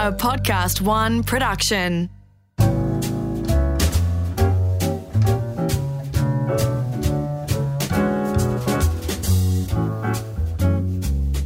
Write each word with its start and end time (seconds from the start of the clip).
a 0.00 0.10
Podcast 0.10 0.80
One 0.80 1.22
production. 1.22 2.08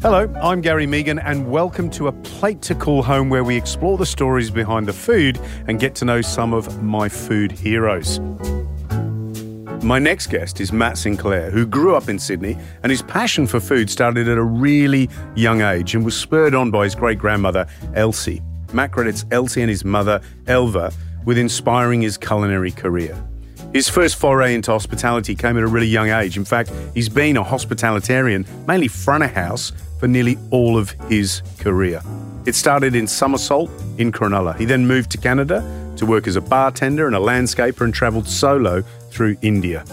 Hello, 0.00 0.32
I'm 0.40 0.60
Gary 0.60 0.86
Mehigan, 0.86 1.20
and 1.24 1.50
welcome 1.50 1.90
to 1.90 2.06
A 2.06 2.12
Plate 2.12 2.62
to 2.62 2.76
Call 2.76 3.02
Home, 3.02 3.28
where 3.28 3.42
we 3.42 3.56
explore 3.56 3.98
the 3.98 4.06
stories 4.06 4.52
behind 4.52 4.86
the 4.86 4.92
food 4.92 5.40
and 5.66 5.80
get 5.80 5.96
to 5.96 6.04
know 6.04 6.20
some 6.20 6.54
of 6.54 6.80
my 6.80 7.08
food 7.08 7.50
heroes. 7.50 8.20
My 9.84 9.98
next 9.98 10.28
guest 10.28 10.62
is 10.62 10.72
Matt 10.72 10.96
Sinclair, 10.96 11.50
who 11.50 11.66
grew 11.66 11.94
up 11.94 12.08
in 12.08 12.18
Sydney, 12.18 12.56
and 12.82 12.90
his 12.90 13.02
passion 13.02 13.46
for 13.46 13.60
food 13.60 13.90
started 13.90 14.30
at 14.30 14.38
a 14.38 14.42
really 14.42 15.10
young 15.34 15.60
age 15.60 15.94
and 15.94 16.02
was 16.02 16.18
spurred 16.18 16.54
on 16.54 16.70
by 16.70 16.84
his 16.84 16.94
great 16.94 17.18
grandmother, 17.18 17.66
Elsie. 17.94 18.40
Matt 18.72 18.92
credits 18.92 19.26
Elsie 19.30 19.60
and 19.60 19.68
his 19.68 19.84
mother, 19.84 20.22
Elva, 20.46 20.90
with 21.26 21.36
inspiring 21.36 22.00
his 22.00 22.16
culinary 22.16 22.70
career. 22.70 23.14
His 23.74 23.86
first 23.86 24.16
foray 24.16 24.54
into 24.54 24.72
hospitality 24.72 25.34
came 25.34 25.58
at 25.58 25.62
a 25.62 25.66
really 25.66 25.86
young 25.86 26.08
age. 26.08 26.38
In 26.38 26.46
fact, 26.46 26.72
he's 26.94 27.10
been 27.10 27.36
a 27.36 27.42
hospitalitarian, 27.42 28.46
mainly 28.66 28.88
front 28.88 29.22
of 29.22 29.32
house, 29.32 29.70
for 30.00 30.08
nearly 30.08 30.38
all 30.50 30.78
of 30.78 30.92
his 31.10 31.42
career. 31.58 32.00
It 32.46 32.54
started 32.54 32.94
in 32.94 33.06
Somersault 33.06 33.70
in 33.98 34.12
Cronulla. 34.12 34.56
He 34.56 34.64
then 34.64 34.86
moved 34.86 35.10
to 35.10 35.18
Canada 35.18 35.62
to 35.96 36.06
work 36.06 36.26
as 36.26 36.36
a 36.36 36.40
bartender 36.40 37.06
and 37.06 37.14
a 37.14 37.18
landscaper 37.18 37.82
and 37.82 37.94
travelled 37.94 38.26
solo 38.26 38.82
through 39.14 39.36
India. 39.42 39.84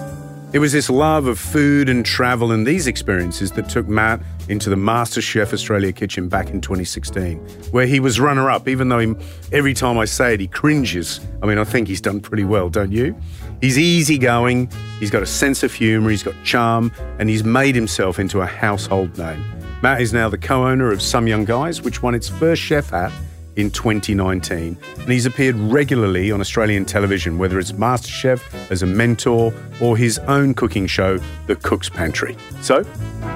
It 0.53 0.59
was 0.59 0.73
this 0.73 0.89
love 0.89 1.27
of 1.27 1.39
food 1.39 1.87
and 1.87 2.05
travel 2.05 2.51
and 2.51 2.67
these 2.67 2.85
experiences 2.85 3.51
that 3.51 3.69
took 3.69 3.87
Matt 3.87 4.19
into 4.49 4.69
the 4.69 4.75
MasterChef 4.75 5.53
Australia 5.53 5.93
kitchen 5.93 6.27
back 6.27 6.49
in 6.49 6.59
2016, 6.59 7.37
where 7.71 7.85
he 7.85 8.01
was 8.01 8.19
runner 8.19 8.49
up, 8.49 8.67
even 8.67 8.89
though 8.89 8.99
he, 8.99 9.15
every 9.53 9.73
time 9.73 9.97
I 9.97 10.03
say 10.03 10.33
it, 10.33 10.41
he 10.41 10.47
cringes. 10.47 11.21
I 11.41 11.45
mean, 11.45 11.57
I 11.57 11.63
think 11.63 11.87
he's 11.87 12.01
done 12.01 12.19
pretty 12.19 12.43
well, 12.43 12.67
don't 12.67 12.91
you? 12.91 13.15
He's 13.61 13.77
easygoing, 13.77 14.69
he's 14.99 15.11
got 15.11 15.23
a 15.23 15.27
sense 15.27 15.63
of 15.63 15.71
humour, 15.71 16.09
he's 16.09 16.23
got 16.23 16.35
charm, 16.43 16.91
and 17.17 17.29
he's 17.29 17.45
made 17.45 17.75
himself 17.75 18.19
into 18.19 18.41
a 18.41 18.45
household 18.45 19.17
name. 19.17 19.41
Matt 19.81 20.01
is 20.01 20.11
now 20.11 20.27
the 20.27 20.37
co 20.37 20.67
owner 20.67 20.91
of 20.91 21.01
Sum 21.01 21.27
Yung 21.27 21.45
Guys, 21.45 21.81
which 21.81 22.03
won 22.03 22.13
its 22.13 22.27
first 22.27 22.61
chef 22.61 22.89
hat 22.89 23.13
in 23.55 23.69
2019. 23.71 24.77
And 24.99 25.09
he's 25.11 25.25
appeared 25.25 25.55
regularly 25.55 26.31
on 26.31 26.39
Australian 26.41 26.85
television, 26.85 27.37
whether 27.37 27.59
it's 27.59 27.71
MasterChef 27.73 28.41
as 28.71 28.83
a 28.83 28.87
mentor 28.87 29.53
or 29.81 29.97
his 29.97 30.19
own 30.19 30.53
cooking 30.53 30.87
show, 30.87 31.17
The 31.47 31.55
Cook's 31.55 31.89
Pantry. 31.89 32.37
So, 32.61 32.83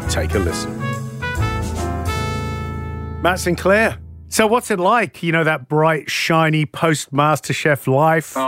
take 0.10 0.34
a 0.34 0.40
listen. 0.40 0.72
Matt 3.22 3.40
Sinclair. 3.40 3.98
So, 4.28 4.46
what's 4.48 4.70
it 4.70 4.80
like? 4.80 5.24
You 5.24 5.32
know, 5.32 5.44
that 5.44 5.68
bright, 5.68 6.10
shiny 6.12 6.66
post 6.66 7.12
MasterChef 7.14 7.88
life, 7.88 8.34
Oh. 8.36 8.42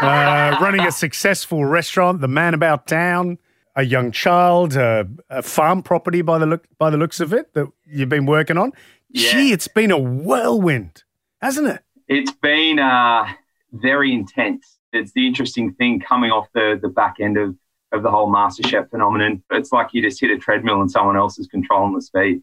uh, 0.00 0.56
running 0.60 0.82
a 0.86 0.92
successful 0.92 1.64
restaurant, 1.64 2.20
the 2.20 2.28
man 2.28 2.54
about 2.54 2.86
town, 2.86 3.38
a 3.74 3.82
young 3.84 4.12
child, 4.12 4.76
a, 4.76 5.08
a 5.30 5.42
farm 5.42 5.82
property 5.82 6.22
by 6.22 6.38
the 6.38 6.46
look 6.46 6.66
by 6.78 6.90
the 6.90 6.96
looks 6.98 7.18
of 7.20 7.32
it 7.32 7.54
that 7.54 7.66
you've 7.86 8.10
been 8.10 8.26
working 8.26 8.58
on. 8.58 8.72
Yeah. 9.12 9.32
Gee, 9.32 9.52
it's 9.52 9.68
been 9.68 9.90
a 9.90 9.98
whirlwind, 9.98 11.04
hasn't 11.40 11.68
it? 11.68 11.82
It's 12.08 12.32
been 12.32 12.78
uh, 12.78 13.26
very 13.72 14.12
intense. 14.12 14.78
It's 14.92 15.12
the 15.12 15.26
interesting 15.26 15.74
thing 15.74 16.00
coming 16.00 16.30
off 16.30 16.48
the, 16.54 16.78
the 16.80 16.88
back 16.88 17.16
end 17.20 17.36
of, 17.36 17.54
of 17.92 18.02
the 18.02 18.10
whole 18.10 18.30
MasterChef 18.32 18.90
phenomenon. 18.90 19.42
It's 19.50 19.72
like 19.72 19.88
you 19.92 20.02
just 20.02 20.20
hit 20.20 20.30
a 20.30 20.38
treadmill 20.38 20.80
and 20.80 20.90
someone 20.90 21.16
else 21.16 21.38
is 21.38 21.46
controlling 21.46 21.94
the 21.94 22.02
speed. 22.02 22.42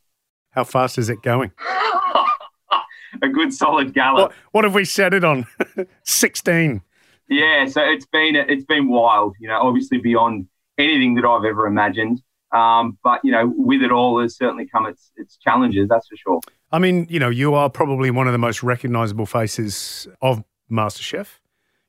How 0.52 0.64
fast 0.64 0.98
is 0.98 1.10
it 1.10 1.22
going? 1.22 1.52
a 3.22 3.28
good 3.28 3.54
solid 3.54 3.94
gallop. 3.94 4.32
What, 4.32 4.36
what 4.52 4.64
have 4.64 4.74
we 4.74 4.86
set 4.86 5.14
it 5.14 5.24
on? 5.24 5.46
16. 6.04 6.82
Yeah, 7.30 7.68
so 7.68 7.84
it's 7.84 8.08
been 8.08 8.36
it's 8.36 8.66
been 8.66 8.90
wild. 8.90 9.36
You 9.40 9.50
know, 9.50 9.60
obviously 9.62 10.00
beyond 10.00 10.48
anything 10.80 11.14
that 11.16 11.26
I've 11.26 11.46
ever 11.46 11.68
imagined. 11.68 12.24
Um, 12.52 12.98
but 13.04 13.22
you 13.24 13.32
know, 13.32 13.54
with 13.56 13.84
it 13.84 13.92
all, 13.92 14.20
has 14.20 14.36
certainly 14.36 14.66
come 14.66 14.88
its 14.88 15.12
its 15.16 15.38
challenges. 15.38 15.88
That's 15.88 16.08
for 16.08 16.18
sure. 16.18 16.40
I 16.72 16.80
mean, 16.80 17.08
you 17.10 17.20
know, 17.20 17.30
you 17.30 17.54
are 17.56 17.70
probably 17.70 18.12
one 18.12 18.28
of 18.28 18.32
the 18.32 18.38
most 18.38 18.62
recognizable 18.64 19.26
faces 19.26 20.08
of 20.22 20.44
MasterChef. 20.72 21.40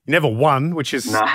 You 0.07 0.13
never 0.13 0.29
won, 0.29 0.75
which 0.75 0.95
is, 0.95 1.11
No, 1.11 1.27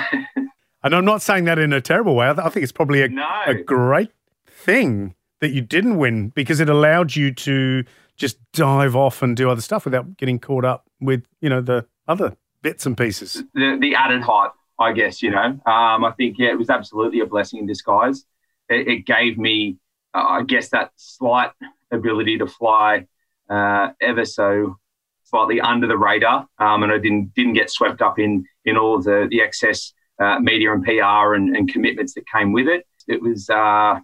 and 0.82 0.94
I'm 0.94 1.04
not 1.04 1.22
saying 1.22 1.44
that 1.44 1.58
in 1.58 1.72
a 1.72 1.80
terrible 1.80 2.16
way. 2.16 2.28
I, 2.28 2.34
th- 2.34 2.44
I 2.44 2.48
think 2.48 2.64
it's 2.64 2.72
probably 2.72 3.02
a, 3.02 3.08
no. 3.08 3.28
a 3.46 3.54
great 3.54 4.10
thing 4.46 5.14
that 5.40 5.50
you 5.50 5.60
didn't 5.60 5.96
win 5.96 6.30
because 6.30 6.60
it 6.60 6.68
allowed 6.68 7.14
you 7.14 7.32
to 7.32 7.84
just 8.16 8.38
dive 8.52 8.96
off 8.96 9.22
and 9.22 9.36
do 9.36 9.50
other 9.50 9.60
stuff 9.60 9.84
without 9.84 10.16
getting 10.16 10.38
caught 10.38 10.64
up 10.64 10.86
with, 11.00 11.24
you 11.40 11.48
know, 11.48 11.60
the 11.60 11.86
other 12.08 12.36
bits 12.62 12.86
and 12.86 12.96
pieces. 12.96 13.44
the, 13.54 13.76
the 13.80 13.94
added 13.94 14.22
hype, 14.22 14.52
I 14.80 14.92
guess, 14.92 15.22
you 15.22 15.30
know. 15.30 15.60
Um, 15.66 16.04
I 16.04 16.12
think, 16.16 16.36
yeah, 16.38 16.48
it 16.48 16.58
was 16.58 16.70
absolutely 16.70 17.20
a 17.20 17.26
blessing 17.26 17.60
in 17.60 17.66
disguise. 17.66 18.24
It, 18.68 18.88
it 18.88 19.06
gave 19.06 19.38
me, 19.38 19.76
uh, 20.14 20.24
I 20.24 20.42
guess, 20.42 20.70
that 20.70 20.90
slight 20.96 21.52
ability 21.92 22.38
to 22.38 22.46
fly 22.46 23.06
uh, 23.48 23.90
ever 24.00 24.24
so 24.24 24.76
slightly 25.24 25.60
under 25.60 25.86
the 25.86 25.96
radar. 25.96 26.46
Um, 26.58 26.82
and 26.82 26.92
I 26.92 26.98
didn't 26.98 27.34
didn't 27.34 27.54
get 27.54 27.70
swept 27.70 28.00
up 28.02 28.18
in, 28.18 28.44
in 28.64 28.76
all 28.76 29.00
the, 29.00 29.26
the 29.30 29.42
excess 29.42 29.92
uh, 30.20 30.38
media 30.40 30.72
and 30.72 30.84
PR 30.84 31.34
and, 31.34 31.56
and 31.56 31.70
commitments 31.70 32.14
that 32.14 32.24
came 32.28 32.52
with 32.52 32.68
it. 32.68 32.86
It 33.08 33.22
was 33.22 33.48
uh, 33.50 33.98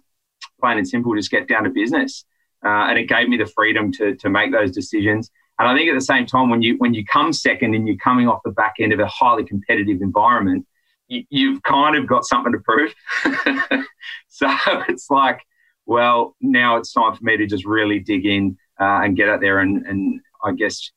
plain 0.59 0.77
and 0.77 0.87
simple, 0.87 1.15
just 1.15 1.31
get 1.31 1.47
down 1.47 1.63
to 1.63 1.69
business. 1.69 2.25
Uh, 2.63 2.87
and 2.87 2.97
it 2.97 3.09
gave 3.09 3.27
me 3.27 3.35
the 3.35 3.45
freedom 3.45 3.91
to, 3.91 4.15
to 4.15 4.29
make 4.29 4.51
those 4.51 4.71
decisions. 4.71 5.29
And 5.59 5.67
I 5.67 5.75
think 5.75 5.89
at 5.89 5.95
the 5.95 6.01
same 6.01 6.25
time, 6.25 6.49
when 6.49 6.61
you 6.61 6.77
when 6.77 6.93
you 6.93 7.05
come 7.05 7.31
second 7.31 7.75
and 7.75 7.87
you're 7.87 7.97
coming 7.97 8.27
off 8.27 8.41
the 8.43 8.51
back 8.51 8.75
end 8.79 8.93
of 8.93 8.99
a 8.99 9.07
highly 9.07 9.43
competitive 9.43 10.01
environment, 10.01 10.65
you, 11.07 11.23
you've 11.29 11.61
kind 11.63 11.95
of 11.95 12.07
got 12.07 12.25
something 12.25 12.53
to 12.53 12.59
prove. 12.59 12.93
so 14.29 14.47
it's 14.87 15.09
like, 15.09 15.41
well, 15.85 16.35
now 16.41 16.77
it's 16.77 16.93
time 16.93 17.15
for 17.15 17.23
me 17.23 17.37
to 17.37 17.45
just 17.45 17.65
really 17.65 17.99
dig 17.99 18.25
in 18.25 18.57
uh, 18.79 19.01
and 19.03 19.15
get 19.15 19.29
out 19.29 19.41
there 19.41 19.59
and, 19.59 19.85
and 19.85 20.19
I 20.43 20.53
guess 20.53 20.91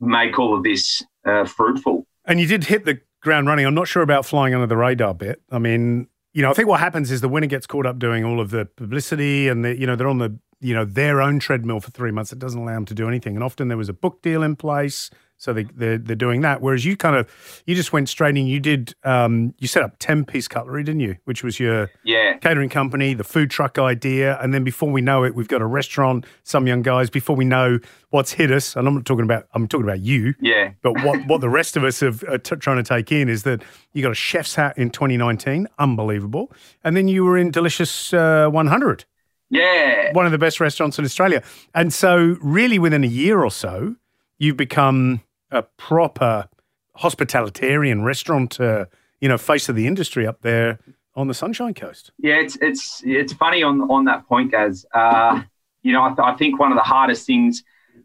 make 0.00 0.38
all 0.38 0.56
of 0.56 0.62
this 0.62 1.02
uh, 1.24 1.44
fruitful. 1.44 2.06
And 2.24 2.40
you 2.40 2.46
did 2.46 2.64
hit 2.64 2.84
the 2.84 3.00
ground 3.22 3.46
running. 3.46 3.66
I'm 3.66 3.74
not 3.74 3.88
sure 3.88 4.02
about 4.02 4.24
flying 4.24 4.54
under 4.54 4.66
the 4.66 4.76
radar 4.76 5.14
bit. 5.14 5.42
I 5.50 5.58
mean, 5.58 6.08
you 6.32 6.42
know, 6.42 6.50
I 6.50 6.54
think 6.54 6.68
what 6.68 6.80
happens 6.80 7.10
is 7.10 7.20
the 7.20 7.28
winner 7.28 7.46
gets 7.46 7.66
caught 7.66 7.86
up 7.86 7.98
doing 7.98 8.24
all 8.24 8.40
of 8.40 8.50
the 8.50 8.66
publicity 8.66 9.48
and 9.48 9.64
the, 9.64 9.78
you 9.78 9.86
know, 9.86 9.96
they're 9.96 10.08
on 10.08 10.18
the, 10.18 10.38
you 10.60 10.74
know, 10.74 10.84
their 10.84 11.20
own 11.20 11.38
treadmill 11.38 11.80
for 11.80 11.90
three 11.90 12.10
months. 12.10 12.32
It 12.32 12.38
doesn't 12.38 12.60
allow 12.60 12.74
them 12.74 12.84
to 12.86 12.94
do 12.94 13.08
anything. 13.08 13.34
And 13.34 13.44
often 13.44 13.68
there 13.68 13.76
was 13.76 13.88
a 13.88 13.94
book 13.94 14.22
deal 14.22 14.42
in 14.42 14.56
place. 14.56 15.10
So 15.40 15.54
they, 15.54 15.64
they're, 15.74 15.96
they're 15.96 16.14
doing 16.16 16.42
that. 16.42 16.60
Whereas 16.60 16.84
you 16.84 16.98
kind 16.98 17.16
of, 17.16 17.26
you 17.64 17.74
just 17.74 17.94
went 17.94 18.10
straight 18.10 18.36
in. 18.36 18.46
You 18.46 18.60
did, 18.60 18.94
um, 19.04 19.54
you 19.58 19.68
set 19.68 19.82
up 19.82 19.96
10 19.98 20.26
piece 20.26 20.46
cutlery, 20.46 20.84
didn't 20.84 21.00
you? 21.00 21.16
Which 21.24 21.42
was 21.42 21.58
your 21.58 21.90
Yeah. 22.04 22.36
catering 22.42 22.68
company, 22.68 23.14
the 23.14 23.24
food 23.24 23.50
truck 23.50 23.78
idea. 23.78 24.38
And 24.42 24.52
then 24.52 24.64
before 24.64 24.90
we 24.90 25.00
know 25.00 25.24
it, 25.24 25.34
we've 25.34 25.48
got 25.48 25.62
a 25.62 25.66
restaurant, 25.66 26.26
Sum 26.42 26.66
Yung 26.66 26.82
Guys, 26.82 27.08
before 27.08 27.36
we 27.36 27.46
know 27.46 27.78
what's 28.10 28.32
hit 28.32 28.50
us. 28.52 28.76
And 28.76 28.86
I'm 28.86 28.94
not 28.94 29.06
talking 29.06 29.24
about, 29.24 29.46
I'm 29.54 29.66
talking 29.66 29.84
about 29.86 30.00
you. 30.00 30.34
Yeah. 30.42 30.72
But 30.82 31.02
what, 31.02 31.26
what 31.26 31.40
the 31.40 31.48
rest 31.48 31.74
of 31.74 31.84
us 31.84 32.00
have, 32.00 32.22
are 32.24 32.36
t- 32.36 32.56
trying 32.56 32.76
to 32.76 32.82
take 32.82 33.10
in 33.10 33.30
is 33.30 33.42
that 33.44 33.62
you 33.94 34.02
got 34.02 34.12
a 34.12 34.14
chef's 34.14 34.56
hat 34.56 34.76
in 34.76 34.90
2019, 34.90 35.68
unbelievable, 35.78 36.52
and 36.84 36.94
then 36.94 37.08
you 37.08 37.24
were 37.24 37.38
in 37.38 37.50
Delicious 37.50 38.12
uh, 38.12 38.48
100, 38.50 39.06
Yeah. 39.48 40.12
one 40.12 40.26
of 40.26 40.32
the 40.32 40.38
best 40.38 40.60
restaurants 40.60 40.98
in 40.98 41.04
Australia. 41.06 41.42
And 41.74 41.94
so, 41.94 42.36
really, 42.42 42.78
within 42.78 43.04
a 43.04 43.08
year 43.08 43.42
or 43.42 43.50
so, 43.50 43.96
you've 44.38 44.56
become 44.58 45.22
a 45.50 45.62
proper 45.62 46.48
hospitalitarian 46.96 48.02
restaurateur, 48.02 48.86
you 49.20 49.28
know, 49.28 49.38
face 49.38 49.68
of 49.68 49.76
the 49.76 49.86
industry 49.86 50.26
up 50.26 50.42
there 50.42 50.78
on 51.14 51.28
the 51.28 51.34
Sunshine 51.34 51.74
Coast. 51.74 52.12
Yeah, 52.18 52.36
it's 52.36 52.56
it's 52.60 53.02
it's 53.04 53.32
funny 53.32 53.62
on 53.62 53.82
on 53.82 54.04
that 54.06 54.26
point, 54.26 54.50
Gaz. 54.50 54.86
Uh, 54.94 55.42
you 55.82 55.92
know, 55.92 56.02
I, 56.02 56.08
th- 56.08 56.18
I 56.20 56.36
think 56.36 56.58
one 56.58 56.72
of 56.72 56.76
the 56.76 56.82
hardest 56.82 57.26
things 57.26 57.62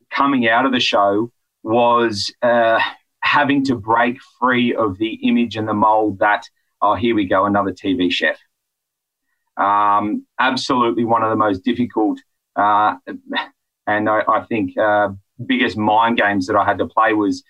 coming 0.09 0.47
out 0.47 0.65
of 0.65 0.71
the 0.71 0.79
show 0.79 1.31
was 1.63 2.33
uh, 2.41 2.79
having 3.21 3.63
to 3.65 3.75
break 3.75 4.17
free 4.39 4.73
of 4.73 4.97
the 4.97 5.13
image 5.27 5.57
and 5.57 5.67
the 5.67 5.73
mold 5.73 6.19
that 6.19 6.45
oh, 6.81 6.95
here 6.95 7.15
we 7.15 7.25
go, 7.25 7.45
another 7.45 7.71
TV 7.71 8.11
chef. 8.11 8.37
Um, 9.57 10.25
absolutely, 10.39 11.05
one 11.05 11.23
of 11.23 11.29
the 11.29 11.35
most 11.35 11.63
difficult 11.63 12.19
uh, 12.55 12.95
and 13.87 14.09
I, 14.09 14.21
I 14.27 14.45
think 14.45 14.77
uh, 14.77 15.09
biggest 15.43 15.77
mind 15.77 16.17
games 16.17 16.47
that 16.47 16.55
I 16.55 16.65
had 16.65 16.77
to 16.77 16.87
play 16.87 17.13
was, 17.13 17.43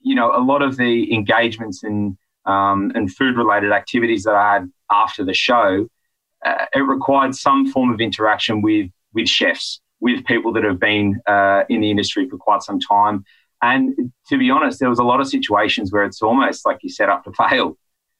you 0.00 0.14
know, 0.14 0.34
a 0.34 0.42
lot 0.42 0.62
of 0.62 0.76
the 0.76 1.12
engagements 1.12 1.82
and 1.82 2.16
um, 2.44 2.90
and 2.94 3.12
food 3.12 3.36
related 3.36 3.72
activities 3.72 4.24
that 4.24 4.34
I 4.34 4.54
had 4.54 4.72
after 4.90 5.24
the 5.24 5.34
show, 5.34 5.86
uh, 6.44 6.66
it 6.74 6.80
required 6.80 7.34
some 7.34 7.70
form 7.70 7.92
of 7.92 8.00
interaction 8.00 8.62
with 8.62 8.90
with 9.14 9.28
chefs, 9.28 9.80
with 10.00 10.24
people 10.24 10.52
that 10.54 10.64
have 10.64 10.80
been 10.80 11.20
uh, 11.26 11.64
in 11.68 11.80
the 11.80 11.90
industry 11.90 12.28
for 12.28 12.36
quite 12.36 12.62
some 12.62 12.80
time. 12.80 13.24
And 13.60 14.12
to 14.28 14.38
be 14.38 14.50
honest, 14.50 14.80
there 14.80 14.88
was 14.88 14.98
a 14.98 15.04
lot 15.04 15.20
of 15.20 15.28
situations 15.28 15.92
where 15.92 16.04
it's 16.04 16.20
almost 16.20 16.66
like 16.66 16.78
you 16.82 16.90
set 16.90 17.08
up 17.08 17.24
to 17.24 17.32
fail. 17.48 17.76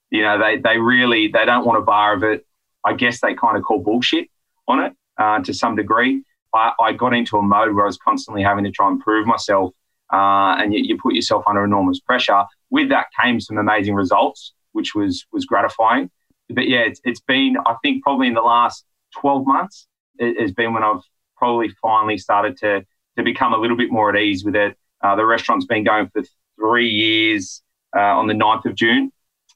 You 0.09 0.21
know, 0.21 0.39
they 0.39 0.57
they 0.57 0.77
really 0.77 1.27
they 1.27 1.45
don't 1.45 1.65
want 1.65 1.79
a 1.79 1.81
bar 1.81 2.13
of 2.13 2.23
it. 2.23 2.45
I 2.85 2.93
guess 2.93 3.21
they 3.21 3.33
kind 3.33 3.57
of 3.57 3.63
call 3.63 3.79
bullshit 3.79 4.29
on 4.67 4.79
it 4.79 4.93
uh, 5.17 5.39
to 5.41 5.53
some 5.53 5.75
degree. 5.75 6.23
I, 6.53 6.73
I 6.79 6.93
got 6.93 7.13
into 7.13 7.37
a 7.37 7.41
mode 7.41 7.73
where 7.75 7.85
I 7.85 7.87
was 7.87 7.97
constantly 7.97 8.43
having 8.43 8.63
to 8.63 8.71
try 8.71 8.87
and 8.87 8.99
prove 8.99 9.25
myself 9.25 9.73
uh, 10.11 10.55
and 10.59 10.73
you, 10.73 10.81
you 10.83 10.97
put 10.97 11.15
yourself 11.15 11.43
under 11.47 11.63
enormous 11.63 11.99
pressure. 11.99 12.43
With 12.69 12.89
that 12.89 13.07
came 13.19 13.39
some 13.39 13.57
amazing 13.57 13.95
results, 13.95 14.53
which 14.71 14.93
was 14.93 15.25
was 15.31 15.45
gratifying. 15.45 16.09
But 16.49 16.67
yeah, 16.67 16.81
it's, 16.81 17.01
it's 17.03 17.21
been 17.21 17.55
I 17.65 17.75
think 17.83 18.03
probably 18.03 18.27
in 18.27 18.33
the 18.33 18.41
last 18.41 18.85
12 19.19 19.45
months 19.45 19.87
it 20.17 20.39
has 20.39 20.51
been 20.51 20.73
when 20.73 20.83
I've 20.83 21.01
probably 21.35 21.69
finally 21.81 22.17
started 22.17 22.57
to 22.57 22.85
to 23.17 23.23
become 23.23 23.53
a 23.53 23.57
little 23.57 23.77
bit 23.77 23.91
more 23.91 24.09
at 24.09 24.21
ease 24.21 24.43
with 24.43 24.55
it. 24.55 24.77
Uh, 25.01 25.15
the 25.15 25.25
restaurant's 25.25 25.65
been 25.65 25.83
going 25.83 26.09
for 26.09 26.23
three 26.57 26.89
years 26.89 27.61
uh, 27.95 27.99
on 27.99 28.27
the 28.27 28.33
9th 28.33 28.65
of 28.65 28.75
June. 28.75 29.11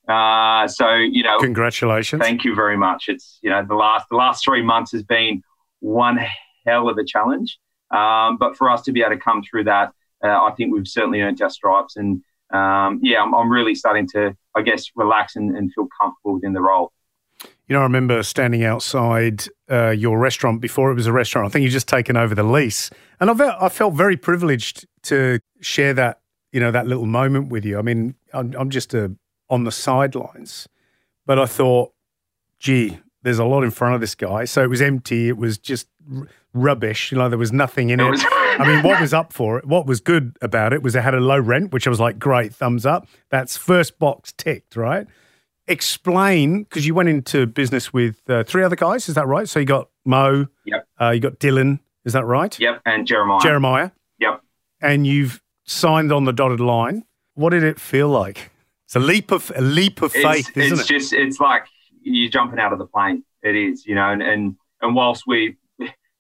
Uh, 0.07 0.67
so 0.67 0.95
you 0.95 1.21
know, 1.21 1.38
congratulations. 1.39 2.21
Thank 2.21 2.44
you 2.45 2.55
very 2.55 2.77
much. 2.77 3.05
It's 3.09 3.39
you 3.41 3.49
know 3.49 3.63
the 3.63 3.75
last 3.75 4.07
the 4.09 4.15
last 4.15 4.44
three 4.44 4.63
months 4.63 4.91
has 4.94 5.03
been 5.03 5.44
one 5.81 6.19
hell 6.68 6.90
of 6.90 6.98
a 6.98 7.04
challenge. 7.04 7.58
Um, 7.92 8.38
but 8.38 8.58
for 8.58 8.69
us 8.69 8.81
to 8.84 8.92
be 8.92 9.02
able 9.02 9.12
to 9.12 9.18
come 9.18 9.42
through 9.44 9.66
that, 9.66 9.94
uh, 10.24 10.28
I 10.28 10.52
think 10.58 10.74
we've 10.74 10.88
certainly 10.88 11.22
earned 11.22 11.42
our 11.42 11.50
stripes. 11.50 11.96
And 11.96 12.22
um, 12.52 13.00
yeah, 13.02 13.22
I'm, 13.22 13.34
I'm, 13.34 13.52
really 13.52 13.75
starting 13.75 14.08
to, 14.10 14.36
I 14.56 14.62
guess, 14.62 14.86
relax 14.96 15.36
and, 15.36 15.56
and, 15.56 15.72
feel 15.74 15.88
comfortable 16.02 16.36
within 16.36 16.54
the 16.54 16.62
role. 16.62 16.92
You 17.68 17.74
know, 17.74 17.81
I 17.81 17.84
remember 17.84 18.24
standing 18.24 18.64
outside 18.64 19.44
uh, 19.69 19.90
your 19.90 20.18
restaurant 20.18 20.62
before 20.62 20.90
it 20.92 20.96
was 20.96 21.08
a 21.08 21.12
restaurant. 21.12 21.48
I 21.48 21.50
think 21.50 21.64
you 21.64 21.69
just 21.69 21.90
taken 21.90 22.16
over 22.16 22.34
the 22.34 22.44
lease, 22.44 22.90
and 23.19 23.30
I 23.30 23.34
felt, 23.34 23.62
I 23.62 23.69
felt 23.69 23.94
very 23.96 24.16
privileged 24.16 24.88
to 25.04 25.40
share 25.60 25.94
that, 25.96 26.22
you 26.54 26.62
know, 26.62 26.72
that 26.72 26.88
little 26.88 27.06
moment 27.06 27.50
with 27.50 27.66
you. 27.66 27.78
I 27.78 27.81
mean, 27.81 28.16
I'm, 28.34 28.56
I'm 28.58 28.69
just 28.69 28.94
a, 28.94 29.14
on 29.50 29.66
the 29.66 29.72
sidelines, 29.72 30.69
but 31.25 31.38
I 31.38 31.46
thought, 31.46 31.92
gee, 32.60 33.00
there's 33.24 33.40
a 33.40 33.46
lot 33.46 33.64
in 33.64 33.72
front 33.72 33.94
of 33.94 34.00
this 34.00 34.16
guy. 34.16 34.46
So 34.46 34.64
it 34.64 34.69
was 34.69 34.81
empty. 34.81 35.28
It 35.28 35.38
was 35.38 35.58
just 35.58 35.88
rubbish. 36.57 37.12
You 37.12 37.18
know, 37.18 37.30
there 37.30 37.38
was 37.38 37.54
nothing 37.54 37.89
in 37.89 38.00
it. 38.00 38.25
I 38.59 38.65
mean, 38.68 38.83
what 38.83 39.00
was 39.00 39.13
up 39.13 39.33
for 39.33 39.57
it? 39.57 39.65
What 39.65 39.86
was 39.86 40.00
good 40.00 40.38
about 40.42 40.74
it 40.74 40.81
was 40.81 40.95
it 40.95 41.04
had 41.04 41.13
a 41.13 41.19
low 41.19 41.39
rent, 41.39 41.71
which 41.71 41.88
I 41.88 41.89
was 41.89 42.00
like, 42.00 42.18
great, 42.19 42.54
thumbs 42.54 42.86
up. 42.86 43.07
That's 43.30 43.56
first 43.56 44.00
box 44.00 44.33
ticked, 44.33 44.75
right? 44.75 45.07
Explain 45.68 46.63
because 46.63 46.88
you 46.88 46.94
went 46.94 47.09
into 47.09 47.45
business 47.45 47.94
with 47.94 48.21
uh, 48.30 48.44
three 48.44 48.63
other 48.63 48.75
guys. 48.75 49.09
Is 49.09 49.15
that 49.15 49.27
right? 49.27 49.48
So 49.48 49.59
you 49.59 49.65
got 49.65 49.89
Mo. 50.06 50.48
Yep. 50.65 50.88
Uh, 51.00 51.09
you 51.12 51.19
got 51.19 51.39
Dylan. 51.39 51.80
Is 52.06 52.13
that 52.13 52.25
right? 52.25 52.57
Yep. 52.59 52.81
And 52.86 53.06
Jeremiah. 53.06 53.39
Jeremiah. 53.42 53.92
Yep. 54.19 54.42
And 54.81 55.06
you've 55.06 55.42
signed 55.65 56.12
on 56.12 56.25
the 56.25 56.33
dotted 56.33 56.62
line. 56.62 57.04
What 57.36 57.50
did 57.51 57.63
it 57.63 57.80
feel 57.80 58.07
like? 58.07 58.51
It's 58.86 58.95
a 58.95 59.00
leap 59.00 59.31
of 59.31 59.51
a 59.56 59.62
leap 59.62 60.01
of 60.01 60.13
faith, 60.13 60.48
it's, 60.50 60.57
isn't 60.57 60.80
it's 60.80 60.89
it? 60.89 60.95
It's 60.95 61.09
just 61.09 61.13
it's 61.13 61.39
like 61.42 61.65
you're 62.01 62.31
jumping 62.31 62.57
out 62.59 62.71
of 62.71 62.80
the 62.80 62.86
plane. 62.86 63.24
It 63.44 63.56
is, 63.56 63.86
you 63.86 63.95
know, 63.95 64.09
and 64.09 64.21
and, 64.24 64.56
and 64.81 64.95
whilst 64.95 65.25
we 65.27 65.57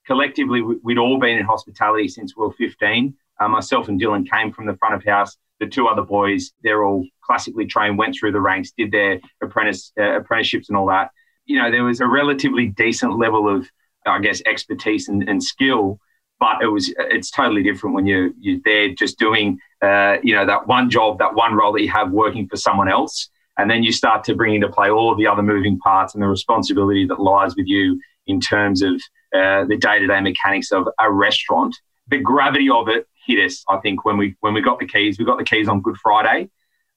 collectively 0.07 0.61
we'd 0.61 0.97
all 0.97 1.19
been 1.19 1.37
in 1.37 1.45
hospitality 1.45 2.07
since 2.07 2.35
we 2.35 2.45
were 2.45 2.53
15. 2.53 3.13
Uh, 3.39 3.47
myself 3.47 3.89
and 3.89 4.01
Dylan 4.01 4.27
came 4.27 4.51
from 4.51 4.65
the 4.65 4.75
front 4.77 4.95
of 4.95 5.03
house. 5.03 5.37
The 5.59 5.67
two 5.67 5.87
other 5.87 6.01
boys, 6.01 6.53
they're 6.63 6.83
all 6.83 7.05
classically 7.21 7.65
trained, 7.65 7.97
went 7.97 8.15
through 8.15 8.31
the 8.31 8.41
ranks, 8.41 8.71
did 8.71 8.91
their 8.91 9.19
apprentice 9.41 9.91
uh, 9.99 10.19
apprenticeships 10.19 10.69
and 10.69 10.77
all 10.77 10.87
that. 10.87 11.11
You 11.45 11.61
know, 11.61 11.69
there 11.69 11.83
was 11.83 11.99
a 11.99 12.07
relatively 12.07 12.67
decent 12.67 13.17
level 13.19 13.53
of, 13.53 13.69
I 14.05 14.19
guess, 14.19 14.41
expertise 14.45 15.09
and, 15.09 15.27
and 15.27 15.43
skill, 15.43 15.99
but 16.39 16.61
it 16.61 16.67
was 16.67 16.93
it's 16.97 17.31
totally 17.31 17.63
different 17.63 17.95
when 17.95 18.05
you 18.05 18.33
you're 18.39 18.59
there 18.63 18.93
just 18.93 19.19
doing, 19.19 19.59
uh, 19.81 20.17
you 20.23 20.35
know, 20.35 20.45
that 20.45 20.67
one 20.67 20.89
job, 20.89 21.19
that 21.19 21.35
one 21.35 21.53
role 21.53 21.73
that 21.73 21.81
you 21.81 21.89
have 21.89 22.11
working 22.11 22.47
for 22.47 22.57
someone 22.57 22.89
else 22.89 23.29
and 23.57 23.69
then 23.69 23.83
you 23.83 23.91
start 23.91 24.23
to 24.23 24.35
bring 24.35 24.55
into 24.55 24.69
play 24.69 24.89
all 24.89 25.11
of 25.11 25.17
the 25.17 25.27
other 25.27 25.41
moving 25.41 25.79
parts 25.79 26.13
and 26.13 26.21
the 26.21 26.27
responsibility 26.27 27.05
that 27.05 27.19
lies 27.19 27.55
with 27.55 27.67
you 27.67 27.99
in 28.27 28.39
terms 28.39 28.81
of 28.81 29.01
uh, 29.33 29.65
the 29.65 29.77
day-to-day 29.77 30.21
mechanics 30.21 30.71
of 30.71 30.87
a 30.99 31.11
restaurant. 31.11 31.75
The 32.07 32.19
gravity 32.19 32.69
of 32.69 32.87
it 32.87 33.07
hit 33.25 33.43
us, 33.45 33.63
I 33.67 33.77
think, 33.77 34.05
when 34.05 34.17
we 34.17 34.35
when 34.39 34.53
we 34.53 34.61
got 34.61 34.79
the 34.79 34.87
keys. 34.87 35.19
We 35.19 35.25
got 35.25 35.37
the 35.37 35.43
keys 35.43 35.67
on 35.67 35.81
Good 35.81 35.97
Friday, 35.97 36.49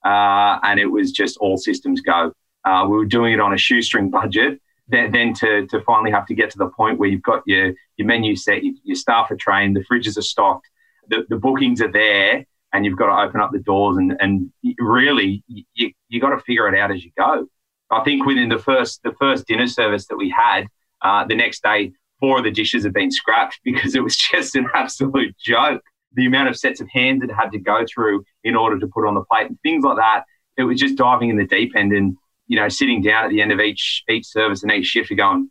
uh, 0.05 0.59
and 0.63 0.79
it 0.79 0.87
was 0.87 1.13
just 1.13 1.37
all 1.39 1.57
systems 1.57 2.01
go. 2.01 2.33
Uh, 2.65 2.87
we 2.89 2.97
were 2.97 3.07
doing 3.07 3.33
it 3.33 3.41
on 3.41 3.53
a 3.53 3.59
shoestring 3.59 4.11
budget. 4.11 4.61
Then, 4.89 5.13
then 5.13 5.35
to, 5.35 5.69
to 5.69 5.81
finally 5.83 6.11
have 6.11 6.27
to 6.27 6.35
get 6.35 6.51
to 6.51 6.59
the 6.59 6.69
point 6.69 6.99
where 6.99 7.09
you've 7.09 7.23
got 7.23 7.45
your, 7.47 7.75
your 7.97 8.09
menu 8.09 8.35
set, 8.35 8.65
your, 8.65 8.75
your 8.83 8.97
staff 8.97 9.31
are 9.31 9.37
trained, 9.37 9.77
the 9.77 9.85
fridges 9.85 10.19
are 10.19 10.23
stocked, 10.23 10.67
the, 11.07 11.25
the 11.29 11.37
bookings 11.37 11.81
are 11.81 11.93
there, 11.93 12.45
and 12.73 12.85
you've 12.85 12.99
got 12.99 13.07
to 13.07 13.23
open 13.23 13.41
up 13.41 13.53
the 13.53 13.61
doors 13.61 13.99
and, 13.99 14.17
and 14.19 14.53
really 14.81 15.45
you, 15.47 15.93
you 16.09 16.21
got 16.21 16.31
to 16.31 16.41
figure 16.41 16.69
it 16.69 16.77
out 16.77 16.91
as 16.91 17.05
you 17.05 17.13
go. 17.17 17.47
I 17.93 18.03
think 18.03 18.27
within 18.27 18.49
the 18.49 18.59
first 18.59 19.01
the 19.03 19.13
first 19.13 19.47
dinner 19.47 19.67
service 19.67 20.07
that 20.09 20.17
we 20.17 20.29
had, 20.29 20.67
uh, 21.03 21.25
the 21.25 21.37
next 21.37 21.63
day 21.63 21.93
four 22.21 22.39
of 22.39 22.45
the 22.45 22.51
dishes 22.51 22.85
had 22.85 22.93
been 22.93 23.11
scrapped 23.11 23.59
because 23.65 23.95
it 23.95 24.03
was 24.05 24.17
just 24.17 24.55
an 24.55 24.69
absolute 24.75 25.37
joke. 25.39 25.83
The 26.15 26.27
amount 26.27 26.49
of 26.49 26.57
sets 26.57 26.81
of 26.81 26.89
hands 26.89 27.23
it 27.23 27.31
had 27.31 27.51
to 27.53 27.59
go 27.59 27.85
through 27.93 28.25
in 28.45 28.57
order 28.57 28.79
to 28.79 28.87
put 28.87 29.07
on 29.07 29.15
the 29.15 29.23
plate 29.23 29.49
and 29.49 29.59
things 29.63 29.85
like 29.85 29.97
that. 29.97 30.25
It 30.57 30.65
was 30.65 30.81
just 30.81 30.97
diving 30.97 31.31
in 31.31 31.37
the 31.37 31.47
deep 31.47 31.73
end 31.77 31.93
and 31.93 32.17
you 32.47 32.57
know 32.57 32.69
sitting 32.69 33.01
down 33.01 33.25
at 33.25 33.31
the 33.31 33.41
end 33.41 33.53
of 33.53 33.61
each 33.61 34.03
each 34.09 34.27
service 34.27 34.63
and 34.63 34.73
each 34.73 34.87
shift, 34.87 35.11
and 35.11 35.19
going, 35.19 35.51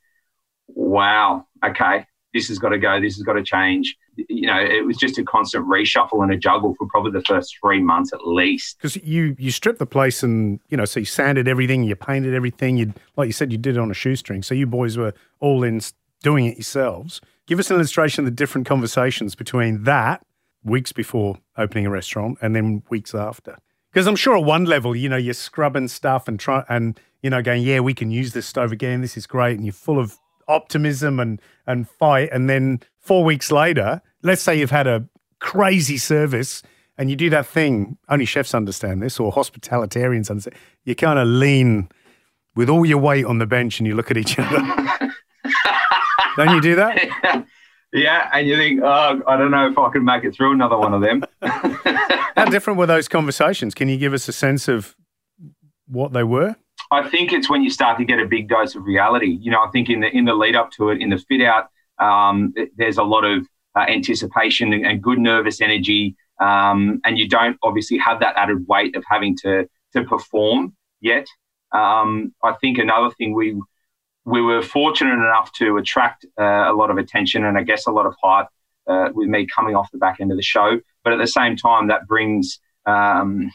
"Wow, 0.67 1.47
okay, 1.65 2.05
this 2.33 2.47
has 2.47 2.59
got 2.59 2.69
to 2.69 2.77
go, 2.77 2.99
this 3.01 3.15
has 3.15 3.23
got 3.23 3.33
to 3.33 3.43
change. 3.43 3.95
You 4.15 4.47
know, 4.47 4.59
it 4.59 4.85
was 4.85 4.97
just 4.97 5.17
a 5.17 5.23
constant 5.23 5.65
reshuffle 5.67 6.21
and 6.21 6.31
a 6.31 6.37
juggle 6.37 6.75
for 6.77 6.87
probably 6.87 7.11
the 7.11 7.23
first 7.23 7.55
three 7.61 7.81
months 7.81 8.11
at 8.13 8.27
least. 8.27 8.77
Because 8.77 8.97
you 8.97 9.35
you 9.39 9.51
stripped 9.51 9.79
the 9.79 9.85
place 9.85 10.23
and 10.23 10.59
you 10.69 10.77
know, 10.77 10.85
so 10.85 10.99
you 10.99 11.05
sanded 11.05 11.47
everything, 11.47 11.83
you 11.83 11.95
painted 11.95 12.33
everything. 12.33 12.77
You 12.77 12.93
like 13.15 13.27
you 13.27 13.33
said, 13.33 13.51
you 13.51 13.57
did 13.57 13.77
it 13.77 13.79
on 13.79 13.89
a 13.89 13.93
shoestring. 13.93 14.43
So 14.43 14.53
you 14.53 14.67
boys 14.67 14.97
were 14.97 15.13
all 15.39 15.63
in 15.63 15.79
doing 16.21 16.45
it 16.45 16.57
yourselves. 16.57 17.21
Give 17.47 17.59
us 17.59 17.69
an 17.69 17.77
illustration 17.77 18.23
of 18.23 18.25
the 18.25 18.35
different 18.35 18.67
conversations 18.67 19.35
between 19.35 19.83
that 19.83 20.25
weeks 20.63 20.91
before 20.91 21.37
opening 21.57 21.85
a 21.85 21.89
restaurant 21.89 22.37
and 22.41 22.55
then 22.55 22.83
weeks 22.89 23.15
after. 23.15 23.57
Because 23.91 24.05
I'm 24.05 24.15
sure 24.15 24.37
at 24.37 24.43
one 24.43 24.65
level, 24.65 24.95
you 24.95 25.09
know, 25.09 25.17
you're 25.17 25.33
scrubbing 25.33 25.87
stuff 25.87 26.27
and 26.27 26.39
try 26.39 26.63
and 26.69 26.99
you 27.21 27.29
know, 27.29 27.41
going, 27.41 27.63
yeah, 27.63 27.79
we 27.79 27.93
can 27.93 28.11
use 28.11 28.33
this 28.33 28.45
stove 28.45 28.71
again. 28.71 29.01
This 29.01 29.17
is 29.17 29.27
great, 29.27 29.55
and 29.55 29.65
you're 29.65 29.73
full 29.73 29.99
of 29.99 30.17
optimism 30.47 31.19
and 31.19 31.41
and 31.67 31.87
fight, 31.89 32.29
and 32.31 32.49
then 32.49 32.81
four 32.99 33.23
weeks 33.23 33.51
later, 33.51 34.01
let's 34.23 34.41
say 34.41 34.57
you've 34.57 34.71
had 34.71 34.87
a 34.87 35.07
crazy 35.39 35.97
service 35.97 36.61
and 36.97 37.09
you 37.09 37.15
do 37.15 37.29
that 37.29 37.45
thing. 37.45 37.97
Only 38.09 38.25
chefs 38.25 38.53
understand 38.53 39.01
this, 39.01 39.19
or 39.19 39.31
hospitalitarians 39.31 40.29
understand. 40.29 40.55
You 40.83 40.95
kind 40.95 41.19
of 41.19 41.27
lean 41.27 41.89
with 42.55 42.69
all 42.69 42.85
your 42.85 42.97
weight 42.97 43.25
on 43.25 43.37
the 43.37 43.45
bench, 43.45 43.79
and 43.79 43.87
you 43.87 43.95
look 43.95 44.11
at 44.11 44.17
each 44.17 44.37
other. 44.37 45.11
Don't 46.35 46.55
you 46.55 46.61
do 46.61 46.75
that? 46.75 47.45
Yeah, 47.91 48.29
and 48.33 48.47
you 48.47 48.55
think, 48.55 48.81
oh, 48.83 49.21
I 49.27 49.35
don't 49.35 49.49
know 49.49 49.67
if 49.67 49.77
I 49.77 49.89
can 49.89 50.05
make 50.05 50.23
it 50.23 50.35
through 50.35 50.53
another 50.53 50.77
one 50.77 50.93
of 50.93 51.01
them. 51.01 51.23
How 51.41 52.45
different 52.45 52.77
were 52.77 52.85
those 52.85 53.07
conversations? 53.07 53.73
Can 53.73 53.89
you 53.89 53.97
give 53.97 54.13
us 54.13 54.27
a 54.27 54.31
sense 54.31 54.67
of 54.67 54.95
what 55.87 56.13
they 56.13 56.23
were? 56.23 56.55
I 56.91 57.09
think 57.09 57.33
it's 57.33 57.49
when 57.49 57.63
you 57.63 57.69
start 57.69 57.97
to 57.97 58.05
get 58.05 58.19
a 58.19 58.25
big 58.25 58.47
dose 58.47 58.75
of 58.75 58.83
reality. 58.83 59.37
You 59.41 59.51
know, 59.51 59.61
I 59.61 59.69
think 59.71 59.89
in 59.89 60.01
the 60.01 60.07
in 60.07 60.25
the 60.25 60.33
lead 60.33 60.55
up 60.55 60.71
to 60.73 60.89
it, 60.89 61.01
in 61.01 61.09
the 61.09 61.17
fit 61.17 61.41
out, 61.41 61.69
um, 61.99 62.53
there's 62.77 62.97
a 62.97 63.03
lot 63.03 63.25
of 63.25 63.47
uh, 63.75 63.85
anticipation 63.87 64.73
and, 64.73 64.85
and, 64.85 65.01
good 65.01 65.19
nervous 65.19 65.61
energy, 65.61 66.15
um, 66.39 67.01
and 67.05 67.17
you 67.17 67.27
don't 67.27 67.57
obviously 67.63 67.97
have 67.97 68.19
that 68.21 68.35
added 68.37 68.67
weight 68.67 68.95
of 68.95 69.03
having 69.07 69.35
to 69.37 69.67
to 69.93 70.03
perform 70.03 70.75
yet. 71.01 71.27
Um, 71.71 72.33
I 72.43 72.53
think 72.53 72.77
another 72.77 73.13
thing 73.15 73.33
we 73.33 73.59
we 74.29 74.41
were 74.41 74.61
fortunate 74.61 75.13
enough 75.13 75.51
to 75.53 75.77
attract 75.77 76.25
uh, 76.39 76.71
a 76.71 76.73
lot 76.73 76.91
of 76.91 76.97
attention 76.97 77.45
and 77.45 77.57
I 77.57 77.63
guess 77.63 77.87
a 77.87 77.91
lot 77.91 78.05
of 78.05 78.15
hype 78.21 78.47
uh, 78.87 79.09
with 79.13 79.27
me 79.27 79.47
coming 79.47 79.75
off 79.75 79.91
the 79.91 79.97
back 79.97 80.17
end 80.19 80.31
of 80.31 80.37
the 80.37 80.43
show, 80.43 80.79
but 81.03 81.13
at 81.13 81.19
the 81.19 81.27
same 81.27 81.55
time 81.55 81.87
that 81.87 82.07
brings 82.07 82.59
um, 82.85 83.51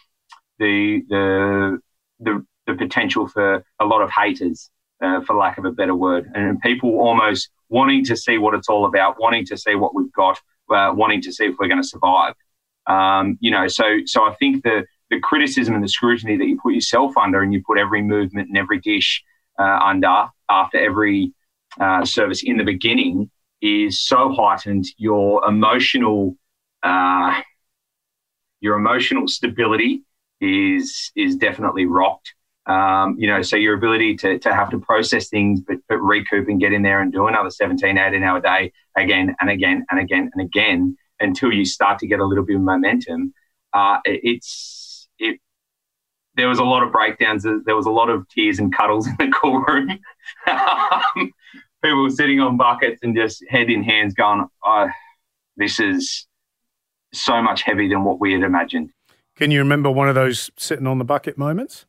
the 0.59 1.03
the 1.09 1.79
the 2.21 2.45
the 2.67 2.75
potential 2.75 3.29
for 3.29 3.65
a 3.81 3.85
lot 3.85 4.03
of 4.03 4.11
haters, 4.11 4.71
uh, 5.03 5.21
for 5.23 5.37
lack 5.37 5.59
of 5.59 5.65
a 5.65 5.71
better 5.71 5.95
word, 5.95 6.31
and 6.35 6.61
people 6.61 6.91
almost 7.01 7.51
wanting 7.69 8.05
to 8.05 8.17
see 8.17 8.39
what 8.39 8.55
it's 8.55 8.69
all 8.69 8.85
about, 8.85 9.21
wanting 9.21 9.45
to 9.47 9.57
see 9.57 9.75
what 9.75 9.95
we've 9.95 10.13
got, 10.13 10.39
uh, 10.71 10.93
wanting 10.95 11.21
to 11.23 11.33
see 11.33 11.47
if 11.47 11.55
we're 11.59 11.69
going 11.69 11.83
to 11.83 11.89
survive. 11.89 12.35
Um, 12.87 13.39
you 13.41 13.51
know, 13.51 13.67
so 13.69 13.99
so 14.07 14.25
I 14.25 14.35
think 14.35 14.63
the 14.65 14.85
the 15.11 15.21
criticism 15.21 15.75
and 15.75 15.85
the 15.85 15.89
scrutiny 15.89 16.37
that 16.37 16.47
you 16.47 16.59
put 16.61 16.75
yourself 16.75 17.17
under, 17.17 17.43
and 17.43 17.53
you 17.53 17.63
put 17.65 17.79
every 17.79 18.03
movement 18.03 18.49
and 18.49 18.57
every 18.57 18.81
dish 18.81 19.23
uh, 19.59 19.81
under 19.85 20.29
after 20.49 20.79
every 20.79 21.33
uh, 21.81 22.05
service 22.05 22.43
in 22.43 22.57
the 22.57 22.65
beginning 22.65 23.31
is 23.61 24.01
so 24.01 24.33
heightened. 24.33 24.87
Your 24.97 25.47
emotional 25.49 26.37
uh, 26.83 27.41
your 28.61 28.77
emotional 28.77 29.29
stability 29.29 30.03
is 30.41 31.11
is 31.17 31.37
definitely 31.37 31.87
rocked. 31.87 32.35
Um, 32.67 33.17
you 33.19 33.27
know, 33.27 33.43
so 33.43 33.57
your 33.57 33.75
ability 33.75 34.17
to, 34.17 34.39
to 34.39 34.55
have 34.55 34.71
to 34.71 34.79
process 34.79 35.29
things, 35.29 35.61
but, 35.61 35.77
but 35.87 35.99
recoup 35.99 36.49
and 36.49 36.59
get 36.59 36.73
in 36.73 36.81
there 36.81 37.03
and 37.03 37.13
do 37.13 37.27
another 37.27 37.51
17, 37.51 37.99
18 37.99 38.23
hour 38.23 38.41
day 38.41 38.73
again 38.97 39.37
and 39.39 39.51
again 39.51 39.85
and 39.91 40.01
again 40.01 40.31
and 40.33 40.43
again 40.43 40.97
until 41.21 41.53
you 41.53 41.67
start 41.67 41.99
to 41.99 42.07
get 42.07 42.21
a 42.21 42.25
little 42.25 42.45
bit 42.45 42.57
of 42.57 42.63
momentum. 42.63 43.35
Uh, 43.75 43.99
it's, 44.07 44.23
it, 44.25 44.41
there 46.37 46.49
was 46.49 46.59
a 46.59 46.65
lot 46.65 46.83
of 46.83 46.93
breakdowns. 46.93 47.43
There 47.43 47.77
was 47.77 47.87
a 47.87 47.91
lot 47.91 48.11
of 48.11 48.29
tears 48.29 48.59
and 48.59 48.75
cuddles 48.75 49.07
in 49.09 49.17
the 49.19 49.33
cool 49.35 49.61
room. 49.61 49.99
um, 50.47 51.33
people 51.83 52.11
sitting 52.11 52.41
on 52.41 52.57
buckets 52.57 53.01
and 53.03 53.15
just 53.15 53.45
head 53.49 53.71
in 53.71 53.83
hands 53.83 54.15
going, 54.15 54.47
oh, 54.65 54.89
this 55.57 55.79
is 55.79 56.27
so 57.13 57.41
much 57.43 57.63
heavier 57.63 57.89
than 57.89 58.05
what 58.05 58.21
we 58.21 58.33
had 58.33 58.43
imagined. 58.43 58.91
Can 59.37 59.51
you 59.51 59.59
remember 59.61 59.91
one 59.91 60.09
of 60.09 60.15
those 60.15 60.51
sitting 60.57 60.87
on 60.87 60.99
the 60.99 61.05
bucket 61.05 61.39
moments? 61.39 61.87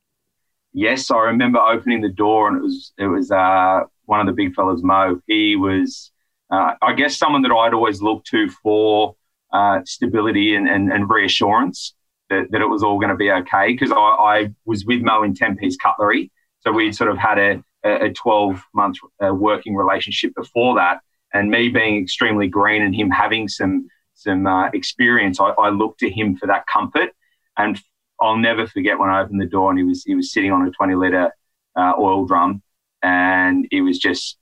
Yes, 0.74 1.10
I 1.10 1.20
remember 1.20 1.60
opening 1.60 2.02
the 2.02 2.10
door 2.10 2.50
and 2.50 2.58
it 2.58 2.62
was 2.62 2.94
it 2.98 3.08
was 3.08 3.32
uh, 3.32 3.84
one 4.06 4.20
of 4.20 4.25
the 4.25 4.34
big 4.34 4.54
fellas, 4.54 4.82
Mo. 4.84 5.22
He 5.25 5.56
was, 5.56 6.12
uh, 6.52 6.74
I 6.82 6.94
guess, 6.94 7.18
someone 7.18 7.44
that 7.44 7.52
I'd 7.52 7.74
always 7.74 8.02
looked 8.02 8.28
to 8.28 8.50
for 8.50 9.16
uh, 9.54 9.80
stability 9.86 10.56
and, 10.56 10.68
and, 10.68 10.92
and, 10.92 11.10
reassurance 11.10 11.94
that, 12.29 12.48
that 12.51 12.62
it 12.62 12.67
was 12.67 12.84
all 12.84 13.00
going 13.00 13.10
to 13.10 13.15
be 13.15 13.32
okay. 13.32 13.74
Because 13.74 13.91
I, 13.91 13.96
I, 13.96 14.53
was 14.65 14.86
with 14.86 15.01
Mo 15.01 15.24
in 15.24 15.34
10 15.34 15.58
piece 15.58 15.77
cutlery. 15.77 16.32
So 16.62 16.72
we'd 16.72 16.96
sort 16.96 17.10
of 17.10 17.17
had 17.17 17.38
a, 17.38 17.63
a 17.84 18.10
12 18.12 18.62
month 18.74 18.98
uh, 19.24 19.34
working 19.34 19.75
relationship 19.75 20.34
before 20.36 20.75
that. 20.75 21.01
And 21.34 21.50
me 21.50 21.70
being 21.70 22.01
extremely 22.01 22.48
green 22.48 22.82
and 22.82 22.96
him 22.96 23.10
having 23.10 23.48
some 23.48 23.88
some 24.17 24.48
uh, 24.48 24.70
experience, 24.70 25.41
I, 25.41 25.50
I 25.50 25.70
looked 25.70 26.00
to 26.00 26.10
him 26.10 26.38
for 26.38 26.48
that 26.48 26.65
comfort. 26.67 27.10
And 27.58 27.79
I'll 28.20 28.38
never 28.38 28.65
forget 28.65 28.98
when 28.98 29.10
I 29.10 29.22
opened 29.22 29.41
the 29.41 29.46
door 29.46 29.70
and 29.70 29.77
he 29.77 29.84
was 29.84 30.03
he 30.03 30.15
was 30.15 30.32
sitting 30.32 30.51
on 30.51 30.65
a 30.65 30.72
20 30.72 30.96
liter 30.96 31.32
uh, 31.75 31.94
oil 32.00 32.25
drum 32.25 32.62
and 33.03 33.67
he 33.70 33.82
was 33.82 34.00
just 34.00 34.38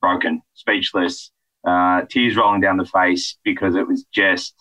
broken, 0.00 0.42
speechless, 0.54 1.30
uh, 1.66 2.02
tears 2.10 2.36
rolling 2.36 2.60
down 2.60 2.76
the 2.76 2.84
face 2.84 3.38
because 3.44 3.74
it 3.74 3.86
was 3.86 4.04
just 4.12 4.54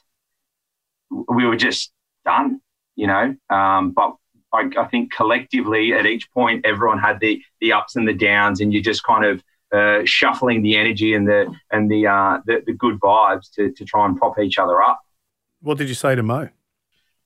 we 1.09 1.45
were 1.45 1.57
just 1.57 1.91
done, 2.25 2.61
you 2.95 3.07
know. 3.07 3.35
Um, 3.49 3.91
but 3.91 4.15
I, 4.53 4.69
I, 4.77 4.85
think 4.85 5.11
collectively 5.13 5.93
at 5.93 6.05
each 6.05 6.31
point, 6.31 6.65
everyone 6.65 6.99
had 6.99 7.19
the 7.19 7.41
the 7.59 7.73
ups 7.73 7.95
and 7.95 8.07
the 8.07 8.13
downs, 8.13 8.61
and 8.61 8.73
you 8.73 8.81
just 8.81 9.03
kind 9.03 9.25
of 9.25 9.43
uh, 9.73 10.05
shuffling 10.05 10.61
the 10.61 10.75
energy 10.75 11.13
and 11.13 11.27
the 11.27 11.53
and 11.71 11.89
the, 11.89 12.05
uh, 12.07 12.39
the, 12.45 12.61
the 12.65 12.73
good 12.73 12.99
vibes 12.99 13.51
to 13.55 13.71
to 13.71 13.85
try 13.85 14.05
and 14.05 14.17
prop 14.17 14.37
each 14.39 14.59
other 14.59 14.81
up. 14.81 14.99
What 15.61 15.77
did 15.77 15.89
you 15.89 15.95
say 15.95 16.15
to 16.15 16.23
Mo? 16.23 16.49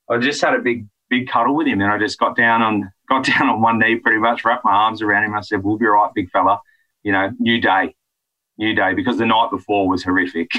I 0.10 0.18
just 0.20 0.42
had 0.42 0.54
a 0.54 0.60
big 0.60 0.88
big 1.10 1.28
cuddle 1.28 1.56
with 1.56 1.68
him, 1.68 1.82
and 1.82 1.92
I 1.92 1.98
just 1.98 2.18
got 2.18 2.36
down 2.36 2.62
on 2.62 2.92
got 3.10 3.26
down 3.38 3.50
on 3.50 3.62
one 3.62 3.80
knee, 3.80 3.98
pretty 3.98 4.20
much 4.20 4.46
wrapped 4.46 4.64
my 4.64 4.72
arms 4.72 5.02
around 5.02 5.26
him. 5.26 5.36
I 5.36 5.42
said, 5.42 5.64
"We'll 5.64 5.78
be 5.78 5.86
all 5.86 5.94
right, 5.94 6.12
big 6.14 6.30
fella. 6.32 6.62
You 7.04 7.12
know, 7.12 7.32
new 7.40 7.60
day, 7.60 7.96
new 8.58 8.74
day." 8.74 8.94
Because 8.94 9.18
the 9.18 9.26
night 9.26 9.50
before 9.52 9.88
was 9.88 10.04
horrific. 10.04 10.52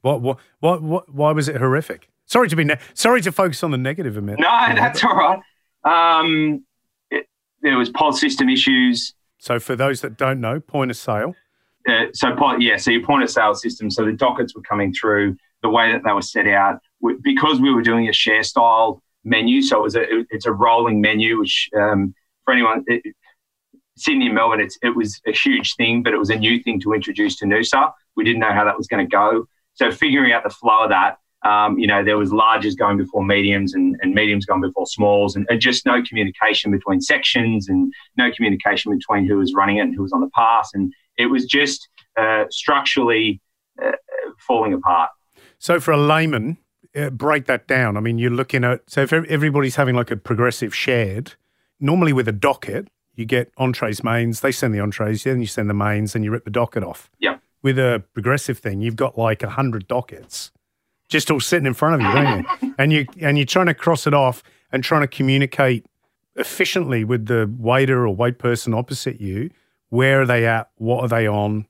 What? 0.00 0.20
What? 0.20 0.38
What? 0.60 0.82
what 0.82 1.14
why 1.14 1.32
was 1.32 1.48
it 1.48 1.56
horrific? 1.56 2.08
Sorry 2.32 2.48
to 2.48 2.56
be 2.56 2.64
ne- 2.64 2.78
sorry 2.94 3.20
to 3.20 3.30
focus 3.30 3.62
on 3.62 3.72
the 3.72 3.76
negative 3.76 4.16
a 4.16 4.22
minute. 4.22 4.40
No, 4.40 4.74
that's 4.74 5.04
all 5.04 5.14
right. 5.14 5.38
Um, 5.84 6.64
it, 7.10 7.26
there 7.60 7.76
was 7.76 7.90
POS 7.90 8.18
system 8.18 8.48
issues. 8.48 9.12
So 9.36 9.60
for 9.60 9.76
those 9.76 10.00
that 10.00 10.16
don't 10.16 10.40
know, 10.40 10.58
point 10.58 10.90
of 10.90 10.96
sale. 10.96 11.34
Uh, 11.86 12.06
so 12.14 12.34
yeah, 12.58 12.78
so 12.78 12.90
your 12.90 13.04
point 13.04 13.22
of 13.22 13.28
sale 13.28 13.54
system. 13.54 13.90
So 13.90 14.06
the 14.06 14.14
dockets 14.14 14.54
were 14.54 14.62
coming 14.62 14.94
through 14.94 15.36
the 15.62 15.68
way 15.68 15.92
that 15.92 16.04
they 16.06 16.12
were 16.12 16.22
set 16.22 16.46
out 16.46 16.80
because 17.22 17.60
we 17.60 17.70
were 17.70 17.82
doing 17.82 18.08
a 18.08 18.14
share 18.14 18.42
style 18.42 19.02
menu. 19.24 19.60
So 19.60 19.80
it 19.80 19.82
was 19.82 19.96
a 19.96 20.04
it's 20.30 20.46
a 20.46 20.52
rolling 20.52 21.02
menu, 21.02 21.38
which 21.38 21.68
um, 21.78 22.14
for 22.46 22.54
anyone. 22.54 22.82
It, 22.86 23.02
Sydney 23.98 24.24
and 24.24 24.34
Melbourne, 24.34 24.62
it's, 24.62 24.78
it 24.82 24.96
was 24.96 25.20
a 25.26 25.32
huge 25.32 25.76
thing, 25.76 26.02
but 26.02 26.14
it 26.14 26.16
was 26.16 26.30
a 26.30 26.36
new 26.36 26.62
thing 26.62 26.80
to 26.80 26.94
introduce 26.94 27.36
to 27.36 27.44
Noosa. 27.44 27.92
We 28.16 28.24
didn't 28.24 28.40
know 28.40 28.54
how 28.54 28.64
that 28.64 28.78
was 28.78 28.86
going 28.86 29.06
to 29.06 29.10
go. 29.10 29.44
So 29.74 29.90
figuring 29.90 30.32
out 30.32 30.44
the 30.44 30.50
flow 30.50 30.84
of 30.84 30.88
that, 30.88 31.18
um, 31.44 31.78
you 31.78 31.86
know, 31.86 32.04
there 32.04 32.16
was 32.16 32.30
larges 32.30 32.76
going 32.76 32.96
before 32.96 33.24
mediums 33.24 33.74
and, 33.74 33.96
and 34.00 34.14
mediums 34.14 34.46
going 34.46 34.60
before 34.60 34.86
smalls 34.86 35.34
and, 35.34 35.46
and, 35.50 35.60
just 35.60 35.84
no 35.84 36.00
communication 36.02 36.70
between 36.70 37.00
sections 37.00 37.68
and 37.68 37.92
no 38.16 38.30
communication 38.30 38.96
between 38.96 39.26
who 39.26 39.38
was 39.38 39.52
running 39.52 39.78
it 39.78 39.80
and 39.80 39.94
who 39.94 40.02
was 40.02 40.12
on 40.12 40.20
the 40.20 40.30
pass. 40.34 40.70
And 40.72 40.92
it 41.18 41.26
was 41.26 41.44
just 41.44 41.88
uh, 42.16 42.44
structurally 42.50 43.40
uh, 43.84 43.92
falling 44.38 44.72
apart. 44.72 45.10
So 45.58 45.80
for 45.80 45.92
a 45.92 45.96
layman, 45.96 46.58
uh, 46.94 47.10
break 47.10 47.46
that 47.46 47.66
down. 47.66 47.96
I 47.96 48.00
mean, 48.00 48.18
you're 48.18 48.30
looking 48.30 48.64
at 48.64 48.82
so 48.88 49.02
if 49.02 49.12
everybody's 49.12 49.76
having 49.76 49.94
like 49.94 50.10
a 50.10 50.16
progressive 50.16 50.74
shared, 50.74 51.34
normally 51.80 52.12
with 52.12 52.28
a 52.28 52.32
docket, 52.32 52.88
you 53.14 53.24
get 53.24 53.52
entrees, 53.56 54.02
mains. 54.02 54.40
They 54.40 54.52
send 54.52 54.74
the 54.74 54.80
entrees, 54.80 55.24
then 55.24 55.40
you 55.40 55.46
send 55.46 55.68
the 55.68 55.74
mains, 55.74 56.14
and 56.14 56.24
you 56.24 56.30
rip 56.30 56.44
the 56.44 56.50
docket 56.50 56.82
off. 56.82 57.10
Yeah. 57.18 57.38
With 57.62 57.78
a 57.78 58.02
progressive 58.14 58.58
thing, 58.58 58.80
you've 58.80 58.96
got 58.96 59.16
like 59.16 59.42
a 59.42 59.50
hundred 59.50 59.86
dockets, 59.86 60.50
just 61.12 61.30
all 61.30 61.40
sitting 61.40 61.66
in 61.66 61.74
front 61.74 61.94
of 61.94 62.00
you, 62.00 62.12
don't 62.12 62.62
you? 62.62 62.74
and 62.78 62.92
you 62.92 63.06
and 63.20 63.38
you're 63.38 63.46
trying 63.46 63.66
to 63.66 63.74
cross 63.74 64.06
it 64.06 64.14
off 64.14 64.42
and 64.72 64.82
trying 64.82 65.02
to 65.02 65.08
communicate 65.08 65.86
efficiently 66.36 67.04
with 67.04 67.26
the 67.26 67.52
waiter 67.58 68.06
or 68.06 68.14
wait 68.14 68.38
person 68.38 68.74
opposite 68.74 69.20
you. 69.20 69.50
Where 69.90 70.22
are 70.22 70.26
they 70.26 70.46
at? 70.46 70.70
What 70.76 71.02
are 71.04 71.08
they 71.08 71.28
on? 71.28 71.66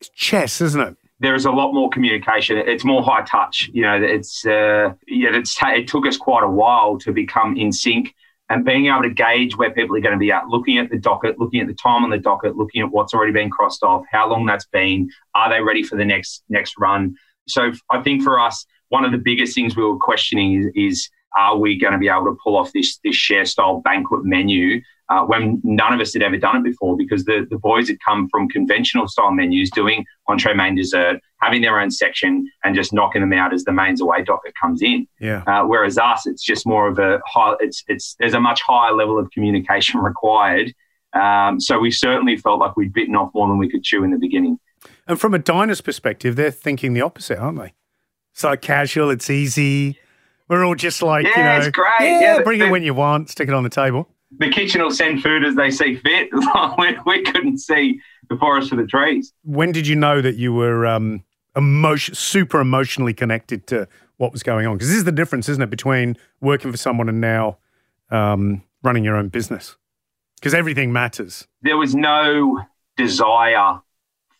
It's 0.00 0.08
chess, 0.10 0.60
isn't 0.60 0.80
it? 0.80 0.96
there's 1.20 1.44
a 1.44 1.50
lot 1.50 1.72
more 1.72 1.88
communication. 1.90 2.58
It's 2.58 2.84
more 2.84 3.02
high 3.02 3.22
touch. 3.22 3.70
You 3.72 3.82
know, 3.82 4.00
it's 4.02 4.44
uh, 4.44 4.92
yeah, 5.06 5.34
it's 5.34 5.56
it 5.62 5.88
took 5.88 6.06
us 6.06 6.16
quite 6.16 6.44
a 6.44 6.48
while 6.48 6.98
to 6.98 7.12
become 7.12 7.56
in 7.56 7.72
sync 7.72 8.14
and 8.50 8.64
being 8.64 8.86
able 8.86 9.02
to 9.02 9.10
gauge 9.10 9.56
where 9.56 9.70
people 9.70 9.96
are 9.96 10.00
going 10.00 10.12
to 10.12 10.18
be 10.18 10.30
at, 10.30 10.48
looking 10.48 10.76
at 10.76 10.90
the 10.90 10.98
docket, 10.98 11.38
looking 11.38 11.60
at 11.60 11.66
the 11.66 11.74
time 11.74 12.04
on 12.04 12.10
the 12.10 12.18
docket, 12.18 12.56
looking 12.56 12.82
at 12.82 12.90
what's 12.90 13.14
already 13.14 13.32
been 13.32 13.48
crossed 13.48 13.82
off, 13.82 14.04
how 14.10 14.28
long 14.28 14.44
that's 14.44 14.66
been, 14.66 15.08
are 15.34 15.48
they 15.48 15.62
ready 15.62 15.82
for 15.82 15.96
the 15.96 16.04
next 16.04 16.42
next 16.48 16.74
run? 16.78 17.16
So 17.48 17.72
I 17.90 18.02
think 18.02 18.22
for 18.22 18.38
us, 18.38 18.66
one 18.94 19.04
of 19.04 19.10
the 19.10 19.18
biggest 19.18 19.56
things 19.56 19.74
we 19.74 19.82
were 19.82 19.98
questioning 19.98 20.52
is, 20.54 20.66
is 20.76 21.10
are 21.36 21.56
we 21.56 21.76
going 21.76 21.92
to 21.92 21.98
be 21.98 22.08
able 22.08 22.26
to 22.26 22.36
pull 22.44 22.56
off 22.56 22.70
this 22.72 23.00
this 23.02 23.16
share 23.16 23.44
style 23.44 23.80
banquet 23.80 24.24
menu 24.24 24.80
uh, 25.08 25.22
when 25.24 25.60
none 25.64 25.92
of 25.92 25.98
us 25.98 26.12
had 26.14 26.22
ever 26.22 26.36
done 26.36 26.58
it 26.58 26.62
before? 26.62 26.96
Because 26.96 27.24
the, 27.24 27.44
the 27.50 27.58
boys 27.58 27.88
had 27.88 27.98
come 28.08 28.28
from 28.28 28.48
conventional 28.48 29.08
style 29.08 29.32
menus 29.32 29.68
doing 29.72 30.04
entree 30.28 30.54
main 30.54 30.76
dessert 30.76 31.20
having 31.40 31.60
their 31.60 31.80
own 31.80 31.90
section 31.90 32.48
and 32.62 32.76
just 32.76 32.92
knocking 32.92 33.20
them 33.20 33.32
out 33.32 33.52
as 33.52 33.64
the 33.64 33.72
mains 33.72 34.00
away 34.00 34.22
docket 34.22 34.54
comes 34.62 34.80
in. 34.80 35.08
Yeah. 35.18 35.42
Uh, 35.44 35.64
whereas 35.66 35.98
us 35.98 36.24
it's 36.24 36.44
just 36.44 36.64
more 36.64 36.86
of 36.86 37.00
a 37.00 37.20
high 37.26 37.54
it's 37.58 37.82
it's 37.88 38.14
there's 38.20 38.34
a 38.34 38.40
much 38.40 38.62
higher 38.62 38.92
level 38.92 39.18
of 39.18 39.28
communication 39.32 39.98
required. 40.10 40.72
Um, 41.14 41.60
so 41.60 41.80
we 41.80 41.90
certainly 41.90 42.36
felt 42.36 42.60
like 42.60 42.76
we'd 42.76 42.92
bitten 42.92 43.16
off 43.16 43.32
more 43.34 43.48
than 43.48 43.58
we 43.58 43.68
could 43.68 43.82
chew 43.82 44.04
in 44.04 44.12
the 44.12 44.18
beginning. 44.18 44.60
And 45.08 45.18
from 45.20 45.34
a 45.34 45.40
diner's 45.40 45.80
perspective 45.80 46.36
they're 46.36 46.52
thinking 46.52 46.92
the 46.92 47.00
opposite 47.00 47.38
aren't 47.38 47.58
they 47.58 47.72
it's 48.34 48.44
like 48.44 48.60
casual 48.60 49.10
it's 49.10 49.30
easy 49.30 49.98
we're 50.48 50.64
all 50.64 50.74
just 50.74 51.02
like 51.02 51.24
yeah, 51.24 51.38
you 51.38 51.44
know 51.44 51.66
it's 51.66 51.74
great. 51.74 51.88
Yeah, 52.00 52.20
yeah 52.20 52.42
bring 52.42 52.58
the, 52.58 52.66
it 52.66 52.70
when 52.70 52.82
you 52.82 52.92
want 52.92 53.30
stick 53.30 53.48
it 53.48 53.54
on 53.54 53.62
the 53.62 53.70
table 53.70 54.08
the 54.38 54.50
kitchen 54.50 54.82
will 54.82 54.90
send 54.90 55.22
food 55.22 55.44
as 55.44 55.54
they 55.54 55.70
see 55.70 55.96
fit. 55.96 56.28
we, 56.78 56.96
we 57.06 57.22
couldn't 57.22 57.58
see 57.58 58.00
the 58.28 58.36
forest 58.36 58.70
for 58.70 58.76
the 58.76 58.86
trees. 58.86 59.32
When 59.44 59.72
did 59.72 59.86
you 59.86 59.96
know 59.96 60.20
that 60.20 60.36
you 60.36 60.52
were 60.52 60.86
um, 60.86 61.24
emotion, 61.56 62.14
super 62.14 62.60
emotionally 62.60 63.14
connected 63.14 63.66
to 63.68 63.88
what 64.16 64.32
was 64.32 64.42
going 64.42 64.66
on? 64.66 64.76
Because 64.76 64.88
this 64.88 64.98
is 64.98 65.04
the 65.04 65.12
difference, 65.12 65.48
isn't 65.48 65.62
it, 65.62 65.70
between 65.70 66.16
working 66.40 66.70
for 66.70 66.76
someone 66.76 67.08
and 67.08 67.20
now 67.20 67.58
um, 68.10 68.62
running 68.82 69.04
your 69.04 69.16
own 69.16 69.28
business? 69.28 69.76
Because 70.36 70.54
everything 70.54 70.92
matters. 70.92 71.46
There 71.62 71.76
was 71.76 71.94
no 71.94 72.60
desire 72.96 73.80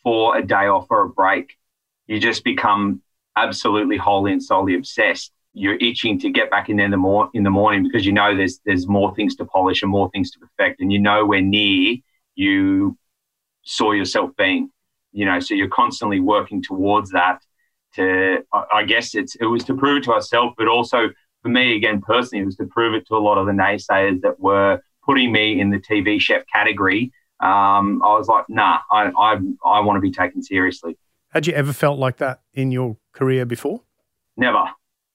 for 0.02 0.36
a 0.36 0.46
day 0.46 0.66
off 0.66 0.86
or 0.90 1.02
a 1.02 1.08
break. 1.08 1.56
You 2.06 2.20
just 2.20 2.44
become 2.44 3.00
absolutely 3.36 3.96
wholly 3.96 4.32
and 4.32 4.42
solely 4.42 4.74
obsessed 4.74 5.32
you're 5.54 5.76
itching 5.76 6.18
to 6.18 6.30
get 6.30 6.50
back 6.50 6.68
in 6.68 6.76
there 6.76 6.84
in 6.84 6.90
the, 6.90 6.96
mor- 6.96 7.30
in 7.32 7.44
the 7.44 7.50
morning 7.50 7.84
because 7.84 8.04
you 8.04 8.12
know 8.12 8.36
there's 8.36 8.60
there's 8.66 8.88
more 8.88 9.14
things 9.14 9.36
to 9.36 9.44
polish 9.44 9.82
and 9.82 9.90
more 9.90 10.10
things 10.10 10.30
to 10.32 10.40
perfect, 10.40 10.80
and 10.80 10.92
you 10.92 10.98
know 10.98 11.24
where 11.24 11.40
near 11.40 11.96
you 12.34 12.98
saw 13.62 13.92
yourself 13.92 14.30
being. 14.36 14.68
You 15.12 15.24
know, 15.24 15.38
so 15.38 15.54
you're 15.54 15.68
constantly 15.68 16.20
working 16.20 16.60
towards 16.60 17.12
that. 17.12 17.38
To 17.94 18.38
I 18.52 18.82
guess 18.82 19.14
it's 19.14 19.36
it 19.36 19.46
was 19.46 19.62
to 19.64 19.76
prove 19.76 19.98
it 19.98 20.04
to 20.04 20.12
ourselves, 20.12 20.54
but 20.58 20.66
also 20.66 21.10
for 21.42 21.48
me 21.48 21.76
again 21.76 22.02
personally, 22.02 22.42
it 22.42 22.46
was 22.46 22.56
to 22.56 22.66
prove 22.66 22.94
it 22.94 23.06
to 23.06 23.14
a 23.14 23.22
lot 23.22 23.38
of 23.38 23.46
the 23.46 23.52
naysayers 23.52 24.20
that 24.22 24.40
were 24.40 24.80
putting 25.06 25.30
me 25.30 25.60
in 25.60 25.70
the 25.70 25.78
TV 25.78 26.20
chef 26.20 26.42
category. 26.52 27.12
Um, 27.38 28.02
I 28.02 28.16
was 28.18 28.26
like, 28.26 28.46
nah, 28.48 28.80
I 28.90 29.12
I, 29.16 29.38
I 29.64 29.80
want 29.80 29.96
to 29.96 30.00
be 30.00 30.10
taken 30.10 30.42
seriously. 30.42 30.98
Had 31.30 31.46
you 31.46 31.52
ever 31.52 31.72
felt 31.72 32.00
like 32.00 32.16
that 32.16 32.40
in 32.52 32.72
your 32.72 32.96
career 33.14 33.46
before? 33.46 33.82
Never 34.36 34.68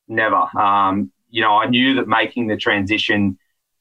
never. 0.09 0.47
Um, 0.59 1.11
you 1.29 1.41
know, 1.41 1.57
I 1.57 1.67
knew 1.67 1.95
that 1.95 2.07
making 2.07 2.47
the 2.47 2.57
transition, 2.57 3.37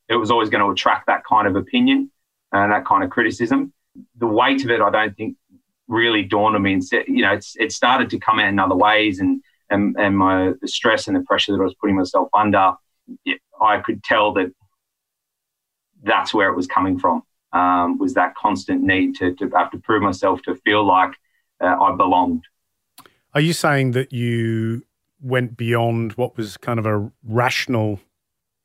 it 0.08 0.16
was 0.16 0.30
always 0.30 0.50
going 0.50 0.62
to 0.62 0.70
attract 0.70 1.06
that 1.06 1.24
kind 1.24 1.48
of 1.48 1.56
opinion 1.56 2.10
and 2.52 2.70
that 2.70 2.86
kind 2.86 3.02
of 3.02 3.10
criticism. 3.10 3.72
The 4.18 4.26
weight 4.26 4.62
of 4.64 4.70
it, 4.70 4.80
I 4.80 4.90
don't 4.90 5.16
think, 5.16 5.36
really 5.88 6.22
dawned 6.22 6.54
on 6.54 6.62
me. 6.62 6.74
And 6.74 6.82
you 7.08 7.22
know, 7.22 7.32
it's 7.32 7.56
it 7.58 7.72
started 7.72 8.10
to 8.10 8.18
come 8.18 8.38
out 8.38 8.48
in 8.48 8.58
other 8.58 8.76
ways, 8.76 9.18
and 9.18 9.42
and 9.70 9.96
and 9.98 10.16
my 10.16 10.52
the 10.60 10.68
stress 10.68 11.08
and 11.08 11.16
the 11.16 11.22
pressure 11.22 11.52
that 11.52 11.60
I 11.60 11.64
was 11.64 11.74
putting 11.80 11.96
myself 11.96 12.28
under, 12.34 12.74
I 13.60 13.78
could 13.80 14.04
tell 14.04 14.34
that 14.34 14.52
that's 16.02 16.32
where 16.32 16.48
it 16.48 16.56
was 16.56 16.66
coming 16.66 16.98
from. 16.98 17.22
Um, 17.52 17.98
was 17.98 18.14
that 18.14 18.34
constant 18.36 18.82
need 18.82 19.16
to 19.16 19.34
to 19.36 19.48
have 19.56 19.70
to 19.70 19.78
prove 19.78 20.02
myself 20.02 20.42
to 20.42 20.54
feel 20.56 20.84
like 20.84 21.12
uh, 21.60 21.76
I 21.80 21.96
belonged. 21.96 22.44
Are 23.38 23.40
you 23.40 23.52
saying 23.52 23.92
that 23.92 24.12
you 24.12 24.82
went 25.20 25.56
beyond 25.56 26.14
what 26.14 26.36
was 26.36 26.56
kind 26.56 26.76
of 26.80 26.86
a 26.86 27.08
rational 27.22 28.00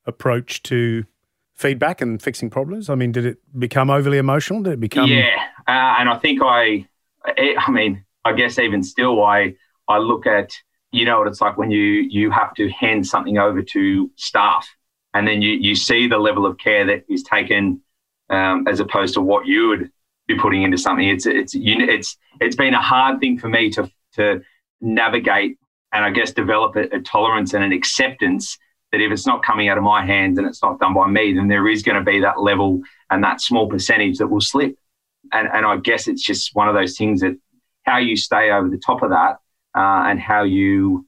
approach 0.07 0.63
to 0.63 1.05
feedback 1.53 2.01
and 2.01 2.19
fixing 2.19 2.49
problems? 2.49 2.89
I 2.89 2.95
mean, 2.95 3.11
did 3.11 3.23
it 3.23 3.37
become 3.59 3.91
overly 3.91 4.17
emotional? 4.17 4.63
Did 4.63 4.73
it 4.73 4.79
become? 4.79 5.11
Yeah, 5.11 5.35
uh, 5.67 5.97
and 5.99 6.09
I 6.09 6.17
think 6.17 6.41
I, 6.43 6.87
I 7.37 7.69
mean, 7.69 8.03
I 8.25 8.33
guess 8.33 8.57
even 8.57 8.81
still, 8.81 9.23
I 9.23 9.53
I 9.87 9.99
look 9.99 10.25
at 10.25 10.51
you 10.91 11.05
know 11.05 11.19
what 11.19 11.27
it's 11.27 11.39
like 11.39 11.55
when 11.55 11.69
you 11.69 11.79
you 11.79 12.31
have 12.31 12.55
to 12.55 12.67
hand 12.71 13.05
something 13.05 13.37
over 13.37 13.61
to 13.61 14.09
staff, 14.15 14.67
and 15.13 15.27
then 15.27 15.43
you 15.43 15.51
you 15.51 15.75
see 15.75 16.07
the 16.07 16.17
level 16.17 16.47
of 16.47 16.57
care 16.57 16.83
that 16.83 17.03
is 17.07 17.21
taken 17.21 17.79
um, 18.31 18.67
as 18.67 18.79
opposed 18.79 19.13
to 19.13 19.21
what 19.21 19.45
you 19.45 19.67
would 19.67 19.91
be 20.27 20.35
putting 20.35 20.63
into 20.63 20.79
something. 20.79 21.07
It's 21.07 21.27
it's 21.27 21.53
you, 21.53 21.75
it's 21.77 22.17
it's 22.41 22.55
been 22.55 22.73
a 22.73 22.81
hard 22.81 23.19
thing 23.19 23.37
for 23.37 23.49
me 23.49 23.69
to 23.69 23.87
to 24.13 24.41
navigate 24.83 25.57
and 25.93 26.03
I 26.03 26.09
guess 26.09 26.31
develop 26.31 26.75
a, 26.75 26.95
a 26.95 26.99
tolerance 26.99 27.53
and 27.53 27.63
an 27.63 27.71
acceptance 27.71 28.57
that 28.91 29.01
if 29.01 29.11
it's 29.11 29.25
not 29.25 29.43
coming 29.43 29.69
out 29.69 29.77
of 29.77 29.83
my 29.83 30.05
hands 30.05 30.37
and 30.37 30.47
it's 30.47 30.61
not 30.61 30.79
done 30.79 30.93
by 30.93 31.07
me, 31.07 31.33
then 31.33 31.47
there 31.47 31.67
is 31.67 31.81
going 31.81 31.97
to 31.97 32.03
be 32.03 32.19
that 32.21 32.39
level 32.39 32.81
and 33.09 33.23
that 33.23 33.41
small 33.41 33.67
percentage 33.67 34.19
that 34.19 34.27
will 34.27 34.41
slip. 34.41 34.77
And, 35.31 35.47
and 35.51 35.65
I 35.65 35.77
guess 35.77 36.07
it's 36.07 36.21
just 36.21 36.53
one 36.53 36.67
of 36.67 36.75
those 36.75 36.97
things 36.97 37.21
that 37.21 37.37
how 37.83 37.97
you 37.97 38.15
stay 38.15 38.51
over 38.51 38.69
the 38.69 38.77
top 38.77 39.01
of 39.01 39.09
that 39.09 39.37
uh, 39.75 40.05
and 40.07 40.19
how 40.19 40.43
you 40.43 41.07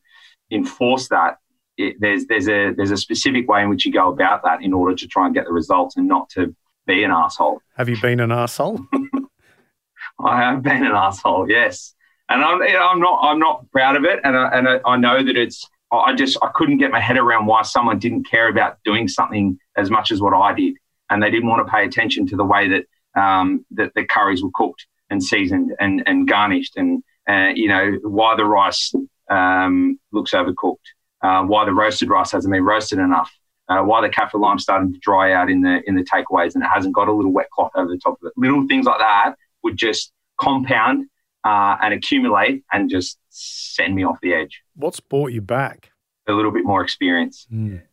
enforce 0.52 1.10
that. 1.10 1.38
It, 1.78 1.98
there's 2.00 2.26
there's 2.28 2.48
a 2.48 2.74
there's 2.74 2.92
a 2.92 2.98
specific 2.98 3.50
way 3.50 3.62
in 3.62 3.70
which 3.70 3.86
you 3.86 3.92
go 3.92 4.10
about 4.10 4.44
that 4.44 4.64
in 4.64 4.72
order 4.72 4.96
to 4.96 5.08
try 5.08 5.26
and 5.26 5.36
get 5.36 5.46
the 5.46 5.52
results 5.52 5.98
and 5.98 6.08
not 6.08 6.30
to 6.30 6.56
be 6.88 7.04
an 7.04 7.12
asshole. 7.12 7.62
Have 7.76 7.90
you 7.90 8.00
been 8.00 8.22
an 8.22 8.32
asshole? 8.32 8.80
I 10.20 10.42
have 10.42 10.64
been 10.64 10.86
an 10.86 10.94
asshole, 10.94 11.50
yes, 11.50 11.94
and 12.30 12.44
I'm 12.44 12.62
you 12.62 12.74
know, 12.74 12.88
I'm 12.88 13.00
not 13.00 13.20
I'm 13.22 13.40
not 13.40 13.70
proud 13.72 13.96
of 13.96 14.04
it, 14.04 14.20
and 14.24 14.38
I, 14.38 14.50
and 14.50 14.68
I, 14.68 14.80
I 14.86 14.98
know 14.98 15.24
that 15.24 15.38
it's 15.38 15.68
I 15.92 16.14
just 16.14 16.38
I 16.42 16.50
couldn't 16.54 16.78
get 16.78 16.92
my 16.92 17.00
head 17.00 17.18
around 17.18 17.46
why 17.46 17.62
someone 17.62 18.00
didn't 18.00 18.30
care 18.30 18.48
about 18.48 18.78
doing 18.84 19.08
something 19.08 19.58
as 19.78 19.90
much 19.90 20.12
as 20.12 20.22
what 20.22 20.34
I 20.34 20.54
did, 20.54 20.76
and 21.10 21.22
they 21.22 21.30
didn't 21.30 21.50
want 21.50 21.66
to 21.66 21.72
pay 21.72 21.86
attention 21.86 22.28
to 22.28 22.36
the 22.36 22.44
way 22.44 22.68
that 22.70 23.22
um, 23.22 23.66
that 23.72 23.94
the 23.96 24.06
curries 24.06 24.44
were 24.44 24.52
cooked 24.54 24.86
and 25.10 25.24
seasoned 25.24 25.74
and 25.80 26.04
and 26.06 26.28
garnished, 26.28 26.78
and 26.78 27.04
uh, 27.30 27.52
you 27.54 27.68
know 27.68 27.98
why 28.04 28.36
the 28.36 28.46
rice 28.46 28.94
um, 29.30 30.00
looks 30.12 30.32
overcooked, 30.32 30.78
uh, 31.22 31.44
why 31.44 31.66
the 31.66 31.74
roasted 31.74 32.10
rice 32.10 32.32
hasn't 32.32 32.52
been 32.52 32.64
roasted 32.64 33.00
enough, 33.00 33.32
uh, 33.70 33.82
why 33.82 34.02
the 34.02 34.10
kaffir 34.10 34.40
lime 34.40 34.60
starting 34.60 34.92
to 34.92 35.00
dry 35.00 35.32
out 35.34 35.50
in 35.50 35.62
the 35.62 35.82
in 35.88 35.96
the 35.96 36.04
takeaways 36.04 36.56
and 36.56 36.64
it 36.64 36.68
hasn't 36.74 36.96
got 36.96 37.08
a 37.08 37.14
little 37.14 37.32
wet 37.32 37.50
cloth 37.52 37.72
over 37.76 37.90
the 37.90 38.00
top 38.00 38.18
of 38.22 38.28
it. 38.28 38.34
Little 38.36 38.68
things 38.68 38.86
like 38.86 39.00
that 39.00 39.36
would 39.64 39.78
just 39.78 40.12
compound 40.40 41.08
uh, 41.46 41.78
and 41.82 41.94
accumulate 41.94 42.64
and 42.74 42.90
just 42.90 43.20
send 43.30 43.96
me 43.96 44.04
off 44.04 44.20
the 44.22 44.34
edge. 44.34 44.64
What's 44.76 45.00
brought 45.00 45.32
you 45.32 45.42
back? 45.42 45.92
A 46.28 46.34
little 46.34 46.52
bit 46.52 46.66
more 46.66 46.84
experience. 46.84 47.48
Mm. 47.54 47.84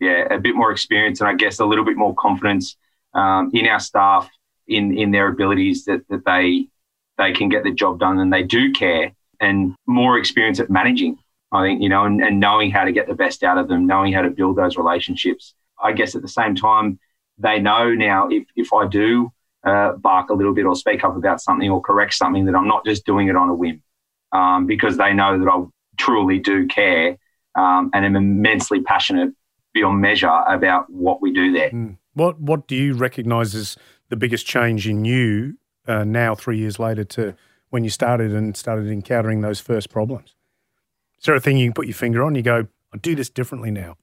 Yeah, 0.00 0.32
a 0.34 0.38
bit 0.38 0.56
more 0.56 0.72
experience, 0.72 1.20
and 1.20 1.28
I 1.28 1.34
guess 1.34 1.60
a 1.60 1.64
little 1.64 1.84
bit 1.84 1.96
more 1.96 2.14
confidence 2.14 2.76
um, 3.14 3.50
in 3.52 3.66
our 3.66 3.80
staff, 3.80 4.28
in 4.66 4.96
in 4.96 5.10
their 5.10 5.28
abilities 5.28 5.84
that 5.84 6.00
that 6.08 6.24
they 6.24 6.68
they 7.18 7.32
can 7.32 7.48
get 7.48 7.64
the 7.64 7.70
job 7.70 8.00
done 8.00 8.18
and 8.18 8.32
they 8.32 8.42
do 8.42 8.72
care, 8.72 9.12
and 9.40 9.74
more 9.86 10.18
experience 10.18 10.58
at 10.58 10.70
managing. 10.70 11.18
I 11.52 11.62
think 11.62 11.82
you 11.82 11.88
know, 11.88 12.04
and, 12.04 12.22
and 12.22 12.40
knowing 12.40 12.70
how 12.70 12.84
to 12.84 12.92
get 12.92 13.06
the 13.06 13.14
best 13.14 13.42
out 13.42 13.58
of 13.58 13.68
them, 13.68 13.86
knowing 13.86 14.12
how 14.12 14.22
to 14.22 14.30
build 14.30 14.56
those 14.56 14.76
relationships. 14.76 15.54
I 15.82 15.92
guess 15.92 16.14
at 16.14 16.22
the 16.22 16.28
same 16.28 16.54
time, 16.54 16.98
they 17.38 17.58
know 17.58 17.94
now 17.94 18.28
if 18.28 18.44
if 18.54 18.72
I 18.72 18.86
do 18.86 19.32
uh, 19.66 19.92
bark 19.92 20.30
a 20.30 20.34
little 20.34 20.54
bit 20.54 20.64
or 20.64 20.76
speak 20.76 21.04
up 21.04 21.16
about 21.16 21.40
something 21.40 21.68
or 21.68 21.80
correct 21.80 22.14
something, 22.14 22.46
that 22.46 22.54
I'm 22.54 22.68
not 22.68 22.84
just 22.86 23.04
doing 23.04 23.28
it 23.28 23.36
on 23.36 23.48
a 23.48 23.54
whim, 23.54 23.82
um, 24.32 24.66
because 24.66 24.96
they 24.96 25.12
know 25.12 25.38
that 25.38 25.48
I 25.48 25.64
truly 25.98 26.38
do 26.38 26.66
care 26.68 27.18
um, 27.56 27.90
and 27.92 28.04
am 28.04 28.16
immensely 28.16 28.80
passionate 28.80 29.34
beyond 29.74 30.00
measure 30.00 30.30
about 30.46 30.88
what 30.88 31.20
we 31.20 31.32
do 31.32 31.52
there. 31.52 31.70
Mm. 31.70 31.98
What 32.14 32.40
What 32.40 32.66
do 32.66 32.76
you 32.76 32.94
recognise 32.94 33.54
as 33.54 33.76
the 34.08 34.16
biggest 34.16 34.46
change 34.46 34.88
in 34.88 35.04
you 35.04 35.58
uh, 35.86 36.04
now, 36.04 36.34
three 36.34 36.58
years 36.58 36.78
later, 36.78 37.04
to 37.04 37.34
when 37.70 37.84
you 37.84 37.90
started 37.90 38.32
and 38.32 38.56
started 38.56 38.86
encountering 38.88 39.40
those 39.40 39.60
first 39.60 39.90
problems? 39.90 40.34
Is 41.18 41.24
there 41.26 41.34
a 41.34 41.40
thing 41.40 41.58
you 41.58 41.66
can 41.66 41.74
put 41.74 41.86
your 41.86 41.94
finger 41.94 42.22
on? 42.22 42.34
You 42.34 42.42
go, 42.42 42.68
I 42.94 42.98
do 42.98 43.14
this 43.14 43.28
differently 43.28 43.70
now. 43.70 43.96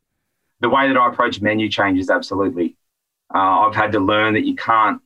The 0.59 0.69
way 0.69 0.87
that 0.87 0.97
I 0.97 1.07
approach 1.09 1.41
menu 1.41 1.69
changes, 1.69 2.09
absolutely. 2.09 2.75
Uh, 3.33 3.37
I've 3.67 3.75
had 3.75 3.91
to 3.93 3.99
learn 3.99 4.33
that 4.33 4.45
you 4.45 4.55
can't 4.55 5.01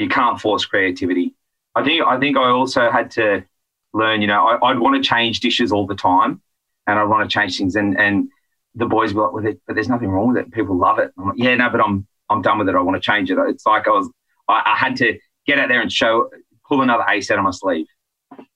you 0.00 0.08
can't 0.08 0.40
force 0.40 0.64
creativity. 0.64 1.34
I 1.74 1.84
think 1.84 2.02
I 2.06 2.18
think 2.18 2.38
I 2.38 2.48
also 2.48 2.90
had 2.90 3.10
to 3.12 3.44
learn. 3.92 4.22
You 4.22 4.28
know, 4.28 4.46
I, 4.46 4.72
would 4.72 4.80
want 4.80 5.02
to 5.02 5.06
change 5.06 5.40
dishes 5.40 5.72
all 5.72 5.86
the 5.86 5.94
time, 5.94 6.40
and 6.86 6.98
I'd 6.98 7.04
want 7.04 7.28
to 7.28 7.32
change 7.32 7.58
things. 7.58 7.76
And 7.76 8.00
and 8.00 8.30
the 8.74 8.86
boys 8.86 9.12
were 9.12 9.24
like, 9.24 9.32
"With 9.32 9.46
it, 9.46 9.60
but 9.66 9.74
there's 9.74 9.90
nothing 9.90 10.08
wrong 10.08 10.28
with 10.28 10.38
it. 10.38 10.50
People 10.52 10.76
love 10.76 10.98
it." 10.98 11.12
I'm 11.18 11.28
like, 11.28 11.38
"Yeah, 11.38 11.54
no, 11.54 11.68
but 11.68 11.82
I'm 11.82 12.06
I'm 12.30 12.40
done 12.40 12.58
with 12.58 12.68
it. 12.70 12.74
I 12.74 12.80
want 12.80 12.96
to 12.96 13.06
change 13.06 13.30
it." 13.30 13.38
It's 13.38 13.66
like 13.66 13.86
I 13.86 13.90
was 13.90 14.10
I, 14.48 14.62
I 14.64 14.76
had 14.76 14.96
to 14.96 15.18
get 15.46 15.58
out 15.58 15.68
there 15.68 15.82
and 15.82 15.92
show 15.92 16.30
pull 16.66 16.80
another 16.80 17.04
ace 17.08 17.30
out 17.30 17.38
of 17.38 17.44
my 17.44 17.50
sleeve. 17.50 17.86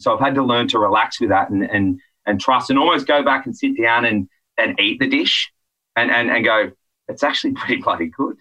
So 0.00 0.14
I've 0.14 0.20
had 0.20 0.34
to 0.36 0.42
learn 0.42 0.68
to 0.68 0.78
relax 0.78 1.20
with 1.20 1.28
that 1.28 1.50
and 1.50 1.62
and 1.62 2.00
and 2.24 2.40
trust 2.40 2.70
and 2.70 2.78
almost 2.78 3.06
go 3.06 3.22
back 3.22 3.44
and 3.44 3.54
sit 3.54 3.76
down 3.76 4.06
and 4.06 4.28
and 4.56 4.80
eat 4.80 4.98
the 4.98 5.08
dish 5.08 5.52
and 5.94 6.10
and, 6.10 6.30
and 6.30 6.42
go, 6.42 6.70
it's 7.08 7.22
actually 7.22 7.52
pretty 7.60 7.82
bloody 7.82 8.06
good. 8.06 8.36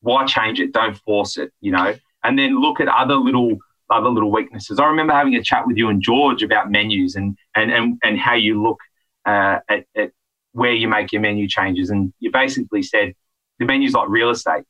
Why 0.00 0.24
change 0.24 0.60
it? 0.60 0.72
Don't 0.72 0.96
force 0.96 1.36
it, 1.36 1.52
you 1.60 1.72
know. 1.72 1.94
And 2.24 2.38
then 2.38 2.60
look 2.60 2.80
at 2.80 2.88
other 2.88 3.14
little 3.14 3.58
other 3.90 4.08
little 4.08 4.30
weaknesses. 4.30 4.78
I 4.78 4.86
remember 4.86 5.12
having 5.12 5.34
a 5.34 5.42
chat 5.42 5.66
with 5.66 5.76
you 5.76 5.88
and 5.88 6.00
George 6.02 6.42
about 6.42 6.70
menus 6.70 7.16
and 7.16 7.36
and 7.54 7.72
and, 7.72 7.98
and 8.02 8.18
how 8.18 8.34
you 8.34 8.62
look 8.62 8.78
uh, 9.26 9.58
at, 9.68 9.84
at 9.96 10.12
where 10.52 10.72
you 10.72 10.88
make 10.88 11.12
your 11.12 11.20
menu 11.20 11.48
changes. 11.48 11.90
And 11.90 12.12
you 12.20 12.30
basically 12.30 12.82
said 12.82 13.14
the 13.58 13.64
menu's 13.64 13.94
like 13.94 14.08
real 14.08 14.30
estate. 14.30 14.64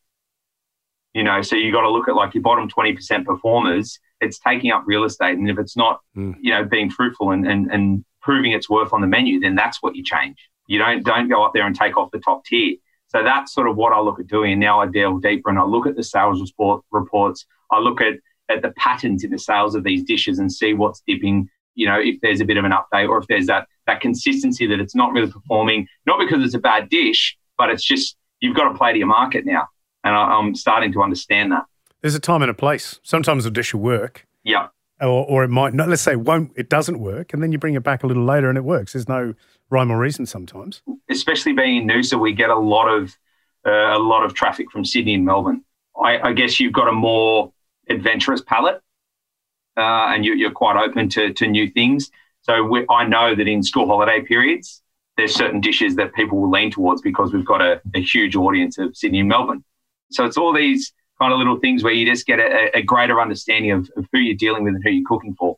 You 1.15 1.23
know, 1.23 1.43
so 1.43 1.57
you 1.57 1.73
got 1.73 1.83
to 1.83 1.91
look 1.91 2.09
at 2.09 2.15
like 2.15 2.35
your 2.35 2.43
bottom 2.43 2.71
20% 2.71 3.27
performers, 3.27 4.01
it's 4.21 4.39
taking 4.39 4.71
up 4.71 4.85
real 4.87 5.05
estate. 5.05 5.37
And 5.37 5.51
if 5.51 5.59
it's 5.59 5.77
not, 5.77 6.01
mm. 6.17 6.35
you 6.41 6.53
know, 6.53 6.65
being 6.65 6.91
fruitful 6.91 7.33
and, 7.33 7.47
and, 7.47 7.71
and 7.71 8.05
proving 8.23 8.53
its 8.53 8.71
worth 8.71 8.95
on 8.95 9.03
the 9.03 9.07
menu, 9.07 9.39
then 9.39 9.55
that's 9.55 9.83
what 9.83 9.95
you 9.95 10.03
change. 10.03 10.39
You 10.69 10.79
don't, 10.79 11.05
don't 11.05 11.29
go 11.29 11.45
up 11.45 11.53
there 11.53 11.67
and 11.67 11.77
take 11.77 11.99
off 11.99 12.13
the 12.13 12.19
top 12.19 12.47
tier. 12.47 12.77
So 13.15 13.23
that's 13.23 13.53
sort 13.53 13.69
of 13.69 13.77
what 13.77 13.93
I 13.93 14.01
look 14.01 14.19
at 14.19 14.27
doing. 14.27 14.53
And 14.53 14.61
now 14.61 14.81
I 14.81 14.87
delve 14.87 15.23
deeper 15.23 15.51
and 15.51 15.59
I 15.59 15.65
look 15.65 15.87
at 15.87 15.97
the 15.97 16.03
sales 16.03 16.41
report, 16.41 16.83
reports. 16.91 17.45
I 17.71 17.79
look 17.79 18.01
at, 18.01 18.15
at 18.49 18.63
the 18.63 18.71
patterns 18.71 19.23
in 19.23 19.31
the 19.31 19.39
sales 19.39 19.75
of 19.75 19.85
these 19.85 20.03
dishes 20.03 20.39
and 20.39 20.51
see 20.51 20.73
what's 20.73 21.03
dipping, 21.07 21.49
you 21.75 21.87
know, 21.87 21.99
if 22.01 22.19
there's 22.23 22.41
a 22.41 22.47
bit 22.47 22.57
of 22.57 22.65
an 22.65 22.73
update 22.73 23.09
or 23.09 23.19
if 23.19 23.27
there's 23.27 23.47
that, 23.49 23.69
that 23.87 24.01
consistency 24.01 24.67
that 24.67 24.81
it's 24.81 24.95
not 24.95 25.13
really 25.13 25.31
performing, 25.31 25.87
not 26.07 26.19
because 26.19 26.43
it's 26.43 26.55
a 26.55 26.59
bad 26.59 26.89
dish, 26.89 27.37
but 27.59 27.69
it's 27.69 27.85
just 27.85 28.17
you've 28.41 28.57
got 28.57 28.73
to 28.73 28.79
play 28.79 28.93
to 28.93 28.99
your 28.99 29.09
market 29.09 29.45
now. 29.45 29.69
And 30.05 30.17
I, 30.17 30.39
am 30.39 30.55
starting 30.55 30.93
to 30.95 31.03
understand 31.03 31.53
that. 31.53 31.65
There's 32.01 32.15
a 32.15 32.21
time 32.21 32.41
and 32.41 32.51
a 32.51 32.55
place. 32.55 32.99
Sometimes 33.03 33.45
a 33.45 33.51
dish 33.51 33.75
will 33.75 33.83
work. 33.83 34.27
Yeah. 34.43 34.69
Or, 35.03 35.27
or 35.27 35.45
it 35.45 35.49
might 35.49 35.75
not. 35.75 35.89
Let's 35.89 36.03
say 36.03 36.15
won't. 36.17 36.53
It 36.55 36.69
doesn't 36.69 37.01
work, 37.01 37.33
and 37.33 37.43
then 37.43 37.51
you 37.51 37.59
bring 37.59 37.75
it 37.75 37.83
back 37.83 38.05
a 38.05 38.07
little 38.07 38.25
later, 38.25 38.49
and 38.49 38.57
it 38.57 38.65
works. 38.65 38.93
There's 38.93 39.09
no 39.09 39.35
rhyme 39.69 39.91
or 39.91 39.99
reason 39.99 40.27
sometimes. 40.27 40.81
Especially 41.11 41.53
being 41.53 41.83
in 41.83 41.89
Noosa, 41.89 42.21
we 42.21 42.33
get 42.33 42.51
a 42.51 42.59
lot 42.59 42.87
of 42.87 43.17
uh, 43.67 43.97
a 43.97 43.99
lot 43.99 44.25
of 44.25 44.35
traffic 44.35 44.71
from 44.71 44.85
Sydney 44.85 45.15
and 45.15 45.25
Melbourne. 45.25 45.65
I, 46.01 46.19
I 46.21 46.33
guess 46.33 46.61
you've 46.61 46.73
got 46.73 46.89
a 46.89 46.93
more 46.93 47.53
adventurous 47.89 48.43
palate, 48.43 48.81
uh, 49.77 50.13
and 50.15 50.25
you, 50.25 50.47
are 50.47 50.53
quite 50.53 50.77
open 50.77 51.09
to, 51.11 51.33
to 51.35 51.47
new 51.47 51.69
things. 51.71 52.11
So 52.43 52.65
we, 52.65 52.87
I 52.91 53.07
know 53.07 53.35
that 53.35 53.47
in 53.47 53.63
school 53.63 53.87
holiday 53.87 54.23
periods, 54.23 54.83
there's 55.17 55.35
certain 55.35 55.61
dishes 55.61 55.97
that 55.97 56.15
people 56.15 56.41
will 56.41 56.51
lean 56.51 56.71
towards 56.71 57.03
because 57.03 57.33
we've 57.33 57.45
got 57.45 57.61
a, 57.61 57.81
a 57.95 58.01
huge 58.01 58.35
audience 58.35 58.79
of 58.79 58.97
Sydney 58.97 59.21
and 59.21 59.29
Melbourne. 59.29 59.65
So 60.11 60.25
it's 60.25 60.37
all 60.37 60.53
these 60.53 60.93
kind 61.23 61.33
of 61.33 61.39
little 61.39 61.59
things 61.61 61.85
where 61.85 61.93
you 61.93 62.05
just 62.05 62.27
get 62.27 62.41
a, 62.41 62.77
a 62.79 62.83
greater 62.83 63.21
understanding 63.21 63.71
of, 63.71 63.89
of 63.97 64.07
who 64.13 64.19
you're 64.19 64.37
dealing 64.37 64.65
with 64.65 64.75
and 64.75 64.83
who 64.83 64.91
you're 64.91 65.07
cooking 65.07 65.37
for. 65.39 65.57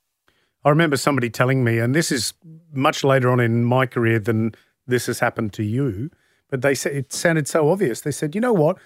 I 0.62 0.68
remember 0.68 0.98
somebody 0.98 1.31
telling 1.31 1.64
me, 1.64 1.79
and 1.79 1.94
this 1.94 2.12
is 2.12 2.35
much 2.72 3.03
later 3.03 3.31
on 3.31 3.40
in 3.40 3.64
my 3.64 3.87
career 3.87 4.18
than 4.18 4.55
this 4.87 5.07
has 5.07 5.20
happened 5.20 5.55
to 5.55 5.62
you, 5.62 6.11
but 6.50 6.61
they 6.61 6.74
said 6.74 6.92
it 6.92 7.12
sounded 7.12 7.48
so 7.48 7.70
obvious. 7.70 8.03
They 8.03 8.11
said, 8.11 8.35
you 8.35 8.40
know 8.42 8.53
what? 8.53 8.77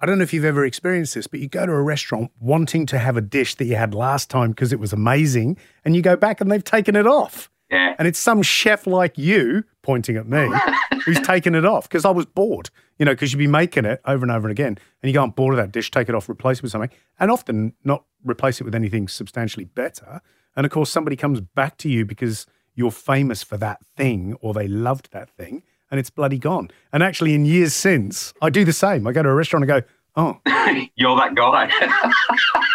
I 0.00 0.06
don't 0.06 0.18
know 0.18 0.24
if 0.24 0.34
you've 0.34 0.44
ever 0.44 0.66
experienced 0.66 1.14
this, 1.14 1.26
but 1.26 1.40
you 1.40 1.48
go 1.48 1.64
to 1.64 1.72
a 1.72 1.82
restaurant 1.82 2.30
wanting 2.38 2.84
to 2.86 2.98
have 2.98 3.16
a 3.16 3.22
dish 3.22 3.54
that 3.54 3.64
you 3.64 3.76
had 3.76 3.94
last 3.94 4.28
time 4.28 4.50
because 4.50 4.72
it 4.72 4.80
was 4.80 4.92
amazing, 4.92 5.56
and 5.84 5.96
you 5.96 6.02
go 6.02 6.16
back 6.16 6.42
and 6.42 6.50
they've 6.50 6.62
taken 6.62 6.96
it 6.96 7.06
off. 7.06 7.50
Yeah. 7.70 7.94
And 7.98 8.06
it's 8.06 8.18
some 8.18 8.42
chef 8.42 8.86
like 8.86 9.16
you 9.16 9.64
pointing 9.82 10.16
at 10.16 10.26
me 10.28 10.48
who's 11.04 11.20
taken 11.20 11.54
it 11.54 11.64
off 11.64 11.88
because 11.88 12.04
I 12.04 12.10
was 12.10 12.26
bored, 12.26 12.70
you 12.98 13.04
know, 13.04 13.12
because 13.12 13.32
you'd 13.32 13.38
be 13.38 13.46
making 13.46 13.84
it 13.84 14.00
over 14.06 14.24
and 14.24 14.32
over 14.32 14.48
and 14.48 14.52
again. 14.52 14.78
And 15.02 15.08
you 15.08 15.12
go, 15.12 15.22
I'm 15.22 15.30
bored 15.30 15.54
of 15.54 15.58
that 15.58 15.72
dish, 15.72 15.90
take 15.90 16.08
it 16.08 16.14
off, 16.14 16.28
replace 16.28 16.58
it 16.58 16.62
with 16.62 16.72
something. 16.72 16.90
And 17.18 17.30
often 17.30 17.74
not 17.84 18.04
replace 18.24 18.60
it 18.60 18.64
with 18.64 18.74
anything 18.74 19.08
substantially 19.08 19.64
better. 19.64 20.20
And 20.56 20.66
of 20.66 20.72
course, 20.72 20.90
somebody 20.90 21.16
comes 21.16 21.40
back 21.40 21.76
to 21.78 21.88
you 21.88 22.04
because 22.04 22.46
you're 22.74 22.90
famous 22.90 23.42
for 23.42 23.56
that 23.58 23.80
thing 23.96 24.36
or 24.40 24.52
they 24.52 24.68
loved 24.68 25.10
that 25.12 25.30
thing 25.30 25.62
and 25.90 26.00
it's 26.00 26.10
bloody 26.10 26.38
gone. 26.38 26.70
And 26.92 27.02
actually, 27.02 27.34
in 27.34 27.44
years 27.44 27.74
since, 27.74 28.34
I 28.42 28.50
do 28.50 28.64
the 28.64 28.72
same. 28.72 29.06
I 29.06 29.12
go 29.12 29.22
to 29.22 29.28
a 29.28 29.34
restaurant 29.34 29.68
and 29.70 29.82
go, 29.82 29.88
oh. 30.16 30.40
you're 30.96 31.16
that 31.16 31.34
guy. 31.34 31.70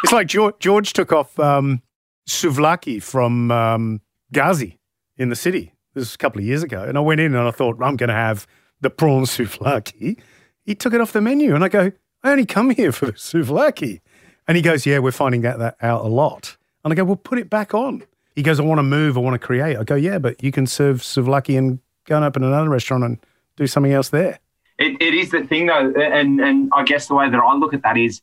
it's 0.03 0.13
like 0.13 0.27
George, 0.27 0.55
George 0.59 0.93
took 0.93 1.11
off 1.11 1.37
um, 1.39 1.81
souvlaki 2.27 3.01
from 3.01 3.51
um, 3.51 4.01
Gazi 4.33 4.78
in 5.19 5.29
the 5.29 5.35
city. 5.35 5.73
This 5.93 6.01
was 6.01 6.15
a 6.15 6.17
couple 6.17 6.39
of 6.39 6.45
years 6.45 6.63
ago. 6.63 6.83
And 6.83 6.97
I 6.97 7.01
went 7.01 7.21
in 7.21 7.35
and 7.35 7.47
I 7.47 7.51
thought, 7.51 7.75
I'm 7.81 7.95
going 7.95 8.09
to 8.09 8.15
have 8.15 8.47
the 8.81 8.89
prawn 8.89 9.23
souvlaki. 9.25 10.19
He 10.65 10.73
took 10.73 10.93
it 10.93 11.01
off 11.01 11.13
the 11.13 11.21
menu. 11.21 11.53
And 11.53 11.63
I 11.63 11.67
go, 11.67 11.91
I 12.23 12.31
only 12.31 12.45
come 12.45 12.71
here 12.71 12.91
for 12.91 13.05
the 13.05 13.13
souvlaki. 13.13 14.01
And 14.47 14.57
he 14.57 14.63
goes, 14.63 14.85
Yeah, 14.85 14.99
we're 14.99 15.11
finding 15.11 15.41
that, 15.41 15.59
that 15.59 15.75
out 15.81 16.03
a 16.03 16.07
lot. 16.07 16.57
And 16.83 16.91
I 16.91 16.95
go, 16.95 17.03
Well, 17.03 17.15
put 17.15 17.37
it 17.37 17.49
back 17.49 17.75
on. 17.75 18.03
He 18.35 18.43
goes, 18.43 18.59
I 18.59 18.63
want 18.63 18.79
to 18.79 18.83
move, 18.83 19.17
I 19.17 19.19
want 19.19 19.39
to 19.39 19.45
create. 19.45 19.77
I 19.77 19.83
go, 19.83 19.95
yeah, 19.95 20.17
but 20.17 20.41
you 20.41 20.51
can 20.51 20.65
serve 20.65 21.01
souvlaki 21.01 21.57
and 21.57 21.79
go 22.05 22.15
and 22.15 22.23
open 22.23 22.41
another 22.41 22.69
restaurant 22.69 23.03
and 23.03 23.17
do 23.57 23.67
something 23.67 23.91
else 23.91 24.09
there. 24.09 24.39
It, 24.77 25.01
it 25.01 25.13
is 25.13 25.31
the 25.31 25.43
thing 25.43 25.65
though, 25.65 25.91
and 25.91 26.39
and 26.39 26.69
I 26.73 26.83
guess 26.83 27.07
the 27.07 27.15
way 27.15 27.29
that 27.29 27.37
I 27.37 27.55
look 27.55 27.73
at 27.73 27.83
that 27.83 27.97
is 27.97 28.21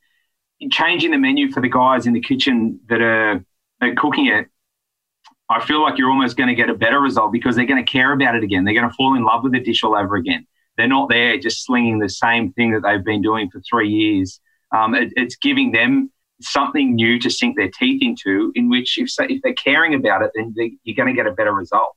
changing 0.70 1.10
the 1.10 1.18
menu 1.18 1.52
for 1.52 1.60
the 1.60 1.68
guys 1.68 2.06
in 2.06 2.14
the 2.14 2.20
kitchen 2.20 2.80
that 2.88 3.02
are, 3.02 3.44
are 3.82 3.94
cooking 3.94 4.26
it. 4.26 4.48
I 5.48 5.64
feel 5.64 5.80
like 5.82 5.96
you're 5.96 6.10
almost 6.10 6.36
going 6.36 6.48
to 6.48 6.54
get 6.54 6.70
a 6.70 6.74
better 6.74 7.00
result 7.00 7.32
because 7.32 7.54
they're 7.54 7.66
going 7.66 7.84
to 7.84 7.90
care 7.90 8.12
about 8.12 8.34
it 8.34 8.42
again. 8.42 8.64
They're 8.64 8.74
going 8.74 8.88
to 8.88 8.94
fall 8.94 9.14
in 9.14 9.24
love 9.24 9.44
with 9.44 9.52
the 9.52 9.60
dish 9.60 9.84
all 9.84 9.96
over 9.96 10.16
again. 10.16 10.46
They're 10.76 10.88
not 10.88 11.08
there 11.08 11.38
just 11.38 11.64
slinging 11.64 11.98
the 11.98 12.08
same 12.08 12.52
thing 12.52 12.72
that 12.72 12.82
they've 12.82 13.04
been 13.04 13.22
doing 13.22 13.48
for 13.50 13.60
three 13.60 13.88
years. 13.88 14.40
Um, 14.74 14.94
it, 14.94 15.12
it's 15.16 15.36
giving 15.36 15.72
them 15.72 16.10
something 16.40 16.94
new 16.94 17.18
to 17.20 17.30
sink 17.30 17.56
their 17.56 17.70
teeth 17.70 18.02
into. 18.02 18.52
In 18.54 18.68
which, 18.68 18.98
if 18.98 19.10
if 19.20 19.40
they're 19.42 19.54
caring 19.54 19.94
about 19.94 20.22
it, 20.22 20.32
then 20.34 20.52
they, 20.56 20.72
you're 20.84 20.96
going 20.96 21.08
to 21.08 21.14
get 21.14 21.26
a 21.26 21.32
better 21.32 21.54
result. 21.54 21.96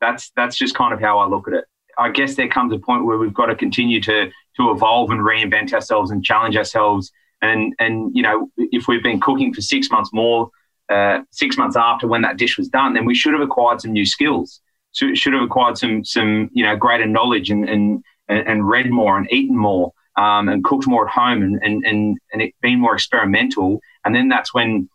That's 0.00 0.30
that's 0.34 0.56
just 0.56 0.74
kind 0.74 0.92
of 0.92 1.00
how 1.00 1.18
I 1.18 1.26
look 1.26 1.48
at 1.48 1.54
it. 1.54 1.64
I 1.98 2.10
guess 2.10 2.34
there 2.34 2.48
comes 2.48 2.72
a 2.72 2.78
point 2.78 3.04
where 3.04 3.18
we've 3.18 3.34
got 3.34 3.46
to 3.46 3.54
continue 3.54 4.00
to 4.02 4.30
to 4.56 4.70
evolve 4.70 5.10
and 5.10 5.20
reinvent 5.20 5.72
ourselves 5.72 6.10
and 6.10 6.24
challenge 6.24 6.56
ourselves. 6.56 7.12
And 7.42 7.74
and 7.78 8.10
you 8.14 8.22
know, 8.22 8.50
if 8.56 8.88
we've 8.88 9.02
been 9.02 9.20
cooking 9.20 9.54
for 9.54 9.60
six 9.60 9.90
months 9.90 10.10
more, 10.12 10.50
uh, 10.88 11.20
six 11.30 11.56
months 11.56 11.76
after 11.76 12.06
when 12.06 12.22
that 12.22 12.36
dish 12.36 12.56
was 12.56 12.68
done, 12.68 12.94
then 12.94 13.04
we 13.04 13.14
should 13.14 13.32
have 13.32 13.42
acquired 13.42 13.80
some 13.80 13.92
new 13.92 14.06
skills. 14.06 14.60
So 14.92 15.14
should 15.14 15.34
have 15.34 15.42
acquired 15.42 15.76
some 15.78 16.04
some 16.04 16.50
you 16.52 16.64
know 16.64 16.76
greater 16.76 17.06
knowledge 17.06 17.50
and 17.50 17.68
and 17.68 18.02
and 18.28 18.68
read 18.68 18.90
more 18.90 19.18
and 19.18 19.30
eaten 19.30 19.56
more 19.56 19.92
um, 20.16 20.48
and 20.48 20.64
cooked 20.64 20.86
more 20.86 21.06
at 21.06 21.12
home 21.12 21.42
and 21.42 21.60
and 21.62 21.84
and 21.84 22.18
and 22.32 22.42
it 22.42 22.54
been 22.62 22.80
more 22.80 22.94
experimental. 22.94 23.80
And 24.04 24.14
then 24.14 24.28
that's 24.28 24.54
when 24.54 24.88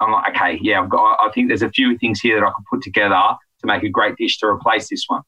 I'm 0.00 0.12
like, 0.12 0.36
okay, 0.36 0.58
yeah, 0.62 0.80
I've 0.80 0.88
got. 0.88 1.18
I 1.20 1.30
think 1.32 1.48
there's 1.48 1.62
a 1.62 1.70
few 1.70 1.98
things 1.98 2.20
here 2.20 2.38
that 2.38 2.46
I 2.46 2.50
could 2.50 2.64
put 2.70 2.82
together 2.82 3.20
to 3.60 3.66
make 3.66 3.82
a 3.82 3.88
great 3.88 4.16
dish 4.16 4.38
to 4.38 4.46
replace 4.46 4.88
this 4.88 5.04
one 5.08 5.22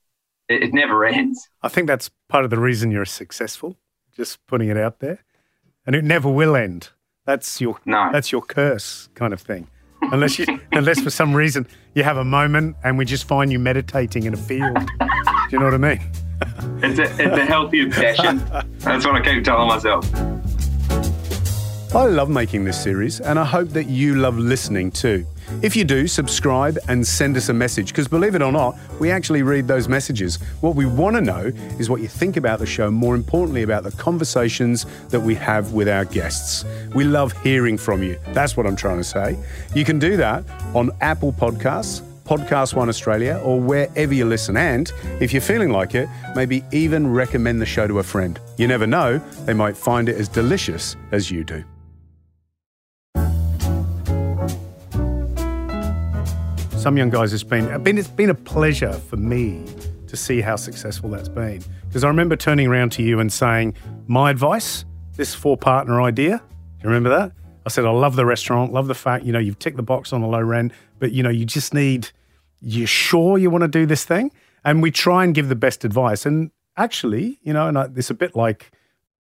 it, 0.49 0.63
it 0.63 0.75
never 0.75 1.05
ends. 1.05 1.49
I 1.63 1.69
think 1.69 1.87
that's 1.87 2.11
part 2.29 2.45
of 2.45 2.51
the 2.51 2.59
reason 2.59 2.91
you're 2.91 3.05
successful, 3.05 3.77
just 4.15 4.45
putting 4.47 4.69
it 4.69 4.77
out 4.77 5.01
there. 5.01 5.21
And 5.87 5.95
it 5.95 6.05
never 6.05 6.29
will 6.29 6.57
end. 6.57 6.91
That's 7.25 7.61
your 7.61 7.79
no. 7.85 8.11
that's 8.13 8.33
your 8.33 8.43
curse 8.43 9.09
kind 9.15 9.33
of 9.33 9.41
thing. 9.41 9.69
Unless 10.03 10.39
you 10.39 10.47
unless 10.73 11.01
for 11.01 11.11
some 11.11 11.35
reason 11.35 11.67
you 11.95 12.05
have 12.05 12.17
a 12.17 12.25
moment 12.25 12.77
and 12.85 12.97
we 12.99 13.05
just 13.05 13.25
find 13.25 13.51
you 13.51 13.59
meditating 13.59 14.25
in 14.25 14.35
a 14.35 14.37
field. 14.37 14.77
Do 14.99 15.07
you 15.51 15.59
know 15.59 15.65
what 15.65 15.75
I 15.75 15.79
mean? 15.79 16.01
It's 16.83 16.99
a, 16.99 17.05
it's 17.05 17.37
a 17.37 17.45
healthy 17.47 17.83
obsession. 17.83 18.45
That's 18.81 19.07
what 19.07 19.17
I 19.17 19.21
keep 19.23 19.43
telling 19.43 19.69
myself. 19.69 20.05
I 21.95 22.05
love 22.05 22.29
making 22.29 22.65
this 22.65 22.81
series 22.81 23.21
and 23.21 23.39
I 23.39 23.45
hope 23.45 23.71
that 23.71 23.87
you 23.87 24.17
love 24.17 24.39
listening 24.39 24.91
too. 24.91 25.27
If 25.63 25.77
you 25.77 25.85
do, 25.85 26.07
subscribe 26.07 26.79
and 26.89 27.07
send 27.07 27.37
us 27.37 27.49
a 27.49 27.55
message 27.55 27.89
because 27.89 28.09
believe 28.09 28.35
it 28.35 28.43
or 28.43 28.53
not, 28.53 28.77
we 29.01 29.11
actually 29.11 29.43
read 29.43 29.69
those 29.69 29.89
messages. 29.89 30.37
What 30.61 30.75
we 30.75 30.87
want 30.87 31.17
to 31.17 31.23
know 31.23 31.53
is 31.79 31.89
what 31.89 32.01
you 32.01 32.09
think 32.09 32.37
about 32.37 32.59
the 32.59 32.67
show, 32.67 32.91
more 32.91 33.15
importantly, 33.15 33.63
about 33.63 33.85
the 33.85 33.93
conversations 33.93 34.87
that 35.09 35.21
we 35.21 35.35
have 35.37 35.73
with 35.73 35.89
our 35.89 36.05
guests. 36.05 36.65
We 36.95 37.05
love 37.05 37.33
hearing 37.43 37.79
from 37.79 38.03
you. 38.03 38.19
That's 38.29 38.57
what 38.57 38.67
I'm 38.67 38.77
trying 38.77 38.99
to 38.99 39.05
say. 39.05 39.39
You 39.75 39.85
can 39.85 39.99
do 39.99 40.17
that 40.17 40.45
on 40.75 40.91
Apple 41.01 41.33
Podcasts. 41.33 42.03
Podcast 42.27 42.75
One 42.75 42.89
Australia, 42.89 43.41
or 43.45 43.61
wherever 43.61 44.13
you 44.13 44.25
listen. 44.25 44.57
And 44.57 44.93
if 45.21 45.33
you're 45.33 45.41
feeling 45.41 45.71
like 45.71 45.95
it, 45.95 46.09
maybe 46.35 46.65
even 46.73 47.13
recommend 47.13 47.61
the 47.61 47.67
show 47.67 47.87
to 47.87 48.01
a 48.01 48.03
friend. 48.03 48.41
You 48.57 48.67
never 48.67 48.85
know, 48.85 49.19
they 49.45 49.55
might 49.55 49.77
find 49.77 50.09
it 50.09 50.17
as 50.17 50.27
delicious 50.27 50.97
as 51.13 51.31
you 51.31 51.45
do. 51.45 51.63
Some 56.77 56.97
young 56.97 57.11
guys, 57.11 57.33
it's 57.33 57.43
been, 57.43 57.83
been 57.83 57.99
it's 57.99 58.09
been 58.09 58.31
a 58.31 58.35
pleasure 58.35 58.93
for 58.93 59.17
me 59.17 59.65
to 60.07 60.17
see 60.17 60.41
how 60.41 60.57
successful 60.57 61.11
that's 61.11 61.29
been. 61.29 61.63
Because 61.89 62.05
I 62.05 62.09
remember 62.09 62.37
turning 62.37 62.67
around 62.69 62.93
to 62.93 63.03
you 63.03 63.19
and 63.19 63.33
saying, 63.33 63.75
"My 64.07 64.31
advice, 64.31 64.85
this 65.17 65.35
four 65.35 65.57
partner 65.57 66.01
idea." 66.03 66.39
Do 66.39 66.83
you 66.83 66.89
remember 66.89 67.09
that? 67.11 67.33
I 67.65 67.71
said, 67.71 67.85
"I 67.85 67.91
love 67.91 68.15
the 68.15 68.27
restaurant, 68.27 68.73
love 68.73 68.87
the 68.87 68.95
fact 68.95 69.25
you 69.25 69.33
know 69.33 69.39
you've 69.39 69.59
ticked 69.59 69.77
the 69.77 69.83
box 69.83 70.13
on 70.13 70.21
the 70.21 70.29
low 70.29 70.41
rent, 70.41 70.73
but 70.99 71.13
you 71.13 71.23
know 71.23 71.31
you 71.31 71.45
just 71.45 71.75
need. 71.75 72.11
you're 72.61 72.87
sure 72.87 73.37
you 73.37 73.51
want 73.51 73.63
to 73.63 73.69
do 73.69 73.87
this 73.87 74.05
thing?" 74.05 74.31
And 74.65 74.83
we 74.83 74.91
try 74.91 75.25
and 75.25 75.35
give 75.35 75.49
the 75.49 75.57
best 75.57 75.85
advice. 75.85 76.27
And 76.27 76.51
actually, 76.77 77.39
you 77.43 77.53
know, 77.53 77.69
and 77.69 77.79
I, 77.79 77.89
it's 77.97 78.11
a 78.11 78.15
bit 78.15 78.37
like 78.37 78.71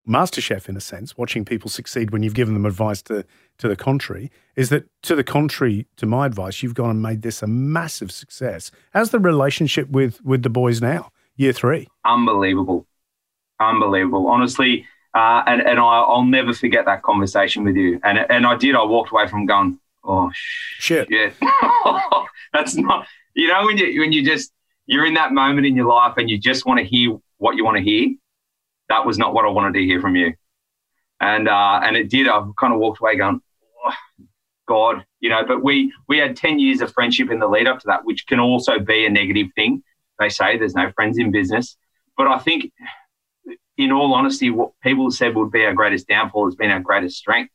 MasterChef 0.08 0.70
in 0.70 0.78
a 0.78 0.82
sense, 0.82 1.18
watching 1.18 1.46
people 1.46 1.70
succeed 1.70 2.12
when 2.12 2.22
you've 2.22 2.34
given 2.36 2.54
them 2.54 2.66
advice 2.66 3.02
to 3.04 3.26
to 3.58 3.68
the 3.68 3.76
contrary, 3.76 4.32
is 4.56 4.70
that 4.70 4.86
to 5.04 5.16
the 5.16 5.24
contrary 5.24 5.88
to 5.98 6.06
my 6.06 6.26
advice, 6.26 6.62
you've 6.62 6.74
gone 6.74 6.90
and 6.90 7.02
made 7.02 7.22
this 7.22 7.42
a 7.42 7.48
massive 7.48 8.12
success. 8.12 8.70
How's 8.94 9.12
the 9.12 9.20
relationship 9.20 9.90
with 9.90 10.24
with 10.24 10.44
the 10.44 10.50
boys 10.50 10.82
now, 10.82 11.12
year 11.36 11.54
three? 11.54 11.88
Unbelievable, 12.06 12.86
unbelievable. 13.60 14.28
Honestly, 14.28 14.86
uh, 15.14 15.44
and 15.48 15.62
and 15.62 15.80
I, 15.80 16.02
will 16.08 16.26
never 16.26 16.54
forget 16.54 16.86
that 16.86 17.02
conversation 17.02 17.64
with 17.64 17.76
you. 17.76 18.00
And 18.04 18.20
and 18.30 18.46
I 18.46 18.56
did. 18.56 18.76
I 18.76 18.84
walked 18.84 19.12
away 19.12 19.28
from 19.28 19.46
going, 19.46 19.80
oh 20.04 20.32
shit, 20.34 21.08
yeah, 21.10 21.32
that's 22.54 22.76
not. 22.76 23.08
You 23.34 23.48
know 23.48 23.66
when 23.66 23.78
you 23.78 24.02
when 24.02 24.12
you 24.12 24.24
just 24.24 24.52
you're 24.86 25.06
in 25.06 25.16
that 25.16 25.34
moment 25.34 25.66
in 25.66 25.76
your 25.76 25.88
life 25.88 26.14
and 26.18 26.30
you 26.30 26.38
just 26.38 26.66
want 26.66 26.80
to 26.80 26.86
hear 26.86 27.18
what 27.38 27.56
you 27.56 27.66
want 27.66 27.78
to 27.78 27.84
hear 27.84 28.16
that 28.90 29.06
was 29.06 29.18
not 29.18 29.34
what 29.34 29.46
I 29.46 29.50
wanted 29.50 29.74
to 29.74 29.86
hear 29.86 30.02
from 30.02 30.16
you. 30.16 30.34
And 31.20 31.48
uh, 31.48 31.80
and 31.84 31.96
it 31.96 32.10
did. 32.10 32.28
I 32.28 32.44
kind 32.60 32.74
of 32.74 32.80
walked 32.80 33.00
away 33.00 33.16
going, 33.16 33.40
oh, 33.86 33.94
God, 34.68 35.06
you 35.20 35.30
know. 35.30 35.46
But 35.46 35.64
we 35.64 35.94
we 36.08 36.18
had 36.18 36.36
ten 36.36 36.60
years 36.60 36.82
of 36.82 36.92
friendship 36.92 37.32
in 37.32 37.40
the 37.40 37.48
lead 37.48 37.68
up 37.68 37.80
to 37.80 37.88
that, 37.88 38.06
which 38.06 38.28
can 38.28 38.40
also 38.40 38.80
be 38.80 39.06
a 39.06 39.10
negative 39.10 39.48
thing. 39.56 39.82
They 40.20 40.30
say 40.30 40.58
there's 40.58 40.76
no 40.76 40.92
friends 40.92 41.18
in 41.18 41.32
business, 41.32 41.78
but 42.18 42.28
I 42.28 42.40
think, 42.40 42.72
in 43.78 43.92
all 43.92 44.14
honesty, 44.14 44.50
what 44.50 44.72
people 44.82 45.10
said 45.12 45.36
would 45.36 45.52
be 45.52 45.66
our 45.66 45.74
greatest 45.74 46.08
downfall 46.08 46.46
has 46.46 46.56
been 46.56 46.72
our 46.72 46.80
greatest 46.80 47.18
strength. 47.18 47.52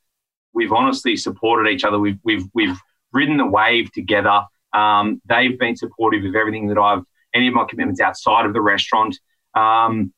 We've 0.52 0.72
honestly 0.72 1.16
supported 1.16 1.70
each 1.70 1.84
other. 1.84 1.98
We've 1.98 2.18
we've 2.24 2.46
we've 2.54 2.78
ridden 3.12 3.36
the 3.36 3.46
wave 3.46 3.92
together. 3.92 4.44
Um, 4.72 5.20
they've 5.26 5.58
been 5.58 5.76
supportive 5.76 6.24
of 6.24 6.34
everything 6.34 6.68
that 6.68 6.78
I've 6.78 7.02
any 7.34 7.48
of 7.48 7.54
my 7.54 7.64
commitments 7.68 8.00
outside 8.00 8.46
of 8.46 8.52
the 8.52 8.60
restaurant. 8.60 9.18
Um, 9.54 10.12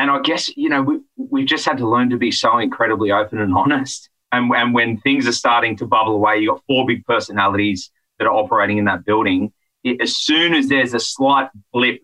and 0.00 0.10
I 0.10 0.18
guess, 0.20 0.48
you 0.56 0.70
know, 0.70 0.80
we, 0.80 1.00
we've 1.16 1.46
just 1.46 1.66
had 1.66 1.76
to 1.76 1.86
learn 1.86 2.08
to 2.08 2.16
be 2.16 2.30
so 2.30 2.56
incredibly 2.56 3.12
open 3.12 3.38
and 3.38 3.54
honest. 3.54 4.08
And, 4.32 4.50
and 4.54 4.72
when 4.72 4.98
things 4.98 5.28
are 5.28 5.32
starting 5.32 5.76
to 5.76 5.86
bubble 5.86 6.14
away, 6.14 6.38
you've 6.38 6.54
got 6.54 6.64
four 6.66 6.86
big 6.86 7.04
personalities 7.04 7.90
that 8.18 8.26
are 8.26 8.32
operating 8.32 8.78
in 8.78 8.86
that 8.86 9.04
building. 9.04 9.52
It, 9.84 10.00
as 10.00 10.16
soon 10.16 10.54
as 10.54 10.68
there's 10.68 10.94
a 10.94 11.00
slight 11.00 11.50
blip, 11.70 12.00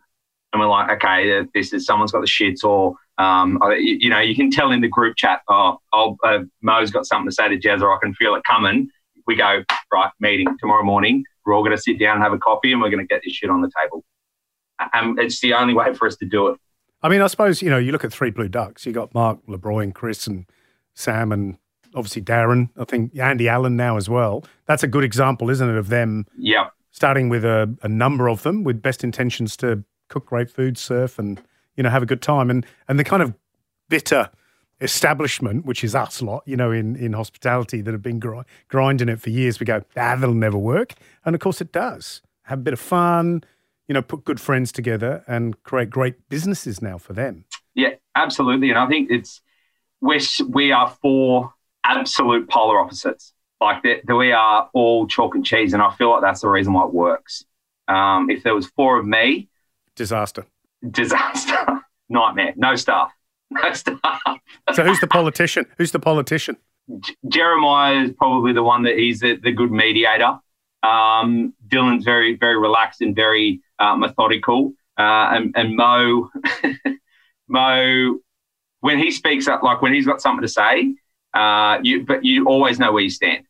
and 0.53 0.61
we're 0.61 0.69
like, 0.69 0.91
okay, 1.03 1.47
this 1.55 1.73
is 1.73 1.87
someone's 1.87 2.13
got 2.13 2.21
the 2.21 2.27
shits, 2.27 2.65
or 2.65 2.97
um, 3.17 3.59
you, 3.79 3.97
you, 3.99 4.11
know, 4.11 4.21
you 4.21 4.37
can 4.37 4.51
tell 4.51 4.73
in 4.73 4.83
the 4.83 4.89
group 4.89 5.17
chat, 5.17 5.41
oh, 5.49 5.79
oh 5.95 6.19
uh, 6.23 6.41
Mo's 6.61 6.91
got 6.91 7.07
something 7.07 7.31
to 7.31 7.35
say 7.35 7.49
to 7.49 7.57
Jez, 7.59 7.81
or 7.81 7.95
I 7.95 7.99
can 8.03 8.13
feel 8.13 8.35
it 8.35 8.43
coming. 8.45 8.91
We 9.27 9.37
go 9.37 9.65
right 9.91 10.11
meeting 10.21 10.49
tomorrow 10.61 10.85
morning. 10.85 11.25
We're 11.47 11.55
all 11.55 11.63
going 11.63 11.75
to 11.75 11.83
sit 11.83 11.99
down 11.99 12.17
and 12.17 12.23
have 12.23 12.35
a 12.35 12.39
coffee, 12.39 12.73
and 12.73 12.83
we're 12.83 12.91
going 12.91 13.07
to 13.07 13.09
get 13.09 13.23
this 13.25 13.33
shit 13.33 13.49
on 13.49 13.63
the 13.63 13.71
table. 13.83 14.05
And 14.93 15.19
it's 15.19 15.41
the 15.41 15.55
only 15.55 15.73
way 15.73 15.95
for 15.95 16.07
us 16.07 16.17
to 16.17 16.27
do 16.27 16.49
it. 16.49 16.61
I 17.03 17.09
mean, 17.09 17.21
I 17.21 17.27
suppose, 17.27 17.63
you 17.63 17.71
know, 17.71 17.79
you 17.79 17.93
look 17.93 18.05
at 18.05 18.13
Three 18.13 18.31
Blue 18.31 18.49
Ducks, 18.49 18.87
you 18.87 18.93
got 18.93 19.15
Mark 19.15 19.39
LaBrooy 19.47 19.85
and 19.85 19.95
Chris 19.95 20.27
and 20.27 20.47
Sam 20.95 21.31
and 21.31 21.59
obviously 21.95 22.23
Darren, 22.23 22.71
I 22.79 22.85
think 22.85 23.17
Andy 23.19 23.49
Allen 23.49 23.77
now 23.77 23.97
as 23.97 24.09
well. 24.09 24.45
That's 24.67 24.83
a 24.83 24.89
good 24.89 25.05
example, 25.05 25.51
isn't 25.51 25.69
it, 25.69 25.77
of 25.77 25.89
them 25.89 26.27
yeah. 26.37 26.69
starting 26.91 27.29
with 27.29 27.45
a, 27.45 27.75
a 27.83 27.89
number 27.89 28.29
of 28.29 28.43
them 28.43 28.65
with 28.65 28.83
best 28.83 29.05
intentions 29.05 29.57
to 29.59 29.85
cook 30.09 30.27
great 30.27 30.51
food, 30.51 30.79
surf 30.79 31.19
and, 31.19 31.41
you 31.77 31.83
know, 31.83 31.91
have 31.91 32.03
a 32.03 32.07
good 32.07 32.23
time. 32.23 32.51
And 32.51 32.67
and 32.89 32.99
the 32.99 33.05
kind 33.05 33.23
of 33.23 33.35
bitter 33.89 34.31
establishment, 34.81 35.65
which 35.65 35.83
is 35.83 35.95
us 35.95 36.21
lot, 36.21 36.43
you 36.47 36.57
know, 36.57 36.71
in, 36.71 36.97
in 36.97 37.15
hospitality 37.15 37.81
that 37.81 37.93
have 37.93 38.03
been 38.03 38.19
gr- 38.19 38.43
grinding 38.69 39.09
it 39.09 39.21
for 39.21 39.31
years, 39.31 39.59
we 39.59 39.65
go, 39.65 39.83
ah, 39.97 40.17
that'll 40.17 40.35
never 40.35 40.59
work. 40.59 40.95
And 41.25 41.35
of 41.35 41.41
course 41.41 41.61
it 41.61 41.73
does. 41.73 42.21
Have 42.43 42.59
a 42.59 42.63
bit 42.63 42.73
of 42.75 42.81
fun, 42.81 43.43
you 43.89 43.95
know, 43.95 44.03
put 44.03 44.25
good 44.25 44.41
friends 44.41 44.73
together 44.73 45.25
and 45.27 45.63
create 45.63 45.91
great 45.91 46.29
businesses 46.29 46.83
now 46.83 46.99
for 46.99 47.13
them. 47.13 47.45
Yeah, 47.75 47.95
absolutely. 48.15 48.71
And 48.71 48.79
I 48.79 48.87
think 48.89 49.11
it's 49.11 49.41
we're, 50.01 50.21
we 50.49 50.73
are 50.73 50.89
four 51.03 51.53
absolute 51.85 52.49
polar 52.49 52.79
opposites. 52.81 53.33
Like 53.61 53.83
that, 53.85 54.15
we 54.15 54.33
are 54.33 54.69
all 54.75 55.07
chalk 55.07 55.35
and 55.35 55.45
cheese, 55.45 55.73
and 55.73 55.83
I 55.83 55.91
feel 55.95 56.11
like 56.11 56.21
that's 56.21 56.43
the 56.43 56.49
reason 56.49 56.75
why 56.75 56.85
it 56.85 56.93
works. 56.93 57.45
Um, 57.89 58.29
if 58.29 58.43
there 58.43 58.55
was 58.55 58.67
four 58.67 58.99
of 58.99 59.07
me, 59.07 59.49
disaster, 59.95 60.45
disaster, 60.91 61.57
nightmare, 62.11 62.53
no 62.57 62.75
staff, 62.77 63.13
no 63.51 63.73
staff. 63.73 63.99
so 64.75 64.85
who's 64.85 65.01
the 65.01 65.07
politician? 65.07 65.65
Who's 65.79 65.93
the 65.93 65.99
politician? 65.99 66.59
J- 67.01 67.15
Jeremiah 67.29 68.03
is 68.03 68.13
probably 68.13 68.53
the 68.53 68.63
one 68.63 68.83
that 68.83 68.99
he's 68.99 69.21
the, 69.21 69.37
the 69.37 69.53
good 69.53 69.71
mediator. 69.71 70.39
Um, 70.83 71.55
Dylan's 71.67 72.05
very, 72.05 72.37
very 72.37 72.59
relaxed 72.59 73.01
and 73.01 73.17
very 73.17 73.63
uh, 73.79 73.97
methodical. 73.97 74.73
Uh, 74.99 75.29
and, 75.33 75.55
and 75.57 75.77
Mo, 75.77 76.31
Mo, 77.49 78.19
when 78.81 78.99
he 78.99 79.11
speaks 79.11 79.47
up, 79.47 79.63
like 79.63 79.83
when 79.83 79.93
he's 79.93 80.07
got 80.07 80.21
something 80.21 80.43
to 80.43 80.49
say, 80.49 80.95
uh, 81.35 81.79
you 81.83 82.05
but 82.05 82.25
you 82.25 82.47
always 82.47 82.79
know 82.79 82.93
where 82.93 83.03
you 83.03 83.11
stand. 83.11 83.45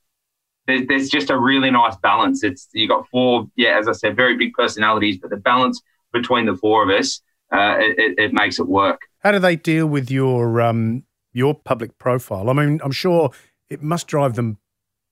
there's, 0.66 0.86
there's 0.88 1.08
just 1.08 1.30
a 1.30 1.38
really 1.38 1.70
nice 1.70 1.96
balance. 1.96 2.42
It's 2.42 2.68
you 2.72 2.88
got 2.88 3.08
four, 3.08 3.48
yeah, 3.56 3.78
as 3.78 3.86
I 3.88 3.92
said, 3.92 4.16
very 4.16 4.36
big 4.36 4.54
personalities, 4.54 5.18
but 5.18 5.30
the 5.30 5.36
balance 5.36 5.80
between 6.12 6.46
the 6.46 6.56
four 6.56 6.82
of 6.82 6.88
us, 6.88 7.20
uh, 7.52 7.76
it, 7.78 8.18
it, 8.18 8.32
makes 8.32 8.58
it 8.58 8.66
work. 8.66 9.02
How 9.20 9.32
do 9.32 9.38
they 9.38 9.54
deal 9.56 9.86
with 9.86 10.10
your 10.10 10.60
um, 10.60 11.04
your 11.32 11.54
public 11.54 11.96
profile? 11.98 12.50
I 12.50 12.52
mean, 12.52 12.80
I'm 12.82 12.92
sure 12.92 13.30
it 13.70 13.82
must 13.82 14.08
drive 14.08 14.34
them 14.34 14.58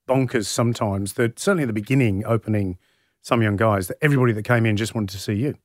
bonkers 0.07 0.47
sometimes. 0.47 1.13
That 1.13 1.39
certainly 1.39 1.63
at 1.63 1.67
the 1.67 1.73
beginning, 1.73 2.25
opening 2.25 2.77
Sum 3.25 3.41
Yung 3.41 3.55
Guys, 3.55 3.87
that 3.87 3.97
everybody 4.03 4.33
that 4.33 4.43
came 4.43 4.67
in 4.67 4.77
just 4.77 4.93
wanted 4.93 5.09
to 5.09 5.17
see 5.17 5.33
you. 5.33 5.55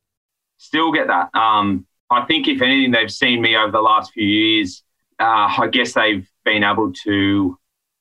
Still 0.56 0.92
get 0.92 1.08
that. 1.08 1.28
Um, 1.34 1.86
I 2.08 2.24
think 2.24 2.48
if 2.48 2.62
anything, 2.62 2.90
they've 2.90 3.12
seen 3.12 3.42
me 3.42 3.54
over 3.54 3.70
the 3.70 3.82
last 3.82 4.12
few 4.12 4.26
years. 4.26 4.82
Uh, 5.18 5.54
I 5.58 5.68
guess 5.70 5.92
they've 5.92 6.26
been 6.42 6.64
able 6.64 6.90
to 7.04 7.58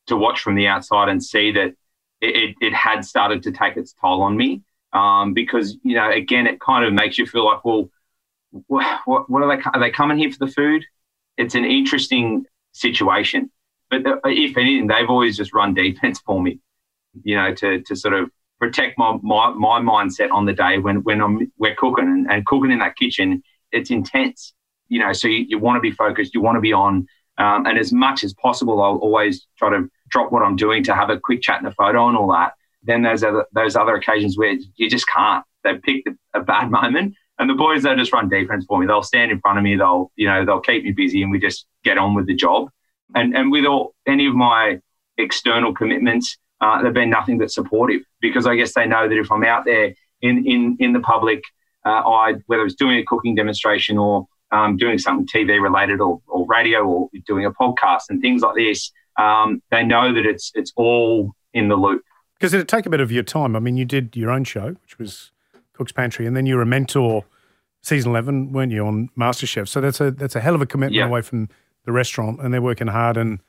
to 0.07 0.15
watch 0.15 0.39
from 0.39 0.55
the 0.55 0.67
outside 0.67 1.09
and 1.09 1.21
see 1.21 1.51
that 1.51 1.75
it, 2.21 2.55
it 2.61 2.73
had 2.73 3.03
started 3.03 3.43
to 3.43 3.51
take 3.51 3.75
its 3.75 3.93
toll 3.99 4.21
on 4.21 4.37
me. 4.37 4.61
Um, 4.93 5.33
because 5.33 5.77
you 5.83 5.95
know, 5.95 6.09
again, 6.09 6.47
it 6.47 6.61
kind 6.61 6.85
of 6.85 6.93
makes 6.93 7.17
you 7.17 7.25
feel 7.25 7.45
like, 7.45 7.65
well, 7.65 7.89
what, 8.67 9.29
what 9.29 9.43
are 9.43 9.57
they? 9.57 9.61
Are 9.73 9.79
they 9.79 9.91
coming 9.91 10.17
here 10.17 10.31
for 10.31 10.45
the 10.45 10.51
food? 10.51 10.85
It's 11.37 11.55
an 11.55 11.65
interesting 11.65 12.45
situation. 12.71 13.51
But 13.89 14.07
uh, 14.07 14.19
if 14.23 14.55
anything, 14.55 14.87
they've 14.87 15.09
always 15.09 15.35
just 15.35 15.53
run 15.53 15.73
defense 15.83 16.21
for 16.21 16.41
me. 16.41 16.59
You 17.23 17.35
know, 17.35 17.53
to 17.55 17.81
to 17.81 17.95
sort 17.97 18.13
of 18.13 18.31
protect 18.59 18.97
my 18.97 19.17
my, 19.21 19.49
my 19.51 19.79
mindset 19.79 20.31
on 20.31 20.45
the 20.45 20.53
day 20.53 20.77
when 20.77 20.97
when 21.03 21.21
I'm 21.21 21.51
we're 21.57 21.75
cooking 21.75 22.05
and, 22.05 22.31
and 22.31 22.45
cooking 22.45 22.71
in 22.71 22.79
that 22.79 22.95
kitchen. 22.95 23.41
It's 23.71 23.91
intense. 23.91 24.53
You 24.87 24.99
know, 24.99 25.13
so 25.13 25.27
you, 25.27 25.45
you 25.47 25.59
want 25.59 25.77
to 25.77 25.81
be 25.81 25.91
focused. 25.91 26.33
You 26.33 26.41
want 26.41 26.55
to 26.55 26.61
be 26.61 26.73
on. 26.73 27.07
Um, 27.37 27.65
and 27.65 27.77
as 27.77 27.93
much 27.93 28.23
as 28.23 28.33
possible, 28.33 28.81
I'll 28.81 28.97
always 28.97 29.47
try 29.57 29.69
to 29.69 29.89
drop 30.09 30.31
what 30.31 30.41
I'm 30.43 30.55
doing 30.55 30.83
to 30.83 30.95
have 30.95 31.09
a 31.09 31.19
quick 31.19 31.41
chat 31.41 31.59
and 31.59 31.67
a 31.67 31.71
photo 31.71 32.07
and 32.09 32.17
all 32.17 32.31
that. 32.31 32.53
Then 32.83 33.01
there's 33.03 33.23
other, 33.23 33.45
those 33.53 33.75
other 33.75 33.95
occasions 33.95 34.37
where 34.37 34.57
you 34.75 34.89
just 34.89 35.07
can't. 35.07 35.45
They 35.63 35.75
pick 35.77 36.05
a 36.33 36.41
bad 36.41 36.71
moment, 36.79 37.15
and 37.37 37.49
the 37.49 37.53
boys 37.53 37.83
they'll 37.83 37.95
just 37.95 38.11
run 38.11 38.29
defense 38.29 38.65
for 38.67 38.79
me. 38.79 38.87
They'll 38.87 39.03
stand 39.03 39.31
in 39.31 39.39
front 39.39 39.57
of 39.57 39.63
me. 39.63 39.75
They'll 39.75 40.11
you 40.15 40.27
know 40.27 40.45
they'll 40.45 40.61
keep 40.61 40.83
me 40.83 40.91
busy, 40.91 41.21
and 41.21 41.31
we 41.31 41.39
just 41.39 41.65
get 41.83 41.97
on 41.97 42.15
with 42.15 42.27
the 42.27 42.35
job. 42.35 42.69
And 43.15 43.35
and 43.35 43.51
with 43.51 43.65
all 43.65 43.95
any 44.07 44.27
of 44.27 44.35
my 44.35 44.79
external 45.17 45.73
commitments, 45.73 46.37
uh, 46.61 46.81
they've 46.81 46.93
been 46.93 47.09
nothing 47.09 47.37
but 47.37 47.51
supportive 47.51 48.01
because 48.21 48.45
I 48.45 48.55
guess 48.55 48.73
they 48.73 48.85
know 48.85 49.07
that 49.07 49.17
if 49.17 49.31
I'm 49.31 49.43
out 49.43 49.65
there 49.65 49.93
in 50.21 50.45
in 50.45 50.77
in 50.79 50.93
the 50.93 50.99
public, 50.99 51.41
uh, 51.85 51.89
I 51.89 52.35
whether 52.47 52.65
it's 52.65 52.75
doing 52.75 52.97
a 52.97 53.05
cooking 53.05 53.35
demonstration 53.35 53.97
or 53.97 54.27
um, 54.51 54.77
doing 54.77 54.97
something 54.97 55.27
TV 55.27 55.61
related 55.61 56.01
or, 56.01 56.21
or 56.27 56.45
radio 56.47 56.83
or 56.85 57.09
doing 57.27 57.45
a 57.45 57.51
podcast 57.51 58.03
and 58.09 58.21
things 58.21 58.41
like 58.41 58.55
this, 58.55 58.91
um, 59.17 59.61
they 59.71 59.83
know 59.83 60.13
that 60.13 60.25
it's 60.25 60.51
it's 60.55 60.73
all 60.75 61.33
in 61.53 61.69
the 61.69 61.75
loop. 61.75 62.03
Because 62.37 62.53
it'd 62.53 62.69
take 62.69 62.85
a 62.85 62.89
bit 62.89 63.01
of 63.01 63.11
your 63.11 63.23
time. 63.23 63.55
I 63.55 63.59
mean, 63.59 63.75
you 63.75 63.85
did 63.85 64.15
your 64.15 64.31
own 64.31 64.45
show, 64.45 64.75
which 64.81 64.97
was 64.97 65.31
Cook's 65.73 65.91
Pantry, 65.91 66.25
and 66.25 66.35
then 66.35 66.45
you 66.45 66.55
were 66.55 66.61
a 66.61 66.65
mentor 66.65 67.25
season 67.81 68.11
eleven, 68.11 68.51
weren't 68.51 68.71
you, 68.71 68.85
on 68.85 69.09
MasterChef? 69.17 69.67
So 69.67 69.81
that's 69.81 70.01
a 70.01 70.11
that's 70.11 70.35
a 70.35 70.41
hell 70.41 70.55
of 70.55 70.61
a 70.61 70.65
commitment 70.65 70.95
yeah. 70.95 71.05
away 71.05 71.21
from 71.21 71.49
the 71.85 71.91
restaurant, 71.91 72.41
and 72.41 72.53
they're 72.53 72.61
working 72.61 72.87
hard 72.87 73.17
and 73.17 73.39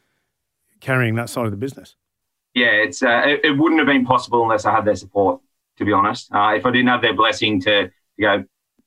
carrying 0.80 1.14
that 1.16 1.28
side 1.28 1.44
of 1.44 1.50
the 1.50 1.56
business. 1.56 1.96
Yeah, 2.54 2.72
it's 2.72 3.02
uh, 3.02 3.22
it, 3.26 3.44
it, 3.44 3.58
wouldn't 3.58 3.80
have 3.80 3.86
been 3.86 4.04
possible 4.04 4.42
unless 4.42 4.64
I 4.64 4.74
had 4.74 4.84
their 4.84 4.96
support. 4.96 5.40
To 5.78 5.84
be 5.86 5.92
honest, 5.92 6.30
uh, 6.34 6.52
if 6.54 6.66
I 6.66 6.70
didn't 6.70 6.88
have 6.88 7.00
their 7.00 7.14
blessing 7.14 7.58
to, 7.62 7.86
to 7.86 7.92
go, 8.20 8.44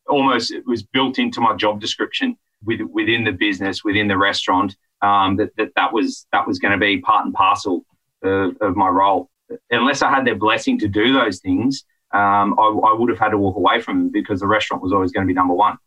almost 0.07 0.51
it 0.51 0.63
was 0.67 0.83
built 0.83 1.17
into 1.17 1.41
my 1.41 1.55
job 1.55 1.81
description 1.81 2.37
with, 2.63 2.81
within 2.81 3.23
the 3.23 3.31
business, 3.31 3.83
within 3.83 4.07
the 4.07 4.17
restaurant 4.17 4.75
um, 5.01 5.37
that, 5.37 5.55
that 5.57 5.71
that 5.75 5.93
was 5.93 6.25
that 6.31 6.47
was 6.47 6.59
going 6.59 6.71
to 6.71 6.77
be 6.77 6.99
part 6.99 7.25
and 7.25 7.33
parcel 7.33 7.85
of, 8.21 8.55
of, 8.61 8.75
my 8.75 8.87
role. 8.87 9.29
Unless 9.69 10.01
I 10.01 10.09
had 10.09 10.25
their 10.25 10.35
blessing 10.35 10.79
to 10.79 10.87
do 10.87 11.13
those 11.13 11.39
things, 11.39 11.83
um, 12.13 12.57
I, 12.57 12.63
I, 12.63 12.93
would 12.93 13.09
have 13.09 13.19
had 13.19 13.29
to 13.29 13.37
walk 13.37 13.57
away 13.57 13.81
from 13.81 13.97
them 13.97 14.09
because 14.09 14.39
the 14.39 14.47
restaurant 14.47 14.81
was 14.81 14.93
always 14.93 15.11
going 15.11 15.25
to 15.25 15.27
be 15.27 15.33
number 15.33 15.53
one. 15.53 15.77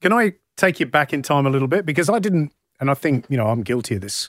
Can 0.00 0.12
I 0.12 0.34
take 0.56 0.80
you 0.80 0.86
back 0.86 1.12
in 1.12 1.22
time 1.22 1.46
a 1.46 1.50
little 1.50 1.68
bit 1.68 1.86
because 1.86 2.08
I 2.08 2.18
didn't, 2.18 2.52
and 2.80 2.90
I 2.90 2.94
think 2.94 3.26
you 3.28 3.36
know 3.36 3.46
I'm 3.46 3.62
guilty 3.62 3.94
of 3.94 4.00
this 4.00 4.28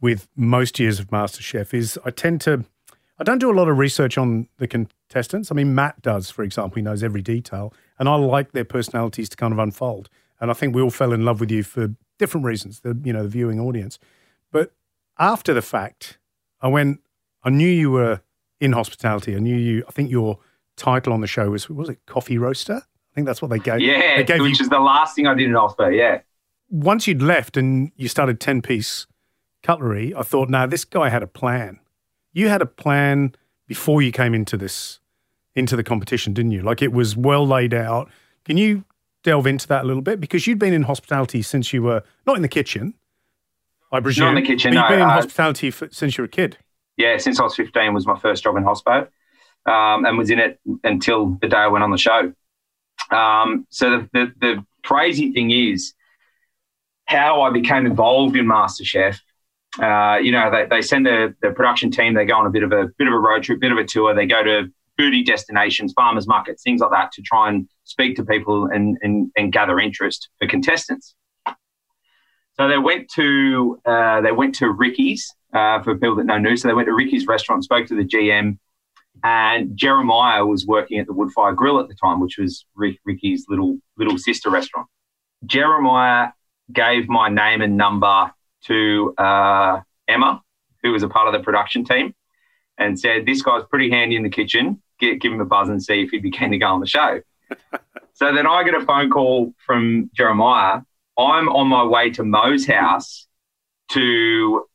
with 0.00 0.28
most 0.36 0.78
years 0.78 0.98
of 1.00 1.08
MasterChef. 1.08 1.74
Is 1.74 1.98
I 2.04 2.10
tend 2.10 2.40
to 2.42 2.64
I 3.18 3.24
don't 3.24 3.38
do 3.38 3.50
a 3.50 3.54
lot 3.54 3.68
of 3.68 3.78
research 3.78 4.18
on 4.18 4.48
the 4.58 4.68
contestants. 4.68 5.50
I 5.50 5.54
mean, 5.54 5.74
Matt 5.74 6.02
does, 6.02 6.30
for 6.30 6.42
example, 6.42 6.76
he 6.76 6.82
knows 6.82 7.02
every 7.02 7.22
detail, 7.22 7.72
and 7.98 8.08
I 8.08 8.16
like 8.16 8.52
their 8.52 8.64
personalities 8.64 9.28
to 9.30 9.36
kind 9.36 9.52
of 9.52 9.58
unfold. 9.58 10.08
And 10.40 10.50
I 10.50 10.54
think 10.54 10.74
we 10.74 10.82
all 10.82 10.90
fell 10.90 11.12
in 11.12 11.24
love 11.24 11.40
with 11.40 11.50
you 11.50 11.62
for 11.62 11.94
different 12.18 12.44
reasons, 12.44 12.80
the 12.80 12.98
you 13.04 13.12
know 13.12 13.22
the 13.22 13.28
viewing 13.28 13.58
audience. 13.58 13.98
But 14.52 14.72
after 15.18 15.54
the 15.54 15.62
fact, 15.62 16.18
I 16.60 16.68
went. 16.68 17.00
I 17.42 17.50
knew 17.50 17.68
you 17.68 17.90
were 17.90 18.20
in 18.60 18.72
hospitality. 18.72 19.34
I 19.34 19.38
knew 19.38 19.56
you. 19.56 19.84
I 19.88 19.92
think 19.92 20.10
your 20.10 20.38
title 20.76 21.12
on 21.12 21.20
the 21.20 21.26
show 21.26 21.50
was 21.50 21.70
was 21.70 21.88
it 21.88 21.98
coffee 22.06 22.38
roaster? 22.38 22.82
I 22.82 23.14
think 23.14 23.26
that's 23.26 23.40
what 23.40 23.50
they 23.50 23.58
gave. 23.58 23.80
Yeah, 23.80 24.18
they 24.18 24.24
gave 24.24 24.42
which 24.42 24.58
you. 24.58 24.64
is 24.64 24.68
the 24.68 24.78
last 24.80 25.16
thing 25.16 25.26
I 25.26 25.32
did 25.32 25.46
in 25.46 25.52
Ospo. 25.52 25.94
Yeah. 25.96 26.20
Once 26.68 27.06
you'd 27.06 27.22
left 27.22 27.56
and 27.56 27.92
you 27.96 28.08
started 28.08 28.40
ten 28.40 28.60
piece 28.60 29.06
cutlery, 29.66 30.14
I 30.14 30.22
thought, 30.22 30.48
no, 30.48 30.66
this 30.66 30.84
guy 30.84 31.08
had 31.08 31.22
a 31.22 31.26
plan. 31.26 31.80
You 32.32 32.48
had 32.48 32.62
a 32.62 32.66
plan 32.66 33.34
before 33.66 34.00
you 34.02 34.12
came 34.12 34.34
into 34.34 34.56
this 34.56 35.00
into 35.54 35.74
the 35.74 35.82
competition, 35.82 36.34
didn't 36.34 36.52
you? 36.52 36.62
Like 36.62 36.82
it 36.82 36.92
was 36.92 37.16
well 37.16 37.46
laid 37.46 37.74
out. 37.74 38.10
Can 38.44 38.56
you 38.56 38.84
delve 39.26 39.46
into 39.46 39.66
that 39.66 39.82
a 39.82 39.86
little 39.86 40.02
bit 40.02 40.20
because 40.20 40.46
you'd 40.46 40.58
been 40.58 40.72
in 40.72 40.84
hospitality 40.84 41.42
since 41.42 41.72
you 41.72 41.82
were 41.82 42.02
not 42.26 42.36
in 42.36 42.42
the 42.42 42.48
kitchen, 42.48 42.94
I 43.90 44.00
presume. 44.00 44.26
Not 44.26 44.36
in 44.36 44.42
the 44.44 44.48
kitchen. 44.48 44.72
But 44.72 44.80
you've 44.80 44.88
been 44.88 45.00
in 45.00 45.08
uh, 45.08 45.12
hospitality 45.12 45.70
for, 45.72 45.88
since 45.90 46.16
you 46.16 46.22
were 46.22 46.26
a 46.26 46.28
kid. 46.28 46.58
Yeah, 46.96 47.16
since 47.18 47.40
I 47.40 47.42
was 47.42 47.56
fifteen 47.56 47.92
was 47.92 48.06
my 48.06 48.18
first 48.18 48.44
job 48.44 48.56
in 48.56 48.62
hospital, 48.62 49.08
um, 49.66 50.04
and 50.06 50.16
was 50.16 50.30
in 50.30 50.38
it 50.38 50.60
until 50.84 51.36
the 51.40 51.48
day 51.48 51.56
I 51.56 51.66
went 51.66 51.82
on 51.82 51.90
the 51.90 51.98
show. 51.98 52.32
Um, 53.10 53.66
so 53.70 53.90
the, 53.90 54.08
the, 54.12 54.32
the 54.40 54.66
crazy 54.84 55.32
thing 55.32 55.50
is 55.50 55.92
how 57.06 57.42
I 57.42 57.50
became 57.50 57.84
involved 57.86 58.36
in 58.36 58.46
MasterChef. 58.46 59.20
Uh, 59.80 60.18
you 60.22 60.32
know, 60.32 60.50
they, 60.50 60.66
they 60.66 60.82
send 60.82 61.04
the, 61.04 61.34
the 61.42 61.50
production 61.50 61.90
team, 61.90 62.14
they 62.14 62.24
go 62.24 62.36
on 62.36 62.46
a 62.46 62.50
bit 62.50 62.62
of 62.62 62.72
a 62.72 62.88
bit 62.98 63.08
of 63.08 63.12
a 63.12 63.18
road 63.18 63.42
trip, 63.42 63.60
bit 63.60 63.72
of 63.72 63.78
a 63.78 63.84
tour. 63.84 64.14
They 64.14 64.26
go 64.26 64.42
to 64.42 64.68
foodie 64.98 65.24
destinations, 65.24 65.92
farmers 65.92 66.26
markets, 66.26 66.62
things 66.62 66.80
like 66.80 66.90
that 66.90 67.12
to 67.12 67.22
try 67.22 67.48
and 67.48 67.68
speak 67.84 68.16
to 68.16 68.24
people 68.24 68.66
and, 68.66 68.96
and, 69.02 69.30
and 69.36 69.52
gather 69.52 69.78
interest 69.78 70.28
for 70.38 70.48
contestants. 70.48 71.14
So 72.54 72.68
they 72.68 72.78
went 72.78 73.10
to 73.16 73.78
uh, 73.84 74.22
they 74.22 74.32
went 74.32 74.54
to 74.56 74.70
Ricky's 74.70 75.30
uh, 75.52 75.82
for 75.82 75.94
people 75.94 76.16
that 76.16 76.24
know 76.24 76.38
Noosa. 76.38 76.60
So 76.60 76.68
they 76.68 76.74
went 76.74 76.86
to 76.86 76.94
Ricky's 76.94 77.26
restaurant, 77.26 77.64
spoke 77.64 77.86
to 77.88 77.94
the 77.94 78.04
GM, 78.04 78.58
and 79.22 79.76
Jeremiah 79.76 80.44
was 80.46 80.66
working 80.66 80.98
at 80.98 81.06
the 81.06 81.12
Woodfire 81.12 81.54
Grill 81.54 81.80
at 81.80 81.88
the 81.88 81.94
time, 81.94 82.18
which 82.18 82.38
was 82.38 82.64
Rick, 82.74 82.98
Ricky's 83.04 83.44
little 83.48 83.78
little 83.98 84.16
sister 84.16 84.48
restaurant. 84.48 84.88
Jeremiah 85.44 86.28
gave 86.72 87.08
my 87.08 87.28
name 87.28 87.60
and 87.60 87.76
number 87.76 88.32
to 88.66 89.14
uh, 89.18 89.80
Emma, 90.08 90.42
who 90.82 90.92
was 90.92 91.02
a 91.02 91.08
part 91.08 91.26
of 91.26 91.32
the 91.32 91.40
production 91.40 91.84
team, 91.84 92.14
and 92.78 92.98
said, 92.98 93.26
"This 93.26 93.42
guy's 93.42 93.62
pretty 93.64 93.90
handy 93.90 94.16
in 94.16 94.22
the 94.22 94.30
kitchen 94.30 94.82
give, 94.98 95.20
give 95.20 95.32
him 95.32 95.40
a 95.40 95.44
buzz 95.44 95.68
and 95.68 95.82
see 95.82 96.02
if 96.02 96.10
he'd 96.10 96.22
be 96.22 96.30
keen 96.30 96.50
to 96.50 96.58
go 96.58 96.66
on 96.66 96.80
the 96.80 96.86
show. 96.86 97.20
so 98.14 98.34
then 98.34 98.46
I 98.46 98.62
get 98.64 98.74
a 98.74 98.84
phone 98.84 99.10
call 99.10 99.52
from 99.64 100.10
Jeremiah. 100.14 100.80
I'm 101.18 101.48
on 101.48 101.68
my 101.68 101.84
way 101.84 102.10
to 102.10 102.24
Mo's 102.24 102.66
house 102.66 103.26
to 103.90 104.66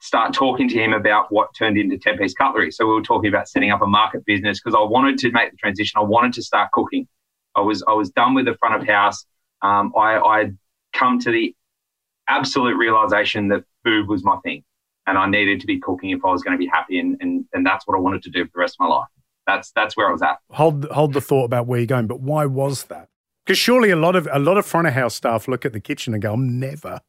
start 0.00 0.34
talking 0.34 0.68
to 0.68 0.74
him 0.74 0.92
about 0.92 1.32
what 1.32 1.48
turned 1.56 1.78
into 1.78 1.96
10 1.98 2.18
piece 2.18 2.34
cutlery. 2.34 2.70
So 2.70 2.86
we 2.86 2.94
were 2.94 3.02
talking 3.02 3.28
about 3.28 3.48
setting 3.48 3.70
up 3.70 3.82
a 3.82 3.86
market 3.86 4.24
business 4.24 4.60
because 4.60 4.76
I 4.76 4.82
wanted 4.82 5.18
to 5.18 5.30
make 5.30 5.50
the 5.50 5.56
transition. 5.56 5.98
I 5.98 6.04
wanted 6.04 6.34
to 6.34 6.42
start 6.42 6.70
cooking. 6.72 7.08
I 7.54 7.62
was 7.62 7.82
I 7.88 7.94
was 7.94 8.10
done 8.10 8.34
with 8.34 8.44
the 8.44 8.54
front 8.56 8.80
of 8.80 8.86
house. 8.86 9.24
Um, 9.62 9.92
I 9.96 10.18
I'd 10.18 10.58
come 10.92 11.18
to 11.20 11.30
the 11.30 11.54
absolute 12.28 12.76
realization 12.76 13.48
that 13.48 13.64
food 13.84 14.08
was 14.08 14.24
my 14.24 14.36
thing, 14.44 14.64
and 15.06 15.18
I 15.18 15.28
needed 15.28 15.60
to 15.60 15.66
be 15.66 15.78
cooking 15.78 16.10
if 16.10 16.24
I 16.24 16.30
was 16.30 16.42
going 16.42 16.52
to 16.52 16.58
be 16.58 16.66
happy, 16.66 16.98
and 16.98 17.16
and, 17.20 17.44
and 17.52 17.64
that's 17.64 17.86
what 17.86 17.96
I 17.96 18.00
wanted 18.00 18.22
to 18.24 18.30
do 18.30 18.44
for 18.44 18.50
the 18.54 18.60
rest 18.60 18.76
of 18.78 18.88
my 18.88 18.94
life 18.94 19.08
that's 19.46 19.70
that's 19.72 19.96
where 19.96 20.08
I 20.08 20.12
was 20.12 20.22
at. 20.22 20.38
Hold 20.50 20.84
hold 20.86 21.12
the 21.14 21.20
thought 21.20 21.44
about 21.44 21.66
where 21.66 21.78
you're 21.78 21.86
going, 21.86 22.06
but 22.06 22.20
why 22.20 22.46
was 22.46 22.84
that? 22.84 23.08
Because 23.44 23.58
surely 23.58 23.90
a 23.90 23.96
lot 23.96 24.16
of 24.16 24.28
a 24.32 24.38
lot 24.38 24.58
of 24.58 24.66
front 24.66 24.88
of 24.88 24.94
house 24.94 25.14
staff 25.14 25.48
look 25.48 25.64
at 25.64 25.72
the 25.72 25.80
kitchen 25.80 26.12
and 26.12 26.22
go, 26.22 26.34
"I'm 26.34 26.58
never 26.58 27.00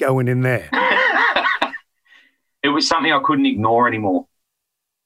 going 0.00 0.28
in 0.28 0.40
there." 0.40 0.70
it 2.62 2.68
was 2.68 2.88
something 2.88 3.12
I 3.12 3.20
couldn't 3.22 3.46
ignore 3.46 3.86
anymore, 3.86 4.26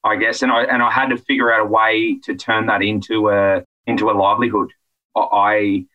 I 0.05 0.17
guess, 0.17 0.43
and 0.43 0.53
I 0.53 0.63
and 0.65 0.83
I 0.83 0.91
had 0.91 1.09
to 1.09 1.19
figure 1.19 1.53
out 1.53 1.61
a 1.61 1.69
way 1.69 2.19
to 2.25 2.35
turn 2.35 2.67
that 2.67 2.83
into 2.83 3.31
a 3.31 3.65
into 3.87 4.11
a 4.11 4.13
livelihood. 4.13 4.71
I 5.17 5.87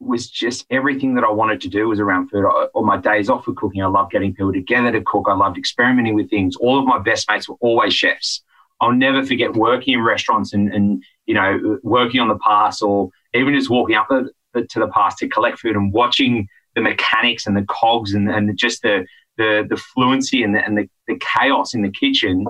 was 0.00 0.30
just 0.30 0.66
everything 0.70 1.14
that 1.14 1.24
I 1.24 1.30
wanted 1.30 1.60
to 1.60 1.68
do 1.68 1.88
was 1.88 2.00
around 2.00 2.28
food. 2.28 2.44
All 2.46 2.84
my 2.84 2.96
days 2.96 3.28
off 3.28 3.44
for 3.44 3.52
cooking, 3.52 3.82
I 3.82 3.86
loved 3.86 4.12
getting 4.12 4.34
people 4.34 4.52
together 4.52 4.90
to 4.92 5.02
cook. 5.02 5.26
I 5.28 5.34
loved 5.34 5.58
experimenting 5.58 6.14
with 6.14 6.30
things. 6.30 6.56
All 6.56 6.78
of 6.78 6.86
my 6.86 6.98
best 6.98 7.28
mates 7.28 7.48
were 7.48 7.56
always 7.60 7.92
chefs. 7.94 8.42
I'll 8.80 8.92
never 8.92 9.24
forget 9.24 9.52
working 9.54 9.94
in 9.94 10.02
restaurants 10.02 10.54
and, 10.54 10.72
and 10.72 11.04
you 11.26 11.34
know, 11.34 11.78
working 11.82 12.20
on 12.20 12.28
the 12.28 12.38
pass 12.38 12.80
or 12.80 13.10
even 13.34 13.54
just 13.54 13.68
walking 13.68 13.96
up 13.96 14.08
to 14.08 14.30
the 14.54 14.88
pass 14.88 15.16
to 15.16 15.28
collect 15.28 15.58
food 15.58 15.76
and 15.76 15.92
watching 15.92 16.48
the 16.74 16.80
mechanics 16.80 17.46
and 17.46 17.56
the 17.56 17.66
cogs 17.68 18.14
and, 18.14 18.30
and 18.30 18.56
just 18.56 18.80
the, 18.82 19.04
the, 19.36 19.66
the 19.68 19.76
fluency 19.76 20.42
and, 20.42 20.54
the, 20.54 20.64
and 20.64 20.78
the, 20.78 20.88
the 21.08 21.20
chaos 21.20 21.74
in 21.74 21.82
the 21.82 21.90
kitchen. 21.90 22.46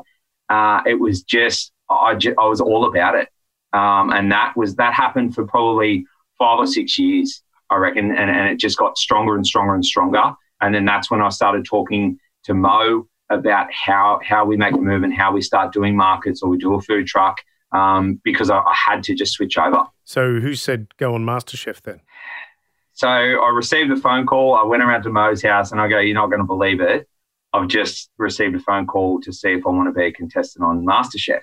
uh, 0.50 0.82
it 0.84 0.94
was 1.00 1.22
just 1.22 1.72
I, 1.88 2.14
just, 2.14 2.36
I 2.38 2.46
was 2.46 2.60
all 2.60 2.84
about 2.84 3.14
it. 3.14 3.28
Um, 3.72 4.10
and 4.10 4.30
that 4.32 4.56
was 4.56 4.76
that 4.76 4.92
happened 4.94 5.34
for 5.34 5.46
probably 5.46 6.04
five 6.40 6.58
or 6.58 6.66
six 6.66 6.98
years, 6.98 7.42
I 7.70 7.76
reckon, 7.76 8.10
and, 8.10 8.30
and 8.30 8.48
it 8.48 8.58
just 8.58 8.78
got 8.78 8.98
stronger 8.98 9.36
and 9.36 9.46
stronger 9.46 9.74
and 9.74 9.84
stronger. 9.84 10.32
And 10.60 10.74
then 10.74 10.84
that's 10.84 11.10
when 11.10 11.20
I 11.20 11.28
started 11.28 11.64
talking 11.64 12.18
to 12.44 12.54
Mo 12.54 13.06
about 13.28 13.68
how 13.72 14.18
how 14.24 14.44
we 14.44 14.56
make 14.56 14.74
a 14.74 14.78
move 14.78 15.04
and 15.04 15.14
how 15.14 15.32
we 15.32 15.40
start 15.40 15.72
doing 15.72 15.96
markets 15.96 16.42
or 16.42 16.50
we 16.50 16.58
do 16.58 16.74
a 16.74 16.80
food 16.80 17.06
truck 17.06 17.36
um, 17.72 18.20
because 18.24 18.50
I, 18.50 18.58
I, 18.58 18.74
had 18.74 19.04
to 19.04 19.14
just 19.14 19.34
switch 19.34 19.56
over. 19.56 19.84
So 20.04 20.40
who 20.40 20.56
said 20.56 20.88
go 20.96 21.14
on 21.14 21.24
MasterChef 21.24 21.82
then? 21.82 22.00
So 22.94 23.06
I 23.06 23.50
received 23.54 23.92
a 23.92 23.96
phone 23.96 24.26
call. 24.26 24.54
I 24.54 24.64
went 24.64 24.82
around 24.82 25.04
to 25.04 25.10
Mo's 25.10 25.42
house 25.42 25.70
and 25.70 25.80
I 25.80 25.88
go, 25.88 26.00
"You're 26.00 26.14
not 26.14 26.26
going 26.26 26.40
to 26.40 26.46
believe 26.46 26.80
it. 26.80 27.08
I've 27.52 27.68
just 27.68 28.10
received 28.18 28.56
a 28.56 28.60
phone 28.60 28.86
call 28.86 29.20
to 29.20 29.32
see 29.32 29.52
if 29.52 29.66
I 29.66 29.70
want 29.70 29.88
to 29.88 29.92
be 29.92 30.06
a 30.06 30.12
contestant 30.12 30.64
on 30.64 30.84
MasterChef." 30.84 31.40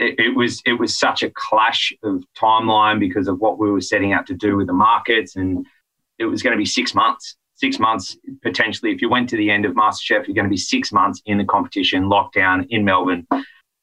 It, 0.00 0.36
was 0.36 0.62
it 0.64 0.74
was 0.74 0.96
such 0.96 1.24
a 1.24 1.30
clash 1.30 1.92
of 2.04 2.22
timeline 2.36 3.00
because 3.00 3.26
of 3.26 3.40
what 3.40 3.58
we 3.58 3.68
were 3.70 3.80
setting 3.80 4.12
out 4.12 4.26
to 4.28 4.34
do 4.34 4.56
with 4.56 4.68
the 4.68 4.72
markets, 4.72 5.34
and 5.34 5.66
it 6.18 6.26
was 6.26 6.42
going 6.42 6.52
to 6.52 6.58
be 6.58 6.66
six 6.66 6.94
months 6.94 7.36
six 7.58 7.78
months 7.78 8.16
potentially. 8.42 8.92
If 8.92 9.02
you 9.02 9.10
went 9.10 9.28
to 9.30 9.36
the 9.36 9.50
end 9.50 9.64
of 9.64 9.72
MasterChef, 9.72 10.26
you're 10.26 10.34
going 10.34 10.44
to 10.44 10.50
be 10.50 10.56
six 10.56 10.92
months 10.92 11.20
in 11.26 11.38
the 11.38 11.44
competition, 11.44 12.04
lockdown 12.04 12.66
in 12.70 12.84
Melbourne. 12.84 13.26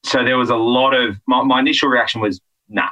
So 0.04 0.24
there 0.24 0.38
was 0.38 0.50
a 0.50 0.56
lot 0.56 0.94
of 0.94 1.18
my, 1.28 1.44
my 1.44 1.60
initial 1.60 1.90
reaction 1.90 2.22
was, 2.22 2.40
nah, 2.70 2.90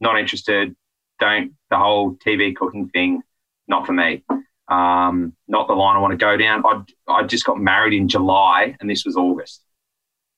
not 0.00 0.18
interested. 0.18 0.74
Don't 1.20 1.52
the 1.70 1.78
whole 1.78 2.16
TV 2.16 2.54
cooking 2.54 2.88
thing, 2.88 3.22
not 3.68 3.86
for 3.86 3.92
me. 3.92 4.24
Um, 4.66 5.34
not 5.46 5.68
the 5.68 5.74
line 5.74 5.96
I 5.96 6.00
want 6.00 6.12
to 6.12 6.16
go 6.16 6.36
down. 6.36 6.64
I 6.66 6.82
I 7.06 7.22
just 7.22 7.44
got 7.44 7.58
married 7.58 7.92
in 7.92 8.08
July, 8.08 8.76
and 8.80 8.90
this 8.90 9.04
was 9.04 9.16
August. 9.16 9.62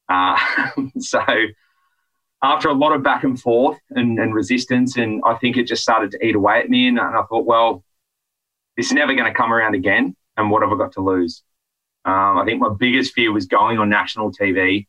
Uh, 0.09 0.37
so 0.99 1.21
after 2.47 2.69
a 2.69 2.75
lot 2.75 2.93
of 2.93 3.03
back 3.03 3.25
and 3.25 3.41
forth 3.41 3.79
and, 3.91 4.19
and, 4.19 4.35
resistance, 4.35 4.97
and 4.97 5.23
I 5.25 5.35
think 5.35 5.57
it 5.57 5.67
just 5.67 5.83
started 5.83 6.13
to 6.13 6.25
eat 6.25 6.37
away 6.37 6.61
at 6.61 6.71
me. 6.71 6.89
And, 6.89 6.99
and 6.99 7.17
I 7.17 7.23
thought, 7.23 7.45
well, 7.45 7.83
this 8.77 8.87
is 8.87 8.93
never 8.93 9.15
going 9.15 9.31
to 9.31 9.37
come 9.37 9.53
around 9.53 9.75
again. 9.75 10.15
And 10.37 10.51
what 10.51 10.63
have 10.63 10.73
I 10.73 10.77
got 10.77 10.93
to 10.93 11.01
lose? 11.01 11.43
Um, 12.05 12.39
I 12.39 12.45
think 12.45 12.61
my 12.61 12.69
biggest 12.69 13.15
fear 13.15 13.33
was 13.33 13.47
going 13.47 13.79
on 13.79 13.89
national 13.89 14.33
TV 14.33 14.87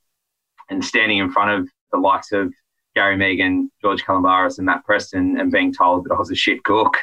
and 0.70 0.84
standing 0.84 1.18
in 1.18 1.32
front 1.32 1.62
of 1.62 1.70
the 1.92 1.98
likes 1.98 2.32
of 2.32 2.54
Gary 2.96 3.16
Mehigan, 3.16 3.70
George 3.82 4.04
Calombaris, 4.04 4.58
and 4.58 4.66
Matt 4.66 4.84
Preston 4.84 5.40
and 5.40 5.52
being 5.52 5.74
told 5.74 6.06
that 6.06 6.14
I 6.14 6.18
was 6.18 6.32
a 6.32 6.36
shit 6.36 6.64
cook. 6.64 6.98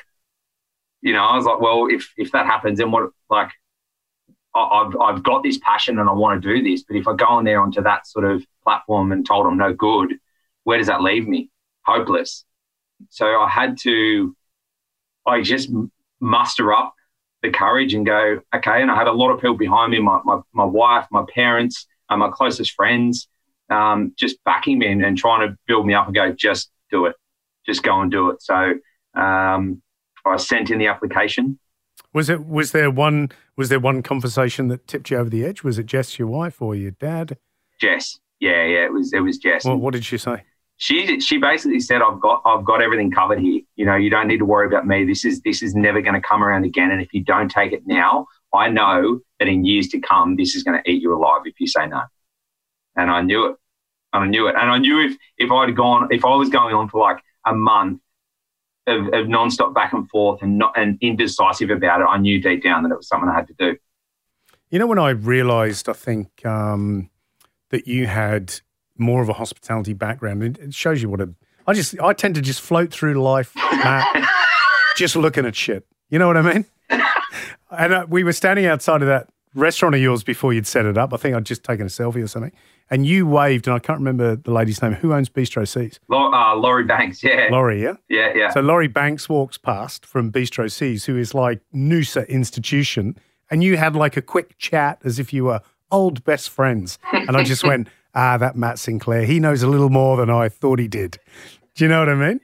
You 1.03 1.12
know, 1.12 1.25
I 1.25 1.37
was 1.37 1.47
like, 1.47 1.61
well, 1.61 1.87
if 1.90 2.12
if 2.17 2.33
that 2.33 2.47
happens, 2.47 2.79
then 2.79 2.90
what? 2.90 3.11
Like, 3.29 3.51
I've 4.55 4.97
I've 5.01 5.23
got 5.23 5.43
this 5.43 5.59
passion 5.59 5.99
and 5.99 6.09
I 6.09 6.12
want 6.12 6.43
to 6.43 6.49
do 6.49 6.62
this, 6.62 6.83
but 6.83 6.97
if 6.97 7.09
I 7.09 7.14
go 7.14 7.27
on 7.27 7.45
there 7.45 7.61
onto 7.61 7.83
that 7.83 8.07
sort 8.07 8.25
of 8.25 8.45
platform 8.62 9.12
and 9.12 9.27
told 9.27 9.47
I'm 9.47 9.57
no 9.57 9.73
good, 9.73 10.14
where 10.64 10.79
does 10.79 10.88
that 10.88 11.03
leave 11.03 11.29
me? 11.29 11.50
Hopeless. 11.87 12.44
So 13.11 13.27
I 13.27 13.48
had 13.48 13.79
to. 13.83 14.37
I 15.27 15.40
just 15.40 15.70
muster 16.20 16.72
up 16.72 16.94
the 17.42 17.50
courage 17.50 17.94
and 17.94 18.05
go, 18.05 18.40
okay. 18.55 18.83
And 18.83 18.90
I 18.90 18.96
had 18.96 19.07
a 19.07 19.12
lot 19.12 19.31
of 19.31 19.40
people 19.40 19.57
behind 19.57 19.92
me, 19.92 20.00
my, 20.00 20.20
my, 20.24 20.40
my 20.53 20.64
wife, 20.64 21.07
my 21.11 21.24
parents, 21.33 21.87
and 22.11 22.20
my 22.20 22.31
closest 22.31 22.72
friends, 22.72 23.29
um, 23.70 24.12
just 24.18 24.42
backing 24.44 24.79
me 24.79 24.88
and, 24.88 25.05
and, 25.05 25.16
trying 25.16 25.48
to 25.48 25.57
build 25.66 25.87
me 25.87 25.94
up 25.94 26.07
and 26.07 26.14
go, 26.14 26.33
just 26.33 26.70
do 26.90 27.07
it, 27.07 27.16
just 27.64 27.83
go 27.83 28.00
and 28.00 28.11
do 28.11 28.31
it. 28.31 28.42
So 28.42 28.74
um, 29.14 29.83
I 30.27 30.37
sent 30.37 30.70
in 30.70 30.79
the 30.79 30.88
application. 30.88 31.59
Was 32.12 32.29
it? 32.29 32.46
Was 32.46 32.72
there 32.72 32.90
one? 32.90 33.31
Was 33.57 33.68
there 33.68 33.81
one 33.81 34.03
conversation 34.03 34.68
that 34.68 34.87
tipped 34.87 35.11
you 35.11 35.16
over 35.16 35.29
the 35.29 35.44
edge? 35.44 35.62
Was 35.62 35.79
it 35.79 35.87
Jess, 35.87 36.18
your 36.18 36.29
wife, 36.29 36.62
or 36.62 36.74
your 36.74 36.92
dad? 36.92 37.38
Jess. 37.81 38.18
Yeah, 38.38 38.64
yeah. 38.64 38.85
It 38.87 38.92
was. 38.92 39.12
It 39.12 39.20
was 39.20 39.38
Jess. 39.38 39.64
Well, 39.64 39.77
what 39.77 39.94
did 39.94 40.05
she 40.05 40.18
say? 40.18 40.44
She 40.77 41.21
she 41.21 41.39
basically 41.39 41.81
said, 41.81 42.03
"I've 42.03 42.21
got 42.21 42.43
I've 42.45 42.65
got 42.65 42.83
everything 42.83 43.11
covered 43.11 43.41
here. 43.41 43.63
You 43.77 43.87
know, 43.87 43.95
you 43.95 44.11
don't 44.11 44.27
need 44.27 44.39
to 44.39 44.45
worry 44.45 44.67
about 44.67 44.87
me. 44.87 45.05
This 45.05 45.25
is 45.25 45.41
this 45.43 45.63
is 45.63 45.75
never 45.75 46.01
going 46.01 46.15
to 46.15 46.21
come 46.21 46.43
around 46.43 46.65
again. 46.65 46.91
And 46.91 47.01
if 47.01 47.13
you 47.13 47.23
don't 47.23 47.49
take 47.49 47.73
it 47.73 47.83
now, 47.87 48.27
I 48.53 48.69
know 48.69 49.21
that 49.39 49.49
in 49.49 49.65
years 49.65 49.89
to 49.89 50.01
come, 50.01 50.37
this 50.37 50.55
is 50.55 50.63
going 50.63 50.81
to 50.83 50.91
eat 50.91 51.01
you 51.01 51.15
alive 51.15 51.43
if 51.45 51.55
you 51.61 51.67
say 51.67 51.87
no." 51.87 52.03
And 52.97 53.11
I 53.11 53.23
knew 53.23 53.47
it. 53.47 53.57
And 54.13 54.25
I 54.25 54.27
knew 54.27 54.47
it. 54.49 54.55
And 54.57 54.71
I 54.71 54.79
knew 54.79 55.01
if 55.01 55.17
if 55.39 55.51
I'd 55.51 55.77
gone 55.77 56.09
if 56.11 56.25
I 56.25 56.35
was 56.35 56.49
going 56.49 56.75
on 56.75 56.89
for 56.89 57.01
like 57.01 57.23
a 57.47 57.55
month 57.55 58.01
of, 58.87 59.07
of 59.07 59.27
nonstop 59.27 59.75
back 59.75 59.93
and 59.93 60.09
forth 60.11 60.43
and 60.43 60.59
not 60.59 60.77
and 60.77 60.99
indecisive 61.01 61.71
about 61.71 62.01
it, 62.01 62.05
I 62.05 62.19
knew 62.19 62.41
deep 62.41 62.63
down 62.63 62.83
that 62.83 62.93
it 62.93 62.97
was 62.97 63.09
something 63.09 63.29
I 63.29 63.35
had 63.35 63.47
to 63.49 63.55
do. 63.59 63.77
You 64.71 64.79
know, 64.81 64.87
when 64.87 64.99
I 64.99 65.11
realised, 65.11 65.89
I 65.89 65.93
think 65.93 66.45
um, 66.45 67.11
that 67.71 67.87
you 67.87 68.07
had 68.07 68.61
more 68.97 69.23
of 69.23 69.29
a 69.29 69.35
hospitality 69.35 69.93
background. 69.93 70.43
It 70.59 70.75
shows 70.75 71.03
you 71.03 71.09
what 71.09 71.21
a. 71.21 71.35
I 71.67 71.73
just 71.73 71.99
I 72.01 72.13
tend 72.13 72.35
to 72.35 72.43
just 72.43 72.61
float 72.61 72.93
through 72.93 73.15
life, 73.23 73.55
Matt, 73.57 74.29
just 74.97 75.17
looking 75.17 75.47
at 75.47 75.57
shit. 75.57 75.87
You 76.11 76.19
know 76.19 76.27
what 76.27 76.37
I 76.37 76.43
mean? 76.43 76.67
and 77.71 77.93
uh, 77.93 78.07
we 78.09 78.23
were 78.23 78.33
standing 78.33 78.67
outside 78.67 79.03
of 79.03 79.09
that 79.09 79.29
restaurant 79.55 79.95
of 79.95 80.01
yours 80.01 80.23
before 80.23 80.53
you'd 80.53 80.67
set 80.67 80.85
it 80.85 80.99
up. 80.99 81.15
I 81.15 81.17
think 81.17 81.35
I'd 81.35 81.47
just 81.47 81.65
taken 81.65 81.87
a 81.87 81.89
selfie 81.89 82.23
or 82.23 82.27
something. 82.27 82.53
And 82.91 83.07
you 83.07 83.27
waved, 83.27 83.67
and 83.67 83.75
I 83.75 83.79
can't 83.79 83.99
remember 83.99 84.37
the 84.37 84.51
lady's 84.51 84.83
name. 84.83 84.93
Who 84.93 85.15
owns 85.15 85.31
Bistro 85.31 85.67
C's? 85.67 85.99
Uh, 86.11 86.55
Laurie 86.57 86.85
Banks, 86.85 87.25
yeah. 87.25 87.49
Laurie, 87.51 87.83
yeah? 87.83 87.95
Yeah, 88.09 88.33
yeah. 88.35 88.51
So 88.51 88.61
Laurie 88.61 88.89
Banks 88.89 89.29
walks 89.29 89.57
past 89.57 90.05
from 90.05 90.31
Bistro 90.31 90.71
C's, 90.71 91.07
who 91.07 91.17
is 91.17 91.33
like 91.35 91.63
Noosa 91.75 92.29
institution, 92.29 93.17
and 93.51 93.65
you 93.65 93.77
had 93.79 93.97
like 93.97 94.17
a 94.17 94.23
quick 94.23 94.59
chat 94.59 95.01
as 95.03 95.19
if 95.19 95.33
you 95.33 95.45
were 95.45 95.63
old 95.91 96.25
best 96.25 96.51
friends. 96.51 96.99
And 97.13 97.37
I 97.37 97.43
just 97.43 97.65
went, 97.67 97.89
ah, 98.14 98.37
that 98.38 98.57
Matt 98.57 98.79
Sinclair, 98.79 99.24
he 99.24 99.40
knows 99.40 99.62
a 99.62 99.68
little 99.68 99.90
more 99.90 100.16
than 100.16 100.31
I 100.31 100.48
thought 100.48 100.79
he 100.79 100.88
did. 100.88 101.18
Do 101.74 101.85
you 101.85 101.88
know 101.88 102.00
what 102.00 102.09
I 102.09 102.14
mean? 102.14 102.40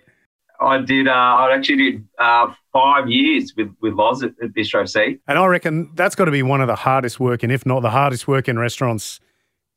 I 0.60 0.78
did. 0.78 1.08
Uh, 1.08 1.12
I 1.12 1.54
actually 1.54 1.92
did 1.92 2.08
uh, 2.18 2.52
five 2.72 3.08
years 3.08 3.54
with 3.56 3.74
with 3.80 3.94
Loz 3.94 4.22
at, 4.22 4.32
at 4.42 4.50
Bistro 4.50 4.88
C, 4.88 5.18
and 5.26 5.38
I 5.38 5.46
reckon 5.46 5.90
that's 5.94 6.14
got 6.14 6.26
to 6.26 6.30
be 6.30 6.42
one 6.42 6.60
of 6.60 6.66
the 6.66 6.76
hardest 6.76 7.18
working, 7.18 7.50
if 7.50 7.64
not 7.64 7.80
the 7.80 7.90
hardest 7.90 8.28
working 8.28 8.58
restaurants 8.58 9.20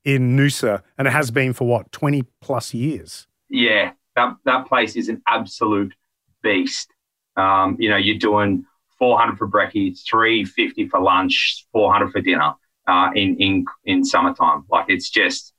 in 0.04 0.36
Noosa, 0.36 0.82
and 0.98 1.08
it 1.08 1.12
has 1.12 1.32
been 1.32 1.54
for 1.54 1.68
what 1.68 1.92
twenty 1.92 2.24
plus 2.42 2.74
years. 2.74 3.28
Yeah, 3.50 3.92
that 4.16 4.36
that 4.44 4.68
place 4.68 4.98
is 4.98 5.08
an 5.08 5.22
absolute 5.28 5.94
beast. 6.42 6.90
Um, 7.38 7.78
you 7.80 7.90
know, 7.90 7.98
you're 7.98 8.20
doing 8.20 8.66
400 9.00 9.38
for 9.38 9.48
brekkie, 9.48 9.98
350 10.08 10.88
for 10.90 11.00
lunch, 11.00 11.66
400 11.72 12.12
for 12.12 12.22
dinner 12.22 12.54
uh, 12.88 13.10
in 13.16 13.36
in 13.38 13.66
in 13.86 14.04
summertime. 14.04 14.66
Like 14.70 14.86
it's 14.90 15.10
just 15.10 15.53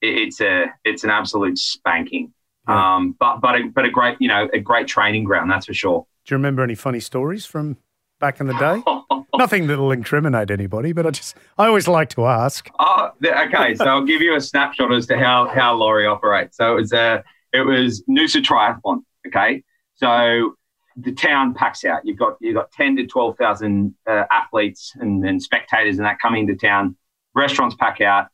it's 0.00 0.40
a 0.40 0.66
it's 0.84 1.04
an 1.04 1.10
absolute 1.10 1.58
spanking. 1.58 2.32
Yeah. 2.68 2.96
Um, 2.96 3.16
but 3.18 3.38
but 3.40 3.56
a, 3.56 3.68
but 3.74 3.84
a 3.84 3.90
great 3.90 4.16
you 4.20 4.28
know 4.28 4.48
a 4.52 4.58
great 4.58 4.86
training 4.86 5.24
ground 5.24 5.50
that's 5.50 5.66
for 5.66 5.74
sure. 5.74 6.06
Do 6.24 6.34
you 6.34 6.36
remember 6.36 6.62
any 6.62 6.74
funny 6.74 7.00
stories 7.00 7.46
from 7.46 7.76
back 8.20 8.40
in 8.40 8.46
the 8.46 8.54
day? 8.54 8.82
Nothing 9.38 9.68
that'll 9.68 9.92
incriminate 9.92 10.50
anybody, 10.50 10.92
but 10.92 11.06
I 11.06 11.10
just 11.10 11.36
I 11.58 11.66
always 11.66 11.88
like 11.88 12.10
to 12.10 12.26
ask. 12.26 12.70
Oh, 12.78 13.10
okay. 13.24 13.74
So 13.74 13.84
I'll 13.84 14.04
give 14.04 14.20
you 14.20 14.34
a 14.36 14.40
snapshot 14.40 14.92
as 14.92 15.06
to 15.06 15.18
how 15.18 15.48
how 15.48 15.74
Laurie 15.74 16.06
operates. 16.06 16.56
So 16.56 16.72
it 16.72 16.80
was 16.80 16.92
a 16.92 17.24
it 17.52 17.62
was 17.62 18.02
Noosa 18.08 18.42
Triathlon. 18.42 19.02
Okay, 19.26 19.62
so 19.96 20.54
the 20.96 21.12
town 21.12 21.54
packs 21.54 21.84
out. 21.84 22.04
You've 22.04 22.18
got 22.18 22.36
you've 22.40 22.54
got 22.54 22.70
ten 22.72 22.96
to 22.96 23.06
twelve 23.06 23.36
thousand 23.38 23.94
uh, 24.06 24.24
athletes 24.30 24.92
and, 24.96 25.24
and 25.24 25.42
spectators 25.42 25.96
and 25.96 26.06
that 26.06 26.18
coming 26.20 26.48
into 26.48 26.56
town. 26.56 26.96
Restaurants 27.34 27.76
pack 27.76 28.00
out 28.00 28.26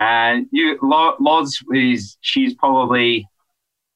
and 0.00 0.46
you, 0.50 0.78
Loz 0.82 1.62
is 1.72 2.16
she's 2.20 2.54
probably 2.54 3.28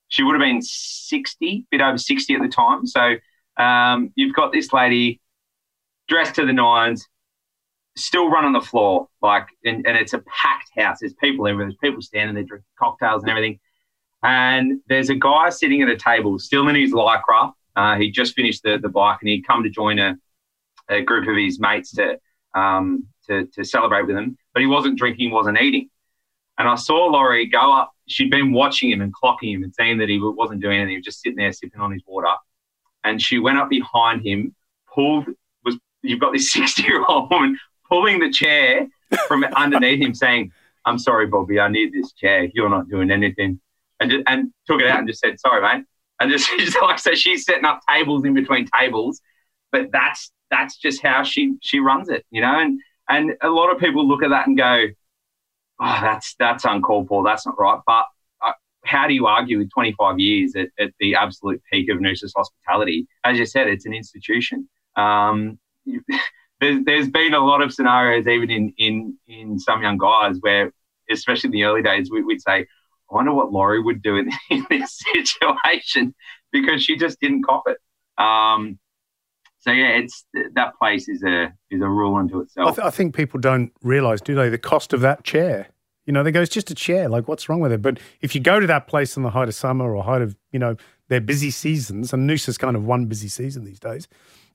she 0.08 0.22
would 0.22 0.34
have 0.34 0.40
been 0.40 0.62
sixty, 0.62 1.66
bit 1.70 1.80
over 1.80 1.98
sixty 1.98 2.34
at 2.34 2.42
the 2.42 2.48
time. 2.48 2.86
So 2.86 3.16
um, 3.56 4.12
you've 4.14 4.36
got 4.36 4.52
this 4.52 4.72
lady 4.72 5.20
dressed 6.06 6.34
to 6.34 6.46
the 6.46 6.52
nines, 6.52 7.08
still 7.96 8.28
running 8.28 8.52
the 8.52 8.60
floor, 8.60 9.08
like, 9.22 9.46
and, 9.64 9.86
and 9.86 9.96
it's 9.96 10.12
a 10.12 10.18
packed 10.18 10.70
house. 10.76 10.98
There's 11.00 11.14
people 11.14 11.46
everywhere. 11.46 11.66
There's 11.66 11.78
people 11.82 12.02
standing 12.02 12.34
there 12.34 12.44
drinking 12.44 12.66
cocktails 12.78 13.22
and 13.22 13.30
everything. 13.30 13.58
And 14.22 14.80
there's 14.88 15.10
a 15.10 15.14
guy 15.14 15.50
sitting 15.50 15.82
at 15.82 15.88
a 15.88 15.96
table, 15.96 16.38
still 16.38 16.68
in 16.68 16.74
his 16.74 16.92
lycra. 16.92 17.52
Uh, 17.76 17.96
he 17.96 18.10
just 18.10 18.34
finished 18.34 18.62
the, 18.62 18.78
the 18.78 18.88
bike 18.88 19.18
and 19.20 19.28
he'd 19.28 19.46
come 19.46 19.62
to 19.62 19.70
join 19.70 19.98
a, 19.98 20.16
a 20.88 21.02
group 21.02 21.28
of 21.28 21.36
his 21.36 21.58
mates 21.58 21.92
to, 21.92 22.18
um, 22.54 23.06
to, 23.28 23.46
to 23.46 23.64
celebrate 23.64 24.06
with 24.06 24.16
him, 24.16 24.36
but 24.52 24.60
he 24.60 24.66
wasn't 24.66 24.98
drinking, 24.98 25.30
wasn't 25.30 25.60
eating. 25.60 25.88
And 26.58 26.68
I 26.68 26.76
saw 26.76 27.06
Laurie 27.06 27.46
go 27.46 27.72
up. 27.72 27.92
She'd 28.06 28.30
been 28.30 28.52
watching 28.52 28.90
him 28.90 29.00
and 29.00 29.12
clocking 29.14 29.54
him 29.54 29.64
and 29.64 29.74
seeing 29.74 29.98
that 29.98 30.08
he 30.08 30.18
wasn't 30.20 30.60
doing 30.60 30.76
anything. 30.76 30.90
He 30.90 30.96
was 30.96 31.04
just 31.04 31.20
sitting 31.20 31.36
there 31.36 31.52
sipping 31.52 31.80
on 31.80 31.92
his 31.92 32.02
water. 32.06 32.32
And 33.02 33.20
she 33.20 33.38
went 33.38 33.58
up 33.58 33.68
behind 33.68 34.24
him, 34.24 34.54
pulled, 34.92 35.26
was 35.64 35.76
you've 36.02 36.20
got 36.20 36.32
this 36.32 36.52
60 36.52 36.82
year 36.82 37.04
old 37.08 37.30
woman 37.30 37.58
pulling 37.88 38.20
the 38.20 38.30
chair 38.30 38.88
from 39.26 39.44
underneath 39.56 40.00
him, 40.00 40.14
saying, 40.14 40.52
I'm 40.84 40.98
sorry, 40.98 41.26
Bobby, 41.26 41.58
I 41.58 41.68
need 41.68 41.92
this 41.92 42.12
chair. 42.12 42.48
You're 42.52 42.68
not 42.68 42.88
doing 42.88 43.10
anything. 43.10 43.60
And, 44.00 44.10
just, 44.10 44.24
and 44.26 44.52
took 44.66 44.80
it 44.80 44.86
out 44.88 44.98
and 44.98 45.08
just 45.08 45.20
said, 45.20 45.40
sorry, 45.40 45.62
mate. 45.62 45.86
And 46.20 46.30
just, 46.30 46.50
like, 46.82 46.98
so 46.98 47.14
she's 47.14 47.44
setting 47.44 47.64
up 47.64 47.80
tables 47.88 48.24
in 48.24 48.34
between 48.34 48.68
tables. 48.78 49.20
But 49.72 49.90
that's, 49.92 50.30
that's 50.50 50.76
just 50.76 51.02
how 51.02 51.24
she, 51.24 51.54
she 51.60 51.80
runs 51.80 52.08
it, 52.08 52.24
you 52.30 52.40
know? 52.40 52.60
And, 52.60 52.80
and 53.08 53.36
a 53.42 53.48
lot 53.48 53.72
of 53.72 53.78
people 53.78 54.06
look 54.06 54.22
at 54.22 54.30
that 54.30 54.46
and 54.46 54.56
go, 54.56 54.86
oh, 55.80 55.98
that's 56.00 56.34
that's 56.38 56.64
uncalled 56.64 57.08
for. 57.08 57.24
That's 57.24 57.46
not 57.46 57.58
right. 57.58 57.80
But 57.86 58.06
uh, 58.44 58.52
how 58.84 59.08
do 59.08 59.14
you 59.14 59.26
argue 59.26 59.58
with 59.58 59.70
25 59.72 60.18
years 60.18 60.54
at, 60.56 60.68
at 60.78 60.92
the 61.00 61.14
absolute 61.14 61.62
peak 61.72 61.90
of 61.90 61.98
Noosa's 61.98 62.32
hospitality? 62.36 63.06
As 63.24 63.38
you 63.38 63.46
said, 63.46 63.68
it's 63.68 63.86
an 63.86 63.94
institution. 63.94 64.68
Um, 64.96 65.58
there's, 66.60 66.84
there's 66.84 67.08
been 67.08 67.34
a 67.34 67.44
lot 67.44 67.62
of 67.62 67.72
scenarios, 67.72 68.26
even 68.26 68.50
in, 68.50 68.72
in, 68.78 69.18
in 69.26 69.58
Sum 69.58 69.82
Yung 69.82 69.98
Guys, 69.98 70.36
where, 70.40 70.72
especially 71.10 71.48
in 71.48 71.52
the 71.52 71.64
early 71.64 71.82
days, 71.82 72.10
we, 72.10 72.22
would 72.22 72.40
say, 72.40 72.66
I 73.10 73.14
wonder 73.14 73.32
what 73.32 73.52
Laurie 73.52 73.82
would 73.82 74.02
do 74.02 74.16
in, 74.16 74.30
in 74.50 74.66
this 74.70 74.98
situation 75.12 76.14
because 76.52 76.82
she 76.82 76.96
just 76.96 77.20
didn't 77.20 77.44
cop 77.44 77.64
it. 77.66 77.78
Um, 78.22 78.78
so 79.64 79.70
yeah, 79.70 79.96
it's 79.96 80.26
that 80.52 80.76
place 80.78 81.08
is 81.08 81.22
a 81.22 81.50
is 81.70 81.80
a 81.80 81.88
rule 81.88 82.16
unto 82.16 82.40
itself. 82.40 82.68
I, 82.68 82.74
th- 82.74 82.86
I 82.86 82.90
think 82.90 83.16
people 83.16 83.40
don't 83.40 83.72
realise, 83.82 84.20
do 84.20 84.34
they, 84.34 84.50
the 84.50 84.58
cost 84.58 84.92
of 84.92 85.00
that 85.00 85.24
chair? 85.24 85.68
You 86.04 86.12
know, 86.12 86.22
they 86.22 86.32
go, 86.32 86.42
it's 86.42 86.52
just 86.52 86.70
a 86.70 86.74
chair. 86.74 87.08
Like, 87.08 87.28
what's 87.28 87.48
wrong 87.48 87.60
with 87.60 87.72
it? 87.72 87.80
But 87.80 87.98
if 88.20 88.34
you 88.34 88.42
go 88.42 88.60
to 88.60 88.66
that 88.66 88.86
place 88.86 89.16
in 89.16 89.22
the 89.22 89.30
height 89.30 89.48
of 89.48 89.54
summer 89.54 89.96
or 89.96 90.04
height 90.04 90.20
of, 90.20 90.36
you 90.52 90.58
know, 90.58 90.76
their 91.08 91.22
busy 91.22 91.50
seasons, 91.50 92.12
and 92.12 92.28
Noosa's 92.28 92.58
kind 92.58 92.76
of 92.76 92.84
one 92.84 93.06
busy 93.06 93.28
season 93.28 93.64
these 93.64 93.80
days, 93.80 94.06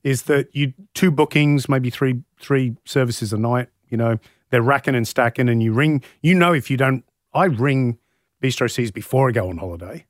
is 0.04 0.24
that 0.24 0.56
you 0.56 0.74
two 0.94 1.10
bookings, 1.10 1.68
maybe 1.68 1.90
three 1.90 2.22
three 2.40 2.76
services 2.86 3.34
a 3.34 3.38
night. 3.38 3.70
You 3.88 3.98
know, 3.98 4.20
they're 4.52 4.62
racking 4.62 4.94
and 4.94 5.08
stacking, 5.08 5.50
and 5.50 5.64
you 5.64 5.74
ring. 5.74 6.04
You 6.22 6.36
know, 6.36 6.54
if 6.54 6.70
you 6.70 6.78
don't, 6.78 7.04
I 7.34 7.46
ring 7.46 7.98
Bistro 8.44 8.70
C's 8.70 8.92
before 8.92 9.30
I 9.30 9.32
go 9.32 9.50
on 9.50 9.58
holiday, 9.58 10.06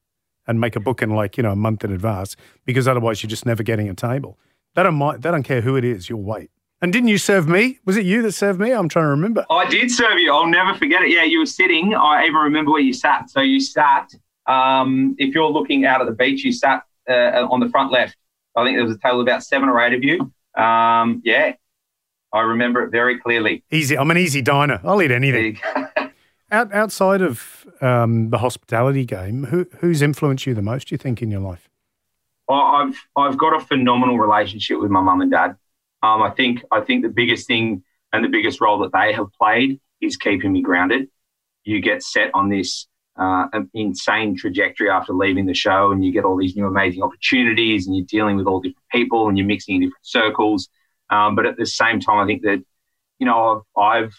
and 0.45 0.59
make 0.59 0.75
a 0.75 0.81
booking 0.81 1.15
like 1.15 1.37
you 1.37 1.43
know 1.43 1.53
a 1.53 1.55
month 1.55 1.85
in 1.85 1.93
advance 1.93 2.35
because 2.65 2.85
otherwise 2.85 3.23
you're 3.23 3.29
just 3.29 3.45
never 3.45 3.63
getting 3.63 3.87
a 3.87 3.93
table. 3.93 4.37
They 4.75 4.83
don't 4.83 4.95
mind, 4.95 5.23
they 5.23 5.31
don't 5.31 5.43
care 5.43 5.61
who 5.61 5.75
it 5.75 5.83
is. 5.83 6.09
You'll 6.09 6.23
wait. 6.23 6.51
And 6.81 6.93
didn't 6.93 7.09
you 7.09 7.17
serve 7.17 7.47
me? 7.47 7.79
Was 7.85 7.97
it 7.97 8.05
you 8.05 8.21
that 8.21 8.31
served 8.31 8.59
me? 8.59 8.71
I'm 8.71 8.87
trying 8.87 9.05
to 9.05 9.09
remember. 9.09 9.45
I 9.49 9.69
did 9.69 9.91
serve 9.91 10.17
you. 10.17 10.33
I'll 10.33 10.47
never 10.47 10.73
forget 10.77 11.01
it. 11.01 11.09
Yeah, 11.09 11.23
you 11.23 11.39
were 11.39 11.45
sitting. 11.45 11.93
I 11.93 12.23
even 12.23 12.35
remember 12.35 12.71
where 12.71 12.81
you 12.81 12.93
sat. 12.93 13.29
So 13.29 13.41
you 13.41 13.59
sat. 13.59 14.13
Um, 14.47 15.15
if 15.17 15.35
you're 15.35 15.49
looking 15.49 15.85
out 15.85 15.99
at 15.99 16.07
the 16.07 16.13
beach, 16.13 16.43
you 16.45 16.53
sat 16.53 16.83
uh, 17.09 17.47
on 17.49 17.59
the 17.59 17.69
front 17.69 17.91
left. 17.91 18.15
I 18.55 18.63
think 18.63 18.77
there 18.77 18.85
was 18.85 18.95
a 18.95 18.99
table 18.99 19.19
of 19.19 19.27
about 19.27 19.43
seven 19.43 19.67
or 19.67 19.81
eight 19.81 19.93
of 19.93 20.03
you. 20.03 20.31
Um, 20.61 21.21
yeah, 21.25 21.53
I 22.33 22.41
remember 22.41 22.83
it 22.83 22.91
very 22.91 23.19
clearly. 23.19 23.63
Easy. 23.71 23.97
I'm 23.97 24.09
an 24.11 24.17
easy 24.17 24.41
diner. 24.41 24.79
I'll 24.83 25.01
eat 25.01 25.11
anything. 25.11 25.59
Out, 26.51 26.73
outside 26.73 27.21
of 27.21 27.67
um, 27.79 28.31
the 28.31 28.39
hospitality 28.39 29.05
game, 29.05 29.45
who, 29.45 29.67
who's 29.81 30.01
influenced 30.01 30.47
you 30.47 30.55
the 30.55 30.63
most? 30.63 30.87
Do 30.87 30.95
you 30.95 30.97
think 30.97 31.21
in 31.21 31.29
your 31.29 31.41
life? 31.41 31.68
I've 32.49 32.99
I've 33.15 33.37
got 33.37 33.55
a 33.55 33.65
phenomenal 33.65 34.17
relationship 34.17 34.79
with 34.79 34.91
my 34.91 35.01
mum 35.01 35.21
and 35.21 35.31
dad. 35.31 35.55
Um, 36.01 36.21
I 36.21 36.31
think 36.31 36.63
I 36.71 36.81
think 36.81 37.03
the 37.03 37.09
biggest 37.09 37.47
thing 37.47 37.83
and 38.11 38.23
the 38.23 38.29
biggest 38.29 38.59
role 38.61 38.79
that 38.79 38.91
they 38.91 39.13
have 39.13 39.27
played 39.39 39.79
is 40.01 40.17
keeping 40.17 40.51
me 40.51 40.61
grounded. 40.61 41.09
You 41.63 41.81
get 41.81 42.01
set 42.01 42.31
on 42.33 42.49
this 42.49 42.87
uh, 43.17 43.47
insane 43.73 44.35
trajectory 44.35 44.89
after 44.89 45.13
leaving 45.13 45.45
the 45.45 45.53
show, 45.53 45.91
and 45.91 46.03
you 46.03 46.11
get 46.11 46.23
all 46.23 46.37
these 46.37 46.55
new 46.55 46.65
amazing 46.65 47.03
opportunities, 47.03 47.85
and 47.85 47.95
you're 47.95 48.05
dealing 48.05 48.37
with 48.37 48.47
all 48.47 48.61
different 48.61 48.87
people, 48.91 49.27
and 49.27 49.37
you're 49.37 49.47
mixing 49.47 49.75
in 49.75 49.81
different 49.81 50.05
circles. 50.05 50.69
Um, 51.09 51.35
but 51.35 51.45
at 51.45 51.57
the 51.57 51.65
same 51.65 51.99
time, 51.99 52.19
I 52.19 52.25
think 52.25 52.43
that 52.43 52.63
you 53.19 53.25
know 53.25 53.65
I've, 53.77 53.83
I've 54.05 54.13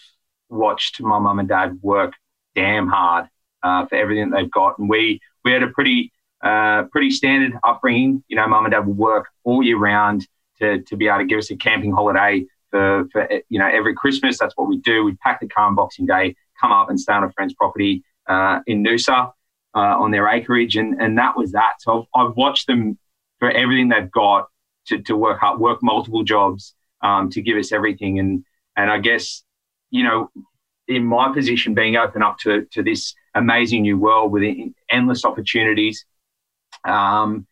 watched 0.49 1.01
my 1.01 1.19
mum 1.19 1.39
and 1.39 1.49
dad 1.49 1.79
work 1.81 2.13
damn 2.55 2.87
hard 2.87 3.27
uh, 3.63 3.85
for 3.87 3.95
everything 3.95 4.29
that 4.29 4.37
they've 4.37 4.51
got, 4.51 4.77
and 4.77 4.87
we 4.87 5.19
we 5.43 5.51
had 5.51 5.63
a 5.63 5.67
pretty 5.67 6.11
uh, 6.43 6.83
pretty 6.91 7.11
standard 7.11 7.53
upbringing. 7.63 8.23
You 8.27 8.35
know, 8.37 8.47
mum 8.47 8.65
and 8.65 8.71
dad 8.71 8.85
would 8.87 8.97
work 8.97 9.27
all 9.43 9.63
year 9.63 9.77
round 9.77 10.27
to 10.59 10.81
to 10.81 10.95
be 10.95 11.07
able 11.07 11.19
to 11.19 11.25
give 11.25 11.39
us 11.39 11.51
a 11.51 11.55
camping 11.55 11.91
holiday 11.91 12.45
for, 12.69 13.07
for 13.11 13.27
you 13.49 13.59
know 13.59 13.67
every 13.67 13.93
Christmas. 13.93 14.39
That's 14.39 14.55
what 14.57 14.67
we 14.67 14.77
do. 14.77 15.03
We'd 15.03 15.19
pack 15.19 15.39
the 15.39 15.47
car 15.47 15.67
on 15.67 15.75
Boxing 15.75 16.05
Day, 16.05 16.35
come 16.59 16.71
up 16.71 16.89
and 16.89 16.99
stay 16.99 17.13
on 17.13 17.23
a 17.23 17.31
friend's 17.31 17.53
property 17.53 18.03
uh, 18.27 18.59
in 18.65 18.83
Noosa 18.83 19.31
uh, 19.75 19.79
on 19.79 20.11
their 20.11 20.27
acreage, 20.27 20.75
and 20.75 20.99
and 21.01 21.17
that 21.17 21.37
was 21.37 21.51
that. 21.51 21.73
So 21.79 22.07
I've, 22.15 22.27
I've, 22.27 22.35
watched 22.35 22.67
them 22.67 22.97
for 23.39 23.51
everything 23.51 23.89
they've 23.89 24.11
got 24.11 24.47
to, 24.87 25.01
to 25.03 25.15
work 25.15 25.39
hard, 25.39 25.59
work 25.59 25.79
multiple 25.81 26.23
jobs 26.23 26.73
um, 27.01 27.29
to 27.31 27.41
give 27.41 27.57
us 27.57 27.71
everything, 27.71 28.19
and 28.19 28.43
and 28.75 28.89
I 28.89 28.99
guess 28.99 29.43
you 29.89 30.03
know 30.03 30.29
in 30.87 31.05
my 31.05 31.31
position 31.31 31.73
being 31.73 31.95
open 31.95 32.21
up 32.23 32.37
to 32.39 32.65
to 32.71 32.83
this 32.83 33.13
amazing 33.35 33.83
new 33.83 33.97
world 33.97 34.31
with 34.31 34.43
endless 34.89 35.23
opportunities. 35.25 36.05
Um, 36.83 37.47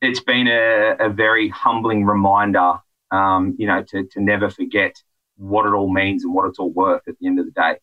it's 0.00 0.20
been 0.20 0.48
a, 0.48 0.96
a, 1.00 1.08
very 1.08 1.48
humbling 1.48 2.04
reminder, 2.04 2.74
um, 3.10 3.54
you 3.58 3.66
know, 3.66 3.82
to, 3.82 4.04
to 4.04 4.20
never 4.20 4.50
forget 4.50 4.94
what 5.36 5.66
it 5.66 5.70
all 5.70 5.92
means 5.92 6.24
and 6.24 6.34
what 6.34 6.46
it's 6.46 6.58
all 6.58 6.70
worth 6.70 7.02
at 7.08 7.14
the 7.18 7.26
end 7.26 7.38
of 7.38 7.46
the 7.46 7.52
day 7.52 7.76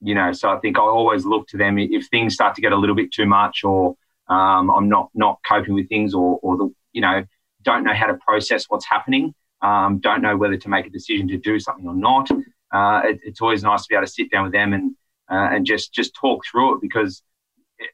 you 0.00 0.14
know, 0.14 0.32
so 0.32 0.50
I 0.50 0.58
think 0.60 0.78
I 0.78 0.82
always 0.82 1.24
look 1.24 1.48
to 1.48 1.56
them 1.56 1.78
if 1.78 2.08
things 2.08 2.34
start 2.34 2.54
to 2.54 2.60
get 2.60 2.72
a 2.72 2.76
little 2.76 2.94
bit 2.94 3.12
too 3.12 3.26
much, 3.26 3.64
or 3.64 3.96
um, 4.28 4.70
I'm 4.70 4.88
not 4.88 5.10
not 5.14 5.40
coping 5.46 5.74
with 5.74 5.88
things, 5.88 6.14
or 6.14 6.38
or 6.42 6.56
the 6.56 6.72
you 6.92 7.00
know 7.00 7.24
don't 7.62 7.84
know 7.84 7.94
how 7.94 8.06
to 8.06 8.14
process 8.14 8.66
what's 8.68 8.86
happening, 8.86 9.34
um, 9.62 9.98
don't 9.98 10.22
know 10.22 10.36
whether 10.36 10.56
to 10.56 10.68
make 10.68 10.86
a 10.86 10.90
decision 10.90 11.26
to 11.28 11.36
do 11.36 11.58
something 11.58 11.86
or 11.86 11.94
not. 11.94 12.30
Uh, 12.72 13.02
it, 13.04 13.20
it's 13.24 13.40
always 13.40 13.62
nice 13.62 13.82
to 13.82 13.86
be 13.88 13.96
able 13.96 14.06
to 14.06 14.12
sit 14.12 14.30
down 14.30 14.44
with 14.44 14.52
them 14.52 14.72
and 14.72 14.94
uh, 15.30 15.48
and 15.52 15.66
just 15.66 15.92
just 15.92 16.14
talk 16.14 16.44
through 16.50 16.76
it 16.76 16.80
because 16.80 17.22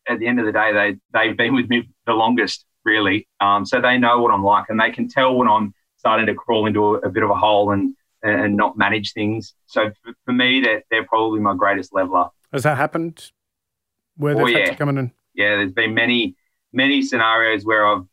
at 0.08 0.18
the 0.18 0.26
end 0.26 0.40
of 0.40 0.46
the 0.46 0.52
day 0.52 0.72
they 0.72 0.96
they've 1.12 1.36
been 1.36 1.54
with 1.54 1.68
me 1.68 1.88
the 2.06 2.12
longest 2.12 2.64
really, 2.84 3.26
um, 3.40 3.64
so 3.64 3.80
they 3.80 3.98
know 3.98 4.20
what 4.20 4.32
I'm 4.32 4.44
like 4.44 4.66
and 4.68 4.78
they 4.78 4.90
can 4.90 5.08
tell 5.08 5.34
when 5.34 5.48
I'm 5.48 5.74
starting 5.96 6.26
to 6.26 6.34
crawl 6.34 6.66
into 6.66 6.96
a, 6.96 6.98
a 7.00 7.10
bit 7.10 7.22
of 7.22 7.30
a 7.30 7.34
hole 7.34 7.70
and 7.70 7.94
and 8.22 8.56
not 8.56 8.76
manage 8.78 9.12
things. 9.12 9.54
So 9.66 9.90
for, 10.24 10.32
me, 10.32 10.62
they're, 10.62 10.82
they're 10.90 11.04
probably 11.04 11.40
my 11.40 11.54
greatest 11.54 11.92
leveler. 11.92 12.30
Has 12.52 12.62
that 12.62 12.78
happened? 12.78 13.30
Where 14.16 14.34
they've 14.34 14.44
oh, 14.44 14.48
yeah. 14.48 14.74
come 14.74 14.88
in 14.88 14.96
and 14.98 15.10
yeah, 15.34 15.56
there's 15.56 15.72
been 15.72 15.94
many 15.94 16.36
many 16.72 17.02
scenarios 17.02 17.64
where 17.64 17.86
I've 17.86 18.04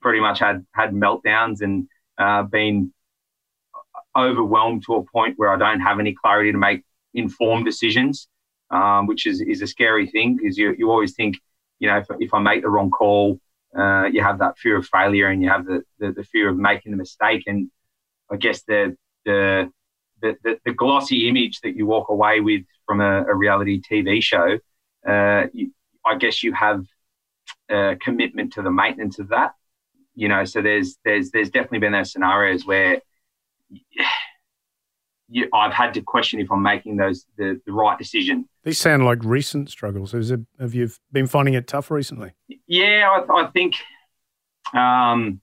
pretty 0.00 0.20
much 0.20 0.38
had 0.38 0.66
had 0.72 0.92
meltdowns 0.92 1.62
and 1.62 1.88
uh, 2.18 2.42
been 2.42 2.92
overwhelmed 4.16 4.84
to 4.86 4.94
a 4.96 5.04
point 5.04 5.38
where 5.38 5.50
I 5.50 5.56
don't 5.56 5.80
have 5.80 6.00
any 6.00 6.14
clarity 6.14 6.52
to 6.52 6.58
make 6.58 6.82
informed 7.14 7.64
decisions, 7.64 8.28
um, 8.70 9.06
which 9.06 9.26
is, 9.26 9.40
is 9.40 9.62
a 9.62 9.66
scary 9.66 10.06
thing 10.06 10.36
because 10.36 10.56
you, 10.56 10.74
you 10.78 10.90
always 10.90 11.14
think, 11.14 11.36
you 11.78 11.88
know, 11.88 11.98
if, 11.98 12.06
if 12.18 12.34
I 12.34 12.40
make 12.40 12.62
the 12.62 12.68
wrong 12.68 12.90
call, 12.90 13.40
uh, 13.76 14.04
you 14.04 14.22
have 14.22 14.38
that 14.38 14.58
fear 14.58 14.76
of 14.76 14.86
failure 14.86 15.28
and 15.28 15.42
you 15.42 15.48
have 15.48 15.64
the, 15.64 15.82
the, 15.98 16.12
the, 16.12 16.24
fear 16.24 16.48
of 16.48 16.56
making 16.56 16.90
the 16.90 16.98
mistake. 16.98 17.44
And 17.46 17.70
I 18.30 18.36
guess 18.36 18.62
the, 18.62 18.96
the, 19.24 19.70
the, 20.22 20.36
the, 20.42 20.58
the 20.64 20.72
glossy 20.72 21.28
image 21.28 21.60
that 21.60 21.76
you 21.76 21.86
walk 21.86 22.08
away 22.08 22.40
with 22.40 22.62
from 22.86 23.00
a, 23.00 23.22
a 23.22 23.34
reality 23.34 23.80
TV 23.80 24.22
show, 24.22 24.58
uh, 25.06 25.46
you, 25.52 25.72
I 26.04 26.16
guess 26.16 26.42
you 26.42 26.52
have 26.52 26.84
a 27.70 27.96
commitment 28.00 28.52
to 28.54 28.62
the 28.62 28.70
maintenance 28.70 29.18
of 29.18 29.28
that. 29.28 29.54
You 30.14 30.28
know, 30.28 30.44
so 30.44 30.60
there's 30.60 30.98
there's 31.04 31.30
there's 31.30 31.50
definitely 31.50 31.78
been 31.78 31.92
those 31.92 32.12
scenarios 32.12 32.66
where 32.66 33.00
you, 35.28 35.48
I've 35.54 35.72
had 35.72 35.94
to 35.94 36.02
question 36.02 36.40
if 36.40 36.50
I'm 36.50 36.62
making 36.62 36.96
those 36.96 37.24
the, 37.38 37.60
the 37.64 37.72
right 37.72 37.96
decision. 37.96 38.48
These 38.62 38.78
sound 38.78 39.04
like 39.04 39.24
recent 39.24 39.70
struggles. 39.70 40.12
It, 40.12 40.40
have 40.58 40.74
you 40.74 40.90
been 41.12 41.26
finding 41.26 41.54
it 41.54 41.66
tough 41.66 41.90
recently? 41.90 42.32
Yeah, 42.66 43.08
I, 43.08 43.42
I 43.42 43.46
think 43.52 43.74
um, 44.74 45.40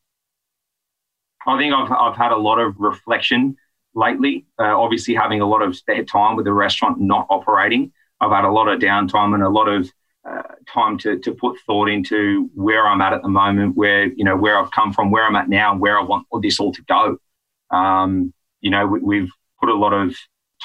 I 1.45 1.57
think 1.57 1.74
I've 1.74 1.91
I've 1.91 2.15
had 2.15 2.32
a 2.32 2.38
lot 2.38 2.59
of 2.59 2.76
reflection 2.78 3.55
lately. 3.95 4.45
Uh, 4.59 4.80
obviously, 4.80 5.15
having 5.15 5.41
a 5.41 5.47
lot 5.47 5.61
of 5.61 5.76
spare 5.76 6.03
time 6.03 6.36
with 6.36 6.45
the 6.45 6.53
restaurant 6.53 6.99
not 6.99 7.26
operating, 7.30 7.91
I've 8.22 8.32
had 8.32 8.45
a 8.45 8.51
lot 8.51 8.68
of 8.68 8.80
downtime 8.80 9.34
and 9.34 9.43
a 9.43 9.49
lot 9.49 9.68
of 9.68 9.91
uh, 10.28 10.43
time 10.72 10.97
to, 10.99 11.18
to 11.20 11.34
put 11.34 11.57
thought 11.65 11.89
into 11.89 12.49
where 12.53 12.86
I'm 12.86 13.01
at 13.01 13.13
at 13.13 13.22
the 13.22 13.30
moment, 13.30 13.76
where 13.76 14.05
you 14.05 14.24
know 14.24 14.36
where 14.36 14.59
I've 14.59 14.72
come 14.72 14.93
from, 14.93 15.09
where 15.09 15.26
I'm 15.26 15.36
at 15.36 15.49
now, 15.49 15.72
and 15.72 15.82
where 15.82 15.97
I 15.97 16.03
want 16.03 16.28
this 16.41 16.59
all 16.59 16.72
to 16.74 16.84
go. 16.84 17.18
Um, 17.76 18.34
you 18.61 18.70
know, 18.70 18.86
we, 18.86 19.20
have 19.20 19.30
put 19.59 19.70
a 19.70 19.74
lot 19.74 19.93
of 19.93 20.15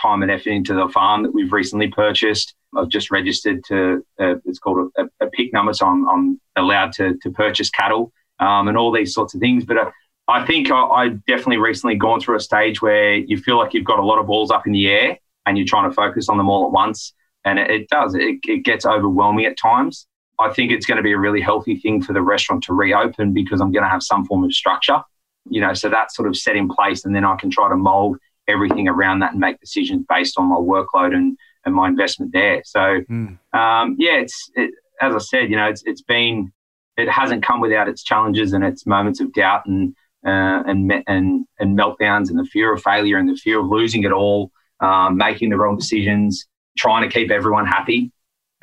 time 0.01 0.22
and 0.22 0.30
effort 0.30 0.51
into 0.51 0.74
the 0.74 0.88
farm 0.88 1.22
that 1.22 1.34
we've 1.34 1.53
recently 1.53 1.88
purchased. 1.88 2.55
I've 2.76 2.88
just 2.88 3.11
registered 3.11 3.62
to 3.64 4.05
uh, 4.18 4.36
it's 4.45 4.59
called 4.59 4.90
a, 4.97 5.05
a, 5.20 5.26
PIC 5.26 5.53
number, 5.53 5.74
so 5.74 5.86
I'm, 5.86 6.09
I'm 6.09 6.40
allowed 6.57 6.93
to 6.95 7.16
to 7.22 7.30
purchase 7.30 7.68
cattle 7.70 8.12
um, 8.38 8.68
and 8.68 8.78
all 8.78 8.93
these 8.93 9.14
sorts 9.14 9.34
of 9.34 9.40
things. 9.40 9.64
But 9.64 9.76
uh, 9.76 9.90
I 10.28 10.47
think 10.47 10.70
I, 10.70 10.80
I 10.82 11.09
definitely 11.26 11.59
recently 11.59 11.97
gone 11.97 12.20
through 12.20 12.36
a 12.36 12.40
stage 12.40 12.80
where 12.80 13.14
you 13.14 13.36
feel 13.36 13.59
like 13.59 13.74
you've 13.74 13.84
got 13.84 13.99
a 13.99 14.05
lot 14.05 14.18
of 14.18 14.26
balls 14.26 14.51
up 14.51 14.66
in 14.66 14.72
the 14.72 14.88
air 14.88 15.18
and 15.47 15.59
you're 15.59 15.66
trying 15.66 15.88
to 15.88 15.95
focus 15.95 16.28
on 16.28 16.38
them 16.38 16.49
all 16.49 16.64
at 16.66 16.72
once. 16.72 17.12
And 17.45 17.59
it, 17.59 17.70
it 17.70 17.88
does, 17.88 18.14
it, 18.14 18.38
it 18.45 18.64
gets 18.64 18.86
overwhelming 18.86 19.47
at 19.47 19.59
times. 19.59 20.07
I 20.38 20.53
think 20.53 20.72
it's 20.72 20.86
going 20.86 20.97
to 20.97 21.03
be 21.03 21.12
a 21.12 21.18
really 21.18 21.40
healthy 21.40 21.76
thing 21.76 22.03
for 22.03 22.12
the 22.12 22.22
restaurant 22.22 22.64
to 22.64 22.72
reopen 22.72 23.32
because 23.32 23.61
I'm 23.61 23.72
going 23.72 23.82
to 23.82 23.88
have 23.88 24.03
some 24.03 24.24
form 24.24 24.45
of 24.45 24.53
structure, 24.53 25.01
you 25.49 25.61
know, 25.61 25.74
so 25.74 25.88
that's 25.88 26.16
sort 26.16 26.28
of 26.28 26.36
set 26.36 26.57
in 26.57 26.68
place. 26.68 27.05
And 27.05 27.14
then 27.14 27.24
I 27.24 27.36
can 27.36 27.51
try 27.51 27.68
to 27.68 27.76
mold 27.76 28.18
everything 28.49 28.88
around 28.88 29.20
that 29.20 29.32
and 29.32 29.40
make 29.40 29.61
decisions 29.61 30.05
based 30.09 30.38
on 30.38 30.47
my 30.47 30.57
workload 30.57 31.14
and, 31.14 31.36
and 31.64 31.74
my 31.74 31.88
investment 31.88 32.32
there. 32.32 32.62
So, 32.64 32.80
mm. 32.80 33.38
um, 33.53 33.97
yeah, 33.99 34.18
it's, 34.18 34.51
it, 34.55 34.70
as 35.01 35.14
I 35.14 35.18
said, 35.18 35.51
you 35.51 35.57
know, 35.57 35.68
it's, 35.68 35.82
it's 35.84 36.03
been, 36.03 36.53
it 36.97 37.09
hasn't 37.09 37.43
come 37.43 37.61
without 37.61 37.88
its 37.88 38.03
challenges 38.03 38.53
and 38.53 38.64
its 38.64 38.86
moments 38.86 39.20
of 39.20 39.32
doubt 39.32 39.66
and, 39.66 39.95
uh, 40.26 40.62
and, 40.66 40.93
and, 41.07 41.47
and 41.59 41.78
meltdowns 41.78 42.30
and 42.30 42.38
the 42.38 42.45
fear 42.45 42.72
of 42.72 42.82
failure 42.82 43.18
and 43.18 43.28
the 43.28 43.36
fear 43.36 43.61
of 43.61 43.66
losing 43.66 44.05
it 44.05 44.12
all, 44.12 44.51
um, 44.80 45.16
making 45.16 45.51
the 45.51 45.57
wrong 45.57 45.76
decisions. 45.76 46.47
trying 46.76 47.09
to 47.09 47.12
keep 47.12 47.30
everyone 47.30 47.66
happy 47.66 48.11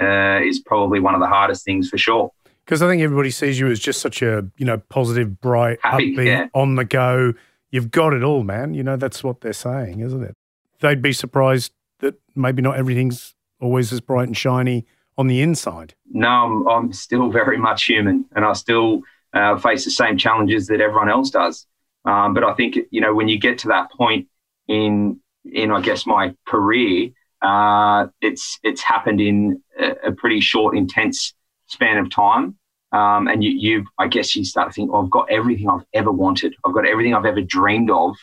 uh, 0.01 0.39
is 0.43 0.59
probably 0.59 0.99
one 0.99 1.13
of 1.15 1.21
the 1.21 1.27
hardest 1.27 1.65
things 1.65 1.89
for 1.89 1.97
sure. 1.97 2.31
Because 2.65 2.81
I 2.81 2.87
think 2.87 3.01
everybody 3.01 3.31
sees 3.31 3.59
you 3.59 3.67
as 3.67 3.79
just 3.79 3.99
such 4.01 4.21
a 4.21 4.45
you 4.57 4.65
know 4.65 4.77
positive, 4.89 5.41
bright, 5.41 5.79
Happy, 5.81 6.15
upbeat, 6.15 6.25
yeah. 6.25 6.47
on 6.53 6.75
the 6.75 6.85
go. 6.85 7.33
You've 7.71 7.91
got 7.91 8.13
it 8.13 8.23
all, 8.23 8.43
man. 8.43 8.73
You 8.73 8.83
know 8.83 8.97
that's 8.97 9.23
what 9.23 9.41
they're 9.41 9.53
saying, 9.53 9.99
isn't 9.99 10.23
it? 10.23 10.35
They'd 10.79 11.01
be 11.01 11.13
surprised 11.13 11.71
that 11.99 12.15
maybe 12.35 12.61
not 12.61 12.77
everything's 12.77 13.35
always 13.59 13.91
as 13.91 14.01
bright 14.01 14.27
and 14.27 14.35
shiny 14.35 14.85
on 15.17 15.27
the 15.27 15.41
inside. 15.41 15.93
No, 16.09 16.29
I'm, 16.29 16.67
I'm 16.67 16.93
still 16.93 17.29
very 17.29 17.57
much 17.57 17.83
human, 17.83 18.25
and 18.35 18.45
I 18.45 18.53
still 18.53 19.01
uh, 19.33 19.57
face 19.57 19.85
the 19.85 19.91
same 19.91 20.17
challenges 20.17 20.67
that 20.67 20.81
everyone 20.81 21.09
else 21.09 21.29
does. 21.29 21.65
Um, 22.05 22.33
but 22.33 22.43
I 22.43 22.53
think 22.53 22.77
you 22.91 23.01
know 23.01 23.13
when 23.13 23.27
you 23.27 23.37
get 23.37 23.59
to 23.59 23.67
that 23.69 23.91
point 23.91 24.27
in 24.67 25.19
in 25.45 25.71
I 25.71 25.81
guess 25.81 26.05
my 26.05 26.33
career, 26.45 27.09
uh, 27.41 28.07
it's 28.21 28.59
it's 28.63 28.81
happened 28.81 29.21
in 29.21 29.61
a, 29.79 30.07
a, 30.07 30.11
pretty 30.11 30.41
short, 30.41 30.77
intense 30.77 31.33
span 31.67 31.97
of 31.97 32.09
time. 32.09 32.57
Um, 32.91 33.27
and 33.27 33.43
you, 33.43 33.51
you, 33.51 33.85
I 33.99 34.07
guess, 34.07 34.35
you 34.35 34.43
start 34.43 34.69
to 34.69 34.73
think, 34.73 34.89
oh, 34.91 35.03
I've 35.03 35.11
got 35.11 35.29
everything 35.31 35.69
I've 35.69 35.85
ever 35.93 36.11
wanted. 36.11 36.55
I've 36.65 36.73
got 36.73 36.87
everything 36.87 37.13
I've 37.13 37.25
ever 37.25 37.41
dreamed 37.41 37.91
of. 37.91 38.15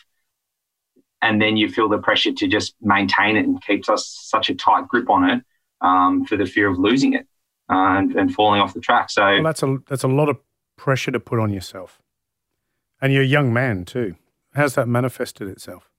And 1.21 1.41
then 1.41 1.57
you 1.57 1.69
feel 1.69 1.89
the 1.89 1.97
pressure 1.97 2.33
to 2.33 2.47
just 2.47 2.75
maintain 2.81 3.37
it 3.37 3.45
and 3.45 3.63
keeps 3.63 3.89
us 3.89 4.07
such 4.07 4.49
a 4.49 4.55
tight 4.55 4.87
grip 4.87 5.09
on 5.09 5.29
it 5.29 5.43
um, 5.81 6.25
for 6.25 6.37
the 6.37 6.45
fear 6.45 6.67
of 6.69 6.77
losing 6.77 7.13
it 7.13 7.27
uh, 7.69 7.97
and, 7.97 8.15
and, 8.15 8.33
falling 8.33 8.61
off 8.61 8.73
the 8.73 8.79
track. 8.79 9.09
So 9.09 9.23
well, 9.25 9.43
that's 9.43 9.63
a 9.63 9.77
that's 9.87 10.03
a 10.03 10.07
lot 10.07 10.29
of 10.29 10.37
pressure 10.75 11.11
to 11.11 11.19
put 11.19 11.39
on 11.39 11.51
yourself, 11.51 12.01
and 13.01 13.13
you're 13.13 13.23
a 13.23 13.27
young 13.27 13.53
man 13.53 13.85
too. 13.85 14.15
How's 14.53 14.75
that 14.75 14.87
manifested 14.87 15.47
itself? 15.47 15.89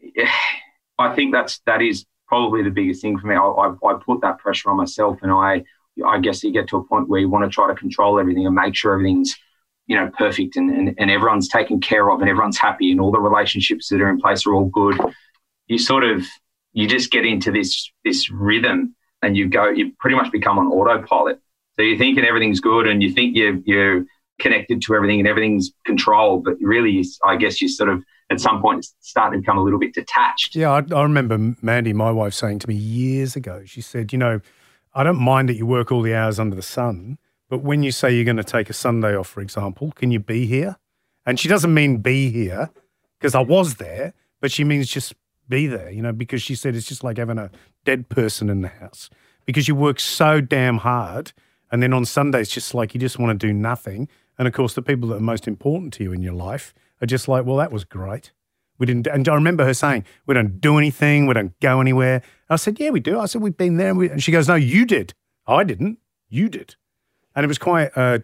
Yeah, 0.00 0.30
I 0.98 1.14
think 1.14 1.32
that's 1.32 1.60
that 1.66 1.82
is 1.82 2.06
probably 2.26 2.62
the 2.62 2.70
biggest 2.70 3.02
thing 3.02 3.18
for 3.18 3.26
me. 3.26 3.34
I, 3.34 3.40
I, 3.40 3.68
I 3.68 3.98
put 4.04 4.20
that 4.22 4.38
pressure 4.38 4.70
on 4.70 4.76
myself, 4.76 5.18
and 5.22 5.30
I 5.30 5.64
I 6.06 6.18
guess 6.18 6.42
you 6.42 6.52
get 6.52 6.68
to 6.68 6.76
a 6.78 6.84
point 6.84 7.08
where 7.08 7.20
you 7.20 7.28
want 7.28 7.44
to 7.44 7.50
try 7.50 7.68
to 7.68 7.74
control 7.74 8.18
everything 8.18 8.46
and 8.46 8.54
make 8.54 8.74
sure 8.74 8.94
everything's 8.94 9.36
you 9.86 9.96
know 9.96 10.10
perfect 10.16 10.56
and, 10.56 10.70
and, 10.70 10.94
and 10.98 11.10
everyone's 11.10 11.48
taken 11.48 11.80
care 11.80 12.10
of 12.10 12.20
and 12.20 12.28
everyone's 12.28 12.58
happy 12.58 12.90
and 12.90 13.00
all 13.00 13.12
the 13.12 13.20
relationships 13.20 13.88
that 13.88 14.00
are 14.00 14.08
in 14.08 14.20
place 14.20 14.46
are 14.46 14.54
all 14.54 14.66
good. 14.66 14.98
You 15.66 15.78
sort 15.78 16.04
of 16.04 16.24
you 16.72 16.88
just 16.88 17.10
get 17.10 17.24
into 17.24 17.52
this 17.52 17.90
this 18.04 18.30
rhythm 18.30 18.94
and 19.22 19.36
you 19.36 19.48
go 19.48 19.68
you 19.68 19.92
pretty 19.98 20.16
much 20.16 20.32
become 20.32 20.58
on 20.58 20.66
autopilot. 20.66 21.40
So 21.76 21.82
you're 21.82 21.98
thinking 21.98 22.24
everything's 22.24 22.60
good 22.60 22.86
and 22.86 23.02
you 23.02 23.12
think 23.12 23.36
you're 23.36 23.58
you're 23.64 24.04
connected 24.40 24.82
to 24.82 24.94
everything 24.94 25.20
and 25.20 25.28
everything's 25.28 25.72
controlled, 25.86 26.44
but 26.44 26.56
really, 26.60 27.04
I 27.24 27.36
guess 27.36 27.60
you 27.60 27.68
sort 27.68 27.88
of 27.88 28.02
at 28.30 28.40
some 28.40 28.60
point 28.60 28.86
starting 29.00 29.38
to 29.38 29.42
become 29.42 29.58
a 29.58 29.62
little 29.62 29.78
bit 29.78 29.94
detached. 29.94 30.56
Yeah, 30.56 30.70
I, 30.70 30.94
I 30.94 31.02
remember 31.02 31.54
Mandy, 31.62 31.92
my 31.92 32.10
wife, 32.10 32.34
saying 32.34 32.60
to 32.60 32.68
me 32.68 32.74
years 32.74 33.36
ago. 33.36 33.62
She 33.64 33.80
said, 33.80 34.12
"You 34.12 34.18
know, 34.18 34.40
I 34.94 35.02
don't 35.02 35.20
mind 35.20 35.48
that 35.48 35.56
you 35.56 35.66
work 35.66 35.90
all 35.90 36.02
the 36.02 36.14
hours 36.14 36.38
under 36.38 36.54
the 36.54 36.62
sun, 36.62 37.18
but 37.48 37.62
when 37.62 37.82
you 37.82 37.90
say 37.90 38.14
you're 38.14 38.24
going 38.24 38.36
to 38.36 38.44
take 38.44 38.70
a 38.70 38.74
Sunday 38.74 39.16
off, 39.16 39.28
for 39.28 39.40
example, 39.40 39.92
can 39.92 40.10
you 40.10 40.20
be 40.20 40.46
here?" 40.46 40.76
And 41.26 41.40
she 41.40 41.48
doesn't 41.48 41.72
mean 41.72 41.98
be 41.98 42.30
here 42.30 42.70
because 43.18 43.34
I 43.34 43.40
was 43.40 43.76
there, 43.76 44.14
but 44.40 44.52
she 44.52 44.64
means 44.64 44.88
just 44.88 45.14
be 45.48 45.66
there. 45.66 45.90
You 45.90 46.02
know, 46.02 46.12
because 46.12 46.42
she 46.42 46.54
said 46.54 46.74
it's 46.76 46.86
just 46.86 47.02
like 47.02 47.18
having 47.18 47.38
a 47.38 47.50
dead 47.84 48.08
person 48.08 48.48
in 48.48 48.62
the 48.62 48.68
house 48.68 49.10
because 49.46 49.68
you 49.68 49.74
work 49.74 50.00
so 50.00 50.40
damn 50.40 50.78
hard. 50.78 51.32
And 51.70 51.82
then 51.82 51.92
on 51.92 52.04
Sundays, 52.04 52.48
just 52.48 52.74
like 52.74 52.94
you 52.94 53.00
just 53.00 53.18
want 53.18 53.38
to 53.38 53.46
do 53.46 53.52
nothing. 53.52 54.08
And 54.38 54.46
of 54.46 54.54
course, 54.54 54.74
the 54.74 54.82
people 54.82 55.08
that 55.08 55.16
are 55.16 55.20
most 55.20 55.48
important 55.48 55.92
to 55.94 56.04
you 56.04 56.12
in 56.12 56.22
your 56.22 56.34
life 56.34 56.74
are 57.00 57.06
just 57.06 57.26
like, 57.26 57.44
well, 57.44 57.56
that 57.56 57.72
was 57.72 57.84
great. 57.84 58.32
We 58.78 58.86
didn't, 58.86 59.06
and 59.06 59.28
I 59.28 59.34
remember 59.34 59.64
her 59.64 59.74
saying, 59.74 60.04
we 60.26 60.34
don't 60.34 60.60
do 60.60 60.78
anything, 60.78 61.26
we 61.26 61.34
don't 61.34 61.58
go 61.60 61.80
anywhere. 61.80 62.22
I 62.50 62.56
said, 62.56 62.80
yeah, 62.80 62.90
we 62.90 63.00
do. 63.00 63.20
I 63.20 63.26
said, 63.26 63.40
we've 63.40 63.56
been 63.56 63.76
there. 63.76 63.90
And, 63.90 63.98
we, 63.98 64.10
and 64.10 64.22
she 64.22 64.32
goes, 64.32 64.48
no, 64.48 64.54
you 64.54 64.84
did. 64.84 65.14
I 65.46 65.64
didn't. 65.64 65.98
You 66.28 66.48
did. 66.48 66.74
And 67.36 67.44
it 67.44 67.46
was 67.46 67.58
quite 67.58 67.96
a 67.96 68.22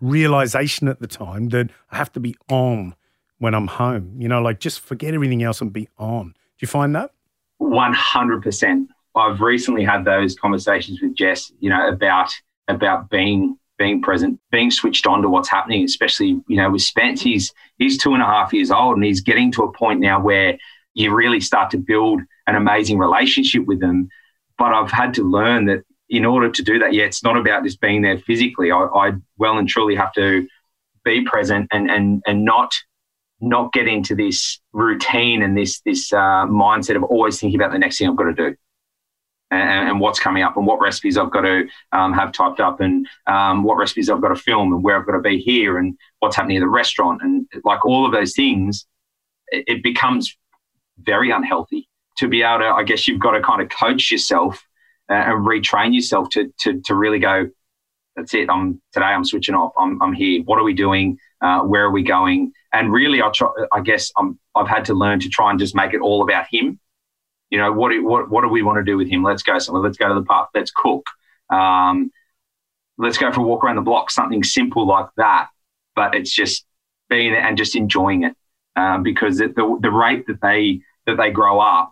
realization 0.00 0.88
at 0.88 1.00
the 1.00 1.06
time 1.06 1.50
that 1.50 1.70
I 1.90 1.96
have 1.96 2.12
to 2.12 2.20
be 2.20 2.34
on 2.48 2.94
when 3.38 3.54
I'm 3.54 3.68
home. 3.68 4.14
You 4.18 4.28
know, 4.28 4.42
like 4.42 4.60
just 4.60 4.80
forget 4.80 5.14
everything 5.14 5.42
else 5.42 5.60
and 5.60 5.72
be 5.72 5.88
on. 5.98 6.28
Do 6.28 6.34
you 6.58 6.68
find 6.68 6.94
that? 6.96 7.12
100%. 7.60 8.86
I've 9.14 9.40
recently 9.40 9.84
had 9.84 10.04
those 10.04 10.34
conversations 10.36 11.00
with 11.00 11.14
Jess, 11.14 11.52
you 11.60 11.70
know, 11.70 11.88
about 11.88 12.32
about 12.68 13.10
being 13.10 13.58
being 13.80 14.02
present, 14.02 14.38
being 14.52 14.70
switched 14.70 15.06
on 15.06 15.22
to 15.22 15.28
what's 15.30 15.48
happening, 15.48 15.82
especially, 15.84 16.38
you 16.48 16.56
know, 16.56 16.70
with 16.70 16.82
Spence, 16.82 17.22
he's 17.22 17.50
he's 17.78 17.96
two 17.96 18.12
and 18.12 18.22
a 18.22 18.26
half 18.26 18.52
years 18.52 18.70
old 18.70 18.96
and 18.96 19.04
he's 19.04 19.22
getting 19.22 19.50
to 19.52 19.62
a 19.62 19.72
point 19.72 20.00
now 20.00 20.20
where 20.20 20.58
you 20.92 21.14
really 21.14 21.40
start 21.40 21.70
to 21.70 21.78
build 21.78 22.20
an 22.46 22.56
amazing 22.56 22.98
relationship 22.98 23.64
with 23.64 23.80
them. 23.80 24.10
But 24.58 24.74
I've 24.74 24.92
had 24.92 25.14
to 25.14 25.24
learn 25.24 25.64
that 25.64 25.82
in 26.10 26.26
order 26.26 26.50
to 26.50 26.62
do 26.62 26.78
that, 26.78 26.92
yeah, 26.92 27.04
it's 27.04 27.24
not 27.24 27.38
about 27.38 27.64
just 27.64 27.80
being 27.80 28.02
there 28.02 28.18
physically. 28.18 28.70
I, 28.70 28.80
I 28.80 29.12
well 29.38 29.56
and 29.56 29.66
truly 29.66 29.94
have 29.94 30.12
to 30.12 30.46
be 31.02 31.24
present 31.24 31.68
and 31.72 31.90
and 31.90 32.22
and 32.26 32.44
not 32.44 32.74
not 33.40 33.72
get 33.72 33.88
into 33.88 34.14
this 34.14 34.60
routine 34.74 35.40
and 35.42 35.56
this 35.56 35.80
this 35.86 36.12
uh, 36.12 36.44
mindset 36.46 36.96
of 36.96 37.04
always 37.04 37.40
thinking 37.40 37.58
about 37.58 37.72
the 37.72 37.78
next 37.78 37.96
thing 37.96 38.10
I've 38.10 38.16
got 38.16 38.24
to 38.24 38.34
do 38.34 38.54
and, 39.50 39.88
and, 39.88 40.00
what's 40.00 40.20
coming 40.20 40.42
up 40.42 40.56
and 40.56 40.66
what 40.66 40.80
recipes 40.80 41.18
I've 41.18 41.30
got 41.30 41.42
to 41.42 41.66
um, 41.92 42.12
have 42.12 42.32
typed 42.32 42.60
up 42.60 42.80
and 42.80 43.06
um, 43.26 43.64
what 43.64 43.76
recipes 43.76 44.08
I've 44.08 44.20
got 44.20 44.28
to 44.28 44.36
film 44.36 44.72
and 44.72 44.82
where 44.82 44.98
I've 44.98 45.06
got 45.06 45.12
to 45.12 45.20
be 45.20 45.38
here 45.38 45.78
and 45.78 45.96
what's 46.20 46.36
happening 46.36 46.58
at 46.58 46.60
the 46.60 46.68
restaurant 46.68 47.22
and 47.22 47.46
like 47.64 47.84
all 47.84 48.06
of 48.06 48.12
those 48.12 48.34
things, 48.34 48.86
it, 49.48 49.64
it 49.66 49.82
becomes 49.82 50.36
very 50.98 51.30
unhealthy 51.30 51.88
to 52.18 52.28
be 52.28 52.42
able 52.42 52.60
to. 52.60 52.66
I 52.66 52.84
guess 52.84 53.08
you've 53.08 53.20
got 53.20 53.32
to 53.32 53.42
kind 53.42 53.62
of 53.62 53.68
coach 53.68 54.10
yourself 54.10 54.64
uh, 55.10 55.14
and 55.14 55.46
retrain 55.46 55.94
yourself 55.94 56.28
to 56.30 56.52
to 56.60 56.80
to 56.82 56.94
really 56.94 57.18
go. 57.18 57.48
That's 58.16 58.34
it. 58.34 58.50
I'm 58.50 58.80
today. 58.92 59.06
I'm 59.06 59.24
switching 59.24 59.54
off. 59.54 59.72
I'm 59.78 60.00
I'm 60.02 60.12
here. 60.12 60.42
What 60.42 60.58
are 60.58 60.64
we 60.64 60.74
doing? 60.74 61.18
Uh, 61.40 61.60
where 61.60 61.84
are 61.84 61.90
we 61.90 62.02
going? 62.02 62.52
And 62.72 62.92
really, 62.92 63.22
I 63.22 63.30
try. 63.30 63.48
I 63.72 63.80
guess 63.80 64.12
I'm. 64.16 64.38
I've 64.54 64.68
had 64.68 64.84
to 64.86 64.94
learn 64.94 65.20
to 65.20 65.28
try 65.28 65.50
and 65.50 65.58
just 65.58 65.74
make 65.74 65.94
it 65.94 66.00
all 66.00 66.22
about 66.22 66.46
him 66.50 66.78
you 67.50 67.58
know, 67.58 67.72
what, 67.72 67.92
what, 68.02 68.30
what 68.30 68.42
do 68.42 68.48
we 68.48 68.62
want 68.62 68.78
to 68.78 68.84
do 68.84 68.96
with 68.96 69.08
him? 69.08 69.22
Let's 69.22 69.42
go 69.42 69.58
somewhere. 69.58 69.82
Let's 69.82 69.98
go 69.98 70.08
to 70.08 70.14
the 70.14 70.22
park. 70.22 70.50
Let's 70.54 70.70
cook. 70.70 71.04
Um, 71.50 72.10
let's 72.96 73.18
go 73.18 73.32
for 73.32 73.40
a 73.40 73.44
walk 73.44 73.64
around 73.64 73.76
the 73.76 73.82
block. 73.82 74.10
Something 74.10 74.44
simple 74.44 74.86
like 74.86 75.08
that. 75.16 75.48
But 75.96 76.14
it's 76.14 76.32
just 76.32 76.64
being 77.08 77.32
there 77.32 77.42
and 77.42 77.58
just 77.58 77.74
enjoying 77.74 78.22
it 78.22 78.34
um, 78.76 79.02
because 79.02 79.38
the, 79.38 79.78
the, 79.80 79.90
rate 79.90 80.26
that 80.28 80.40
they 80.40 80.80
that 81.06 81.16
they 81.16 81.30
grow 81.30 81.58
up, 81.58 81.90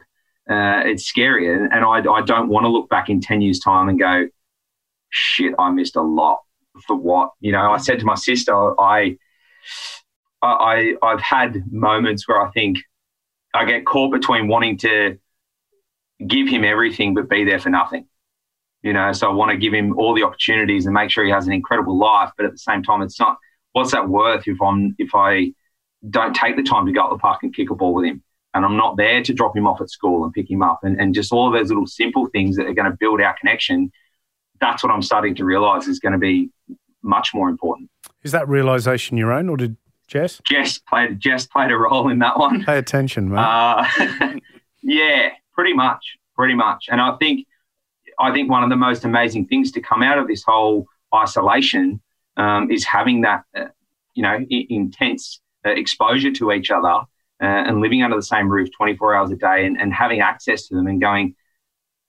uh, 0.49 0.83
it's 0.87 1.05
scary. 1.05 1.53
And, 1.53 1.73
and 1.73 1.85
I, 1.85 2.11
I 2.11 2.23
don't 2.23 2.49
want 2.49 2.65
to 2.65 2.69
look 2.69 2.89
back 2.89 3.09
in 3.09 3.21
10 3.21 3.41
years' 3.41 3.59
time 3.59 3.89
and 3.89 3.99
go, 3.99 4.29
shit, 5.11 5.55
I 5.59 5.71
missed 5.71 5.97
a 5.97 6.03
lot 6.03 6.39
for 6.87 6.97
what? 6.97 7.33
You 7.41 7.51
know, 7.51 7.73
I 7.73 7.79
said 7.79 7.99
to 7.99 8.05
my 8.05 8.15
sister, 8.15 8.55
I, 8.81 9.19
I, 10.41 10.95
I've 11.03 11.21
had 11.21 11.73
moments 11.73 12.29
where 12.29 12.41
I 12.41 12.51
think 12.53 12.79
I 13.55 13.65
get 13.65 13.85
caught 13.85 14.13
between 14.13 14.47
wanting 14.47 14.79
to 14.79 15.19
give 16.27 16.49
him 16.49 16.64
everything 16.64 17.14
but 17.14 17.29
be 17.29 17.45
there 17.45 17.59
for 17.59 17.71
nothing. 17.71 18.07
You 18.83 18.93
know, 18.93 19.12
so 19.12 19.29
I 19.29 19.35
want 19.35 19.51
to 19.51 19.57
give 19.57 19.75
him 19.75 19.99
all 19.99 20.14
the 20.14 20.23
opportunities 20.23 20.87
and 20.87 20.95
make 20.95 21.11
sure 21.11 21.25
he 21.25 21.31
has 21.33 21.47
an 21.47 21.53
incredible 21.53 21.99
life. 21.99 22.31
But 22.37 22.47
at 22.47 22.53
the 22.53 22.59
same 22.59 22.83
time, 22.83 23.03
it's 23.03 23.19
not 23.19 23.37
what's 23.73 23.91
that 23.93 24.09
worth 24.09 24.47
if 24.47 24.61
I'm 24.62 24.95
if 24.99 25.14
I 25.14 25.53
don't 26.09 26.35
take 26.35 26.57
the 26.57 26.62
time 26.62 26.87
to 26.87 26.93
go 26.93 27.03
up 27.03 27.11
the 27.11 27.19
park 27.19 27.43
and 27.43 27.55
kick 27.55 27.71
a 27.71 27.75
ball 27.75 27.95
with 27.95 28.07
him 28.07 28.23
and 28.55 28.64
I'm 28.64 28.77
not 28.77 28.97
there 28.97 29.23
to 29.23 29.35
drop 29.35 29.57
him 29.57 29.66
off 29.66 29.81
at 29.81 29.91
school 29.91 30.25
and 30.25 30.33
pick 30.33 30.51
him 30.51 30.62
up 30.62 30.81
and, 30.83 31.01
and 31.01 31.14
just 31.14 31.33
all 31.33 31.49
of 31.49 31.53
those 31.53 31.69
little 31.69 31.87
simple 31.87 32.27
things 32.27 32.57
that 32.57 32.66
are 32.66 32.75
going 32.75 32.91
to 32.91 32.97
build 32.99 33.21
our 33.21 33.37
connection. 33.39 33.93
That's 34.61 34.83
what 34.83 34.93
I'm 34.93 35.03
starting 35.03 35.35
to 35.37 35.45
realize 35.45 35.87
is 35.87 36.01
going 36.01 36.12
to 36.12 36.19
be 36.19 36.51
much 37.03 37.31
more 37.35 37.49
important. 37.49 37.91
Is 38.23 38.33
that 38.33 38.49
realization 38.49 39.16
your 39.16 39.33
own 39.33 39.49
or 39.49 39.57
did 39.57 39.77
Jess? 40.07 40.41
Jess 40.45 40.79
played 40.79 41.21
Jess 41.21 41.47
played 41.47 41.71
a 41.71 41.77
role 41.77 42.09
in 42.09 42.19
that 42.21 42.39
one. 42.39 42.64
Pay 42.64 42.79
attention, 42.79 43.31
man. 43.31 43.39
Uh, 43.39 44.35
yeah, 44.83 45.31
Pretty 45.59 45.75
much, 45.75 46.17
pretty 46.37 46.55
much. 46.55 46.87
And 46.89 47.01
I 47.01 47.17
think, 47.17 47.45
I 48.21 48.33
think 48.33 48.49
one 48.49 48.63
of 48.63 48.71
the 48.71 48.77
most 48.77 49.05
amazing 49.05 49.49
things 49.49 49.73
to 49.73 49.81
come 49.81 50.05
out 50.05 50.17
of 50.17 50.29
this 50.29 50.45
whole 50.45 50.87
isolation 51.13 52.01
um, 52.37 52.71
is 52.71 52.85
having 52.85 53.23
that, 53.23 53.43
uh, 53.57 53.65
you 54.15 54.23
know, 54.23 54.39
I- 54.39 54.67
intense 54.71 55.41
uh, 55.67 55.71
exposure 55.71 56.31
to 56.31 56.53
each 56.53 56.71
other 56.71 56.89
uh, 56.89 57.05
and 57.41 57.81
living 57.81 58.05
under 58.05 58.15
the 58.15 58.23
same 58.23 58.49
roof 58.49 58.69
24 58.77 59.17
hours 59.17 59.33
a 59.33 59.35
day 59.35 59.67
and, 59.67 59.81
and 59.81 59.93
having 59.93 60.21
access 60.21 60.69
to 60.69 60.77
them 60.77 60.87
and 60.87 61.01
going, 61.01 61.35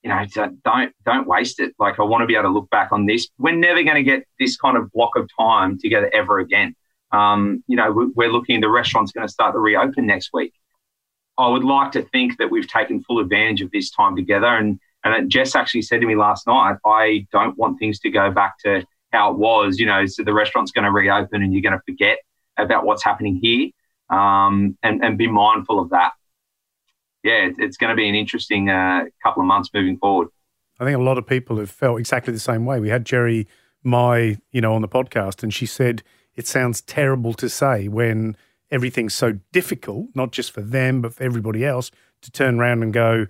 you 0.03 0.11
know, 0.11 0.23
don't 0.63 0.93
don't 1.03 1.27
waste 1.27 1.59
it. 1.59 1.73
Like 1.79 1.99
I 1.99 2.03
want 2.03 2.21
to 2.21 2.27
be 2.27 2.35
able 2.35 2.49
to 2.49 2.53
look 2.53 2.69
back 2.69 2.91
on 2.91 3.07
this. 3.07 3.29
We're 3.39 3.55
never 3.55 3.81
going 3.81 3.95
to 3.95 4.03
get 4.03 4.27
this 4.39 4.57
kind 4.57 4.77
of 4.77 4.91
block 4.91 5.15
of 5.15 5.27
time 5.39 5.79
together 5.79 6.11
ever 6.13 6.37
again. 6.37 6.75
Um, 7.11 7.63
you 7.65 7.77
know, 7.77 8.11
we're 8.13 8.31
looking. 8.31 8.61
The 8.61 8.69
restaurant's 8.69 9.11
going 9.11 9.25
to 9.25 9.33
start 9.33 9.55
to 9.55 9.59
reopen 9.59 10.05
next 10.05 10.29
week. 10.33 10.53
I 11.39 11.47
would 11.47 11.63
like 11.63 11.93
to 11.93 12.01
think 12.01 12.37
that 12.37 12.51
we've 12.51 12.67
taken 12.67 13.01
full 13.01 13.19
advantage 13.19 13.61
of 13.61 13.71
this 13.71 13.89
time 13.89 14.15
together. 14.15 14.47
And, 14.47 14.79
and 15.05 15.31
Jess 15.31 15.55
actually 15.55 15.83
said 15.83 16.01
to 16.01 16.05
me 16.05 16.15
last 16.15 16.45
night, 16.45 16.75
I 16.85 17.25
don't 17.31 17.57
want 17.57 17.79
things 17.79 17.99
to 18.01 18.09
go 18.09 18.29
back 18.29 18.59
to 18.65 18.85
how 19.13 19.31
it 19.31 19.37
was. 19.37 19.79
You 19.79 19.85
know, 19.85 20.05
so 20.05 20.23
the 20.23 20.33
restaurant's 20.33 20.73
going 20.73 20.85
to 20.85 20.91
reopen 20.91 21.41
and 21.41 21.53
you're 21.53 21.61
going 21.61 21.79
to 21.79 21.83
forget 21.85 22.19
about 22.57 22.85
what's 22.85 23.03
happening 23.03 23.39
here 23.41 23.69
um, 24.09 24.77
and, 24.83 25.03
and 25.03 25.17
be 25.17 25.27
mindful 25.27 25.79
of 25.79 25.91
that. 25.91 26.11
yeah, 27.23 27.49
it's 27.57 27.77
going 27.77 27.89
to 27.89 27.95
be 27.95 28.09
an 28.09 28.15
interesting 28.15 28.69
uh, 28.69 29.05
couple 29.23 29.41
of 29.41 29.47
months 29.47 29.69
moving 29.73 29.97
forward. 29.97 30.27
I 30.79 30.85
think 30.85 30.97
a 30.97 31.01
lot 31.01 31.17
of 31.17 31.25
people 31.25 31.57
have 31.57 31.69
felt 31.69 31.99
exactly 31.99 32.33
the 32.33 32.39
same 32.39 32.65
way. 32.65 32.79
We 32.79 32.89
had 32.89 33.05
Jerry 33.05 33.47
Mai, 33.83 34.37
you 34.51 34.61
know, 34.61 34.73
on 34.73 34.81
the 34.81 34.87
podcast, 34.87 35.41
and 35.41 35.53
she 35.53 35.65
said 35.65 36.03
it 36.35 36.47
sounds 36.47 36.81
terrible 36.81 37.33
to 37.33 37.49
say 37.49 37.87
when 37.87 38.35
everything's 38.71 39.13
so 39.13 39.39
difficult, 39.51 40.07
not 40.15 40.31
just 40.31 40.51
for 40.51 40.61
them 40.61 41.01
but 41.01 41.13
for 41.13 41.23
everybody 41.23 41.65
else, 41.65 41.91
to 42.21 42.31
turn 42.31 42.59
around 42.59 42.83
and 42.83 42.93
go, 42.93 43.27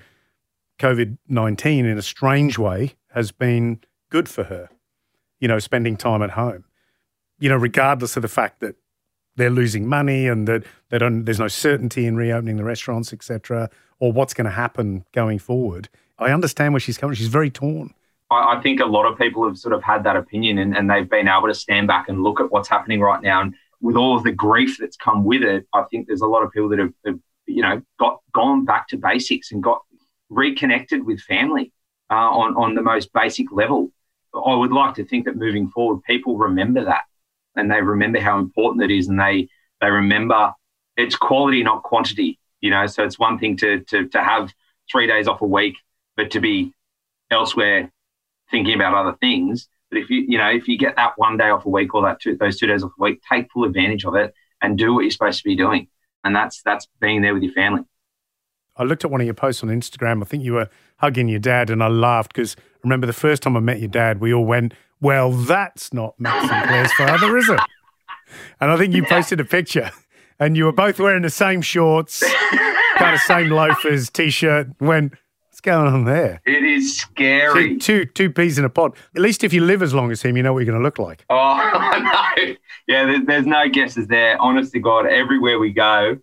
COVID 0.79 1.17
nineteen 1.27 1.85
in 1.85 1.97
a 1.97 2.01
strange 2.01 2.57
way 2.57 2.95
has 3.13 3.31
been 3.31 3.81
good 4.09 4.29
for 4.29 4.45
her. 4.45 4.69
You 5.39 5.47
know, 5.47 5.59
spending 5.59 5.97
time 5.97 6.21
at 6.21 6.31
home. 6.31 6.65
You 7.39 7.49
know, 7.49 7.57
regardless 7.57 8.15
of 8.17 8.21
the 8.21 8.27
fact 8.27 8.59
that 8.59 8.75
they're 9.35 9.49
losing 9.49 9.87
money 9.87 10.27
and 10.27 10.47
that 10.47 10.63
they 10.89 10.97
don't, 10.97 11.23
there's 11.23 11.39
no 11.39 11.47
certainty 11.47 12.05
in 12.05 12.17
reopening 12.17 12.57
the 12.57 12.63
restaurants, 12.63 13.13
etc., 13.13 13.69
or 13.99 14.11
what's 14.11 14.33
going 14.33 14.45
to 14.45 14.51
happen 14.51 15.05
going 15.13 15.39
forward. 15.39 15.89
I 16.17 16.31
understand 16.31 16.73
where 16.73 16.79
she's 16.79 16.97
coming. 16.97 17.15
She's 17.15 17.27
very 17.27 17.49
torn. 17.49 17.93
I, 18.29 18.57
I 18.57 18.61
think 18.61 18.79
a 18.79 18.85
lot 18.85 19.05
of 19.05 19.17
people 19.17 19.47
have 19.47 19.57
sort 19.57 19.73
of 19.73 19.81
had 19.83 20.03
that 20.03 20.15
opinion 20.15 20.57
and, 20.57 20.75
and 20.75 20.89
they've 20.89 21.09
been 21.09 21.27
able 21.27 21.47
to 21.47 21.53
stand 21.53 21.87
back 21.87 22.09
and 22.09 22.23
look 22.23 22.39
at 22.39 22.51
what's 22.51 22.67
happening 22.67 22.99
right 22.99 23.21
now. 23.21 23.41
And 23.41 23.55
with 23.81 23.95
all 23.95 24.17
of 24.17 24.23
the 24.23 24.31
grief 24.31 24.77
that's 24.79 24.97
come 24.97 25.23
with 25.23 25.41
it, 25.41 25.67
I 25.73 25.83
think 25.83 26.07
there's 26.07 26.21
a 26.21 26.27
lot 26.27 26.43
of 26.43 26.51
people 26.51 26.69
that 26.69 26.79
have, 26.79 26.93
have 27.05 27.19
you 27.45 27.61
know, 27.61 27.81
got 27.99 28.19
gone 28.33 28.65
back 28.65 28.87
to 28.89 28.97
basics 28.97 29.51
and 29.51 29.63
got 29.63 29.81
reconnected 30.29 31.05
with 31.05 31.21
family 31.21 31.71
uh, 32.09 32.15
on 32.15 32.55
on 32.55 32.75
the 32.75 32.81
most 32.81 33.11
basic 33.13 33.51
level. 33.51 33.91
I 34.33 34.55
would 34.55 34.71
like 34.71 34.95
to 34.95 35.05
think 35.05 35.25
that 35.25 35.35
moving 35.35 35.69
forward, 35.69 36.03
people 36.03 36.37
remember 36.37 36.85
that 36.85 37.03
and 37.55 37.69
they 37.69 37.81
remember 37.81 38.19
how 38.19 38.39
important 38.39 38.83
it 38.83 38.95
is, 38.95 39.07
and 39.07 39.19
they 39.19 39.47
they 39.81 39.89
remember 39.89 40.53
it's 40.97 41.15
quality, 41.15 41.63
not 41.63 41.83
quantity. 41.83 42.39
You 42.61 42.71
know, 42.71 42.87
so 42.87 43.03
it's 43.03 43.19
one 43.19 43.39
thing 43.39 43.57
to 43.57 43.81
to 43.81 44.07
to 44.09 44.23
have 44.23 44.53
three 44.91 45.07
days 45.07 45.27
off 45.27 45.41
a 45.41 45.45
week, 45.45 45.75
but 46.17 46.31
to 46.31 46.39
be 46.39 46.73
elsewhere 47.31 47.91
thinking 48.49 48.75
about 48.75 48.93
other 48.95 49.17
things. 49.19 49.67
But 49.89 49.99
if 49.99 50.09
you, 50.09 50.23
you 50.27 50.37
know, 50.37 50.49
if 50.49 50.67
you 50.67 50.77
get 50.77 50.95
that 50.95 51.13
one 51.17 51.37
day 51.37 51.49
off 51.49 51.65
a 51.65 51.69
week 51.69 51.93
or 51.93 52.03
that 52.03 52.21
two, 52.21 52.37
those 52.37 52.59
two 52.59 52.67
days 52.67 52.83
off 52.83 52.91
a 52.99 53.03
week, 53.03 53.21
take 53.31 53.51
full 53.51 53.63
advantage 53.63 54.05
of 54.05 54.15
it 54.15 54.33
and 54.61 54.77
do 54.77 54.93
what 54.93 55.01
you're 55.01 55.11
supposed 55.11 55.39
to 55.39 55.43
be 55.43 55.55
doing. 55.55 55.87
And 56.23 56.35
that's 56.35 56.61
that's 56.61 56.87
being 56.99 57.21
there 57.21 57.33
with 57.33 57.43
your 57.43 57.53
family. 57.53 57.83
I 58.75 58.83
looked 58.83 59.03
at 59.03 59.11
one 59.11 59.19
of 59.21 59.25
your 59.25 59.33
posts 59.33 59.63
on 59.63 59.69
Instagram. 59.69 60.21
I 60.21 60.25
think 60.25 60.43
you 60.43 60.53
were 60.53 60.69
hugging 60.97 61.27
your 61.27 61.39
dad, 61.39 61.69
and 61.69 61.83
I 61.83 61.87
laughed 61.87 62.33
because 62.33 62.55
remember 62.83 63.07
the 63.07 63.13
first 63.13 63.43
time 63.43 63.57
I 63.57 63.59
met 63.59 63.79
your 63.79 63.89
dad, 63.89 64.19
we 64.21 64.33
all 64.33 64.45
went, 64.45 64.73
"Well, 65.01 65.31
that's 65.31 65.93
not 65.93 66.19
Matt 66.19 66.47
Sinclair's 66.47 66.93
father, 66.93 67.37
is 67.37 67.49
it?" 67.49 67.59
And 68.61 68.69
I 68.69 68.77
think 68.77 68.93
you 68.93 69.03
posted 69.03 69.39
a 69.39 69.43
picture, 69.43 69.89
and 70.39 70.55
you 70.55 70.65
were 70.65 70.71
both 70.71 70.99
wearing 70.99 71.23
the 71.23 71.31
same 71.31 71.63
shorts, 71.63 72.23
kind 72.97 73.15
of 73.15 73.19
same 73.21 73.49
loafers, 73.49 74.11
t-shirt. 74.11 74.67
When 74.77 75.11
What's 75.59 75.75
going 75.75 75.93
on 75.93 76.05
there? 76.05 76.39
It 76.45 76.63
is 76.63 76.99
scary. 76.99 77.77
Two, 77.79 78.05
two, 78.05 78.05
two 78.05 78.29
peas 78.29 78.57
in 78.57 78.63
a 78.63 78.69
pod. 78.69 78.95
At 79.13 79.21
least 79.21 79.43
if 79.43 79.51
you 79.51 79.59
live 79.59 79.83
as 79.83 79.93
long 79.93 80.09
as 80.09 80.21
him, 80.21 80.37
you 80.37 80.43
know 80.43 80.53
what 80.53 80.59
you're 80.59 80.71
going 80.71 80.79
to 80.79 80.83
look 80.83 80.99
like. 80.99 81.25
Oh, 81.29 82.31
no. 82.37 82.55
Yeah, 82.87 83.03
there's, 83.03 83.25
there's 83.25 83.45
no 83.45 83.67
guesses 83.67 84.07
there. 84.07 84.41
Honest 84.41 84.71
to 84.71 84.79
God, 84.79 85.05
everywhere 85.05 85.59
we 85.59 85.73
go, 85.73 86.15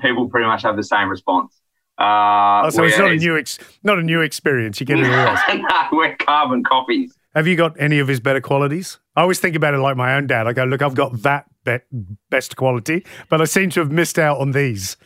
people 0.00 0.28
pretty 0.28 0.46
much 0.46 0.62
have 0.62 0.76
the 0.76 0.84
same 0.84 1.08
response. 1.08 1.60
Uh, 1.98 2.62
oh, 2.66 2.70
so 2.70 2.84
it's 2.84 2.96
not 2.96 3.10
a 3.10 3.16
new 3.16 3.36
ex- 3.36 3.58
not 3.82 3.98
a 3.98 4.04
new 4.04 4.20
experience. 4.20 4.78
You 4.78 4.86
get 4.86 5.00
it 5.00 5.06
else. 5.06 5.40
no, 5.52 5.88
we're 5.90 6.14
carbon 6.14 6.62
copies. 6.62 7.12
Have 7.34 7.48
you 7.48 7.56
got 7.56 7.74
any 7.80 7.98
of 7.98 8.06
his 8.06 8.20
better 8.20 8.40
qualities? 8.40 9.00
I 9.16 9.22
always 9.22 9.40
think 9.40 9.56
about 9.56 9.74
it 9.74 9.78
like 9.78 9.96
my 9.96 10.14
own 10.14 10.28
dad. 10.28 10.46
I 10.46 10.52
go, 10.52 10.62
look, 10.62 10.80
I've 10.80 10.94
got 10.94 11.22
that 11.22 11.46
be- 11.64 11.80
best 12.30 12.54
quality, 12.54 13.04
but 13.28 13.40
I 13.40 13.46
seem 13.46 13.68
to 13.70 13.80
have 13.80 13.90
missed 13.90 14.16
out 14.16 14.38
on 14.38 14.52
these 14.52 14.96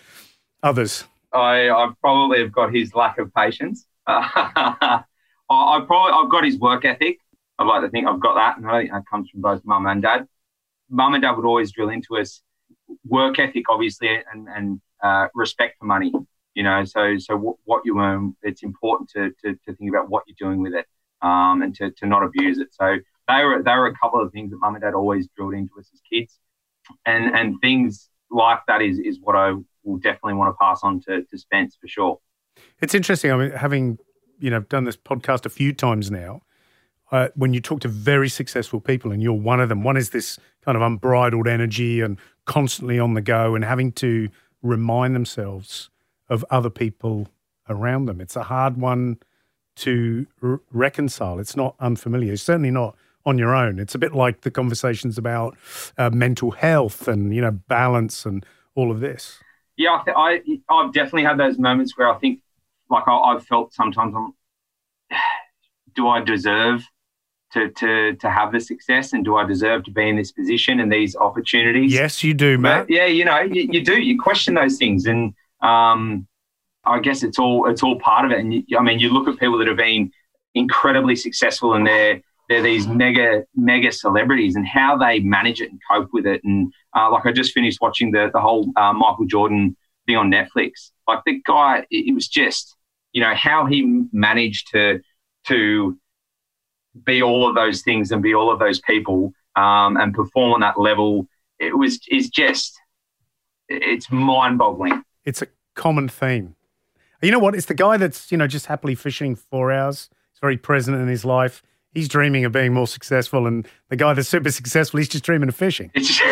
others. 0.63 1.05
I, 1.33 1.71
I 1.71 1.91
probably 2.01 2.41
have 2.41 2.53
got 2.53 2.75
his 2.75 2.95
lack 2.95 3.19
of 3.19 3.33
patience. 3.35 3.87
I, 4.07 5.05
probably 5.49 6.13
I've 6.13 6.31
got 6.31 6.45
his 6.45 6.59
work 6.59 6.85
ethic. 6.85 7.19
I'd 7.59 7.67
like 7.67 7.83
to 7.83 7.91
think 7.91 8.07
I've 8.07 8.21
got 8.21 8.35
that, 8.35 8.57
and 8.57 8.67
I 8.67 8.81
think 8.81 8.93
that 8.93 9.05
comes 9.11 9.31
from 9.31 9.43
both 9.43 9.65
mum 9.65 9.87
and 9.87 10.03
dad. 10.03 10.27
Mum 10.91 11.15
and 11.15 11.23
dad 11.23 11.33
would 11.33 11.45
always 11.45 11.73
drill 11.73 11.91
into 11.91 12.17
us 12.19 12.43
work 13.07 13.39
ethic, 13.39 13.65
obviously, 13.71 14.09
and 14.33 14.49
and 14.49 14.81
uh, 15.03 15.29
respect 15.35 15.79
for 15.79 15.87
money. 15.87 16.13
You 16.55 16.63
know, 16.65 16.85
so 16.85 17.19
so 17.19 17.35
w- 17.35 17.57
what 17.65 17.83
you 17.85 17.99
earn, 18.01 18.37
it's 18.43 18.63
important 18.63 19.11
to, 19.11 19.31
to, 19.45 19.55
to 19.67 19.75
think 19.77 19.91
about 19.91 20.11
what 20.11 20.25
you're 20.27 20.49
doing 20.49 20.63
with 20.63 20.75
it, 20.75 20.87
um, 21.23 21.63
and 21.63 21.75
to, 21.77 21.91
to 21.93 22.07
not 22.07 22.23
abuse 22.25 22.59
it. 22.59 22.69
So 22.73 22.97
they 23.29 23.45
were 23.45 23.63
they 23.63 23.73
were 23.73 23.87
a 23.87 23.97
couple 23.97 24.21
of 24.21 24.33
things 24.33 24.51
that 24.51 24.59
mum 24.59 24.75
and 24.75 24.83
dad 24.83 24.95
always 24.95 25.29
drilled 25.37 25.55
into 25.55 25.79
us 25.79 25.89
as 25.93 26.01
kids, 26.11 26.39
and 27.07 27.35
and 27.37 27.61
things 27.61 28.09
like 28.31 28.61
that 28.69 28.83
is 28.83 28.99
is 28.99 29.19
what 29.21 29.37
I 29.37 29.55
will 29.91 29.99
definitely 29.99 30.35
want 30.35 30.55
to 30.55 30.59
pass 30.61 30.81
on 30.83 31.01
to, 31.03 31.23
to 31.23 31.39
Spence 31.39 31.77
for 31.81 31.89
sure. 31.89 32.19
It's 32.81 32.95
interesting. 32.95 33.33
I 33.33 33.37
mean, 33.37 33.51
having 33.53 33.99
you 34.39 34.51
know 34.51 34.61
done 34.61 34.85
this 34.85 34.97
podcast 34.97 35.47
a 35.47 35.51
few 35.51 35.73
times 35.73 36.11
now, 36.11 36.43
uh, 37.13 37.29
when 37.35 37.53
you 37.53 37.61
talk 37.61 37.81
to 37.81 37.89
very 37.89 38.29
successful 38.29 38.81
people, 38.81 39.13
and 39.13 39.23
you're 39.23 39.33
one 39.33 39.61
of 39.61 39.69
them, 39.69 39.83
one 39.83 39.97
is 39.97 40.11
this 40.11 40.39
kind 40.65 40.77
of 40.77 40.83
unbridled 40.83 41.47
energy 41.47 42.01
and 42.01 42.19
constantly 42.45 42.99
on 42.99 43.15
the 43.15 43.21
go, 43.21 43.55
and 43.55 43.65
having 43.65 43.93
to 43.93 44.29
remind 44.63 45.15
themselves 45.15 45.91
of 46.29 46.45
other 46.51 46.71
people 46.71 47.29
around 47.69 48.07
them. 48.07 48.21
It's 48.21 48.37
a 48.37 48.45
hard 48.45 48.77
one 48.77 49.19
to 49.77 50.27
r- 50.43 50.61
reconcile. 50.71 51.39
It's 51.39 51.57
not 51.57 51.75
unfamiliar. 51.81 52.33
It's 52.33 52.43
certainly 52.43 52.71
not 52.71 52.97
on 53.25 53.39
your 53.39 53.55
own. 53.55 53.79
It's 53.79 53.95
a 53.95 53.99
bit 53.99 54.15
like 54.15 54.43
the 54.43 54.51
conversations 54.51 55.19
about 55.19 55.57
uh, 55.99 56.11
mental 56.11 56.53
health 56.53 57.09
and 57.09 57.35
you 57.35 57.41
know 57.41 57.51
balance 57.51 58.25
and 58.25 58.45
all 58.75 58.91
of 58.91 59.01
this 59.01 59.41
yeah, 59.81 60.03
I, 60.15 60.39
th- 60.39 60.61
I 60.69 60.75
I've 60.75 60.93
definitely 60.93 61.25
had 61.25 61.39
those 61.39 61.59
moments 61.59 61.97
where 61.97 62.11
I 62.11 62.19
think 62.19 62.41
like 62.91 63.05
I, 63.07 63.33
have 63.33 63.47
felt 63.47 63.73
sometimes 63.73 64.15
I'm, 64.15 64.35
do 65.95 66.07
I 66.07 66.23
deserve 66.23 66.87
to 67.55 67.71
to 67.71 68.15
to 68.17 68.31
have 68.31 68.53
the 68.53 68.61
success 68.61 69.15
and 69.15 69.25
do 69.25 69.37
I 69.37 69.47
deserve 69.47 69.85
to 69.85 69.91
be 69.91 70.09
in 70.09 70.17
this 70.17 70.33
position 70.33 70.81
and 70.81 70.93
these 70.93 71.17
opportunities? 71.17 71.95
Yes, 71.95 72.23
you 72.23 72.35
do, 72.35 72.59
Matt. 72.59 72.89
But, 72.89 72.95
yeah, 72.95 73.07
you 73.07 73.25
know, 73.25 73.41
you, 73.41 73.69
you, 73.73 73.83
do. 73.83 73.99
You 73.99 74.21
question 74.21 74.55
those 74.55 74.77
things, 74.77 75.07
and 75.07 75.33
um, 75.63 76.29
I 76.85 77.01
guess 77.01 77.23
it's 77.23 77.39
all 77.39 77.69
it's 77.71 77.83
all 77.83 77.99
part 77.99 78.27
of 78.27 78.33
it. 78.33 78.39
And 78.39 78.53
you, 78.53 78.79
I 78.79 78.83
mean, 78.83 78.99
you 78.99 79.09
look 79.09 79.29
at 79.29 79.41
people 79.41 79.57
that 79.59 79.67
have 79.67 79.79
been 79.79 80.13
incredibly 80.55 81.17
successful 81.17 81.75
and 81.75 81.87
they're 81.87 82.21
they're 82.51 82.61
these 82.61 82.89
mega 82.89 83.45
mega 83.55 83.93
celebrities 83.93 84.57
and 84.57 84.67
how 84.67 84.99
they 84.99 85.21
manage 85.21 85.61
it 85.61 85.71
and 85.71 85.81
cope 85.89 86.09
with 86.13 86.27
it. 86.27 86.43
And 86.43 86.73
uh, 86.95 87.11
like 87.11 87.25
i 87.25 87.33
just 87.33 87.53
finished 87.53 87.79
watching 87.81 88.11
the 88.11 88.29
the 88.33 88.41
whole 88.41 88.71
uh, 88.77 88.93
michael 88.93 89.25
jordan 89.25 89.77
thing 90.07 90.17
on 90.17 90.31
netflix. 90.31 90.91
Like 91.09 91.21
the 91.25 91.41
guy 91.47 91.87
it 91.91 92.13
was 92.13 92.29
just 92.29 92.77
you 93.13 93.23
know 93.23 93.35
how 93.35 93.67
he 93.67 94.05
managed 94.13 94.69
to 94.73 95.01
to 95.47 95.97
be 97.05 97.23
all 97.23 97.49
of 97.49 97.55
those 97.55 97.83
things 97.83 98.11
and 98.11 98.21
be 98.21 98.35
all 98.35 98.53
of 98.53 98.59
those 98.59 98.81
people 98.81 99.33
um, 99.55 99.97
and 99.97 100.13
perform 100.13 100.53
on 100.53 100.61
that 100.61 100.79
level. 100.79 101.29
It 101.61 101.79
was 101.79 102.01
is 102.11 102.29
just 102.29 102.77
it's 103.69 104.11
mind-boggling. 104.11 105.05
It's 105.25 105.41
a 105.41 105.47
common 105.77 106.09
theme. 106.09 106.57
You 107.23 107.31
know 107.31 107.39
what? 107.39 107.55
It's 107.55 107.67
the 107.67 107.75
guy 107.75 107.97
that's 107.97 108.33
you 108.33 108.39
know 108.39 108.49
just 108.49 108.67
happily 108.67 108.97
fishing 108.97 109.37
four 109.37 109.71
hours. 109.71 110.11
He's 110.33 110.41
very 110.41 110.57
present 110.57 110.97
in 110.97 111.07
his 111.07 111.25
life 111.25 111.63
he's 111.95 112.09
dreaming 112.09 112.45
of 112.45 112.53
being 112.53 112.73
more 112.73 112.87
successful, 112.87 113.47
and 113.47 113.67
the 113.89 113.97
guy 113.97 114.15
that's 114.15 114.29
super 114.29 114.51
successful, 114.51 114.99
he's 114.99 115.09
just 115.09 115.25
dreaming 115.25 115.49
of 115.49 115.57
fishing. 115.57 115.91
It's, 115.95 116.09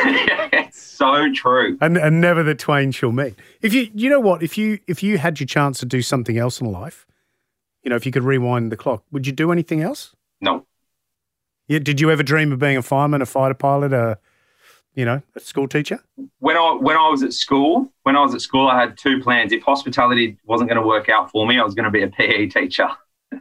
it's 0.53 0.81
so 0.81 1.33
true. 1.33 1.79
And 1.81 1.97
and 1.97 2.21
never 2.21 2.43
the 2.43 2.55
twain 2.55 2.93
shall 2.93 3.13
meet. 3.13 3.35
If 3.61 3.73
you 3.73 3.91
you 3.95 4.11
know 4.11 4.21
what, 4.21 4.43
if 4.43 4.57
you 4.59 4.79
if 4.87 5.03
you 5.03 5.19
had 5.19 5.41
your 5.41 5.47
chance 5.47 5.79
to 5.81 5.87
do 5.87 6.03
something 6.03 6.39
else 6.39 6.61
in 6.61 6.71
life, 6.71 7.07
you 7.83 7.91
know, 7.91 7.97
if 7.97 8.07
you 8.07 8.13
could 8.13 8.25
rewind 8.25 8.73
the 8.73 8.77
clock, 8.77 9.05
would 9.11 9.27
you 9.27 9.33
do 9.33 9.53
anything 9.53 9.83
else? 9.83 10.15
No. 10.41 10.67
Yeah. 11.67 11.81
Did 11.81 12.01
you 12.01 12.11
ever 12.11 12.23
dream 12.23 12.53
of 12.53 12.59
being 12.59 12.77
a 12.77 12.83
fireman, 12.83 13.23
a 13.23 13.27
fighter 13.27 13.55
pilot, 13.55 13.93
a 13.93 14.19
you 14.95 15.05
know, 15.05 15.23
a 15.37 15.41
school 15.41 15.69
teacher? 15.69 16.01
When 16.39 16.57
I 16.57 16.77
when 16.81 16.97
I 16.97 17.09
was 17.09 17.23
at 17.23 17.33
school, 17.33 17.93
when 18.03 18.17
I 18.17 18.23
was 18.23 18.35
at 18.35 18.41
school, 18.41 18.69
I 18.69 18.81
had 18.81 18.97
two 18.97 19.21
plans. 19.21 19.53
If 19.53 19.63
hospitality 19.63 20.39
wasn't 20.45 20.71
going 20.71 20.81
to 20.81 20.87
work 20.87 21.09
out 21.09 21.31
for 21.31 21.47
me, 21.47 21.59
I 21.59 21.65
was 21.65 21.75
going 21.75 21.85
to 21.85 21.91
be 21.91 22.03
a 22.03 22.09
PE 22.09 22.47
teacher 22.47 22.89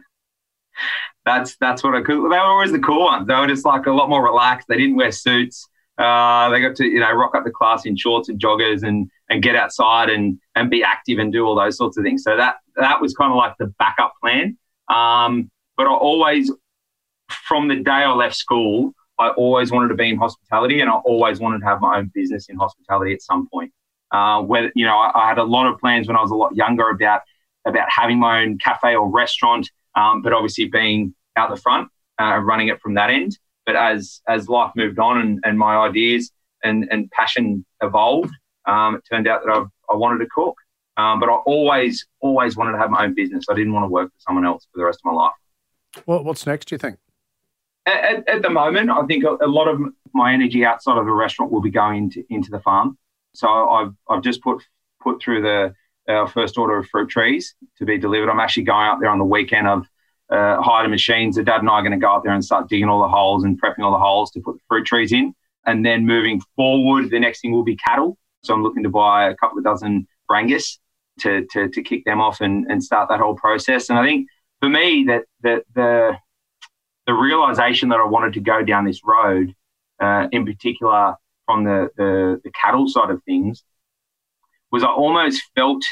that's 1.28 1.56
that's 1.56 1.84
what 1.84 1.94
I 1.94 2.00
could. 2.00 2.16
They 2.16 2.36
were 2.36 2.38
always 2.38 2.72
the 2.72 2.78
cool 2.78 3.04
ones. 3.04 3.26
They 3.26 3.34
were 3.34 3.46
just 3.46 3.64
like 3.64 3.86
a 3.86 3.92
lot 3.92 4.08
more 4.08 4.24
relaxed. 4.24 4.66
They 4.68 4.78
didn't 4.78 4.96
wear 4.96 5.12
suits. 5.12 5.68
Uh, 5.98 6.48
they 6.50 6.60
got 6.60 6.76
to 6.76 6.84
you 6.84 7.00
know 7.00 7.12
rock 7.12 7.34
up 7.34 7.44
the 7.44 7.50
class 7.50 7.84
in 7.84 7.96
shorts 7.96 8.28
and 8.28 8.40
joggers 8.40 8.82
and 8.82 9.10
and 9.28 9.42
get 9.42 9.54
outside 9.54 10.08
and 10.08 10.38
and 10.54 10.70
be 10.70 10.82
active 10.82 11.18
and 11.18 11.32
do 11.32 11.44
all 11.44 11.54
those 11.54 11.76
sorts 11.76 11.98
of 11.98 12.04
things. 12.04 12.22
So 12.22 12.36
that 12.36 12.56
that 12.76 13.00
was 13.00 13.14
kind 13.14 13.30
of 13.30 13.36
like 13.36 13.54
the 13.58 13.66
backup 13.78 14.14
plan. 14.20 14.56
Um, 14.88 15.50
but 15.76 15.86
I 15.86 15.90
always, 15.90 16.50
from 17.28 17.68
the 17.68 17.76
day 17.76 17.90
I 17.90 18.12
left 18.12 18.34
school, 18.34 18.94
I 19.18 19.28
always 19.30 19.70
wanted 19.70 19.88
to 19.88 19.94
be 19.94 20.08
in 20.08 20.16
hospitality, 20.16 20.80
and 20.80 20.88
I 20.88 20.94
always 20.94 21.40
wanted 21.40 21.60
to 21.60 21.66
have 21.66 21.80
my 21.80 21.98
own 21.98 22.10
business 22.14 22.48
in 22.48 22.56
hospitality 22.56 23.12
at 23.12 23.22
some 23.22 23.48
point. 23.48 23.72
Uh, 24.10 24.40
where 24.40 24.72
you 24.74 24.86
know 24.86 24.96
I, 24.96 25.24
I, 25.24 25.28
had 25.28 25.36
a 25.36 25.44
lot 25.44 25.66
of 25.66 25.78
plans 25.78 26.08
when 26.08 26.16
I 26.16 26.22
was 26.22 26.30
a 26.30 26.34
lot 26.34 26.56
younger 26.56 26.88
about 26.88 27.20
about 27.66 27.90
having 27.90 28.18
my 28.18 28.40
own 28.40 28.56
cafe 28.56 28.94
or 28.94 29.06
restaurant, 29.10 29.70
um, 29.94 30.22
but 30.22 30.32
obviously 30.32 30.64
being 30.64 31.14
out 31.38 31.50
the 31.50 31.60
front, 31.60 31.88
uh, 32.20 32.38
running 32.38 32.68
it 32.68 32.80
from 32.80 32.94
that 32.94 33.10
end. 33.10 33.38
But 33.64 33.76
as 33.76 34.20
as 34.28 34.48
life 34.48 34.72
moved 34.76 34.98
on 34.98 35.18
and, 35.18 35.40
and 35.44 35.58
my 35.58 35.76
ideas 35.76 36.32
and, 36.64 36.88
and 36.90 37.10
passion 37.10 37.64
evolved, 37.82 38.32
um, 38.66 38.96
it 38.96 39.02
turned 39.10 39.28
out 39.28 39.42
that 39.44 39.52
I've, 39.52 39.68
I 39.90 39.94
wanted 39.94 40.18
to 40.24 40.30
cook. 40.34 40.56
Um, 40.96 41.20
but 41.20 41.28
I 41.28 41.34
always, 41.46 42.06
always 42.20 42.56
wanted 42.56 42.72
to 42.72 42.78
have 42.78 42.90
my 42.90 43.04
own 43.04 43.14
business. 43.14 43.44
I 43.48 43.54
didn't 43.54 43.72
want 43.72 43.84
to 43.84 43.88
work 43.88 44.10
for 44.10 44.18
someone 44.18 44.44
else 44.44 44.66
for 44.72 44.78
the 44.78 44.84
rest 44.84 45.00
of 45.04 45.12
my 45.12 45.16
life. 45.16 45.32
Well, 46.06 46.24
what's 46.24 46.44
next, 46.44 46.66
do 46.68 46.74
you 46.74 46.78
think? 46.78 46.98
At, 47.86 48.28
at, 48.28 48.42
the 48.42 48.50
moment, 48.50 48.90
I 48.90 49.02
think 49.06 49.24
a, 49.24 49.38
a, 49.40 49.46
lot 49.46 49.68
of 49.68 49.80
my 50.12 50.34
energy 50.34 50.64
outside 50.64 50.98
of 50.98 51.06
the 51.06 51.12
restaurant 51.12 51.52
will 51.52 51.62
be 51.62 51.70
going 51.70 52.04
into, 52.04 52.24
into 52.28 52.50
the 52.50 52.58
farm. 52.58 52.98
So 53.32 53.48
I've, 53.48 53.94
I've 54.10 54.22
just 54.22 54.42
put 54.42 54.62
put 55.00 55.22
through 55.22 55.42
the 55.42 55.74
uh, 56.12 56.26
first 56.26 56.58
order 56.58 56.76
of 56.78 56.88
fruit 56.88 57.08
trees 57.08 57.54
to 57.78 57.84
be 57.84 57.98
delivered. 57.98 58.28
I'm 58.28 58.40
actually 58.40 58.64
going 58.64 58.86
out 58.86 59.00
there 59.00 59.10
on 59.10 59.18
the 59.18 59.24
weekend. 59.24 59.68
I've 59.68 59.88
uh, 60.30 60.60
hired 60.62 60.90
machines. 60.90 61.36
The 61.36 61.42
dad 61.42 61.60
and 61.60 61.70
I 61.70 61.74
are 61.74 61.82
going 61.82 61.92
to 61.92 61.98
go 61.98 62.10
out 62.10 62.22
there 62.22 62.32
and 62.32 62.44
start 62.44 62.68
digging 62.68 62.88
all 62.88 63.00
the 63.00 63.08
holes 63.08 63.44
and 63.44 63.60
prepping 63.60 63.80
all 63.80 63.92
the 63.92 63.98
holes 63.98 64.30
to 64.32 64.40
put 64.40 64.56
the 64.56 64.62
fruit 64.68 64.86
trees 64.86 65.12
in. 65.12 65.34
And 65.66 65.84
then 65.84 66.06
moving 66.06 66.40
forward, 66.56 67.10
the 67.10 67.20
next 67.20 67.40
thing 67.40 67.52
will 67.52 67.64
be 67.64 67.76
cattle. 67.76 68.16
So 68.42 68.54
I'm 68.54 68.62
looking 68.62 68.82
to 68.84 68.88
buy 68.88 69.28
a 69.28 69.34
couple 69.36 69.58
of 69.58 69.64
dozen 69.64 70.06
Brangus 70.30 70.78
to, 71.20 71.46
to, 71.52 71.68
to 71.68 71.82
kick 71.82 72.04
them 72.04 72.20
off 72.20 72.40
and, 72.40 72.66
and 72.70 72.82
start 72.82 73.08
that 73.08 73.20
whole 73.20 73.34
process. 73.34 73.90
And 73.90 73.98
I 73.98 74.04
think 74.04 74.28
for 74.60 74.68
me 74.68 75.04
that, 75.08 75.24
that 75.42 75.64
the, 75.74 76.16
the 77.06 77.14
realization 77.14 77.88
that 77.88 77.98
I 77.98 78.04
wanted 78.04 78.34
to 78.34 78.40
go 78.40 78.62
down 78.62 78.84
this 78.84 79.00
road, 79.04 79.54
uh, 80.00 80.28
in 80.30 80.46
particular 80.46 81.16
from 81.46 81.64
the, 81.64 81.90
the, 81.96 82.40
the 82.44 82.50
cattle 82.52 82.88
side 82.88 83.10
of 83.10 83.22
things, 83.24 83.64
was 84.70 84.84
I 84.84 84.88
almost 84.88 85.42
felt 85.56 85.82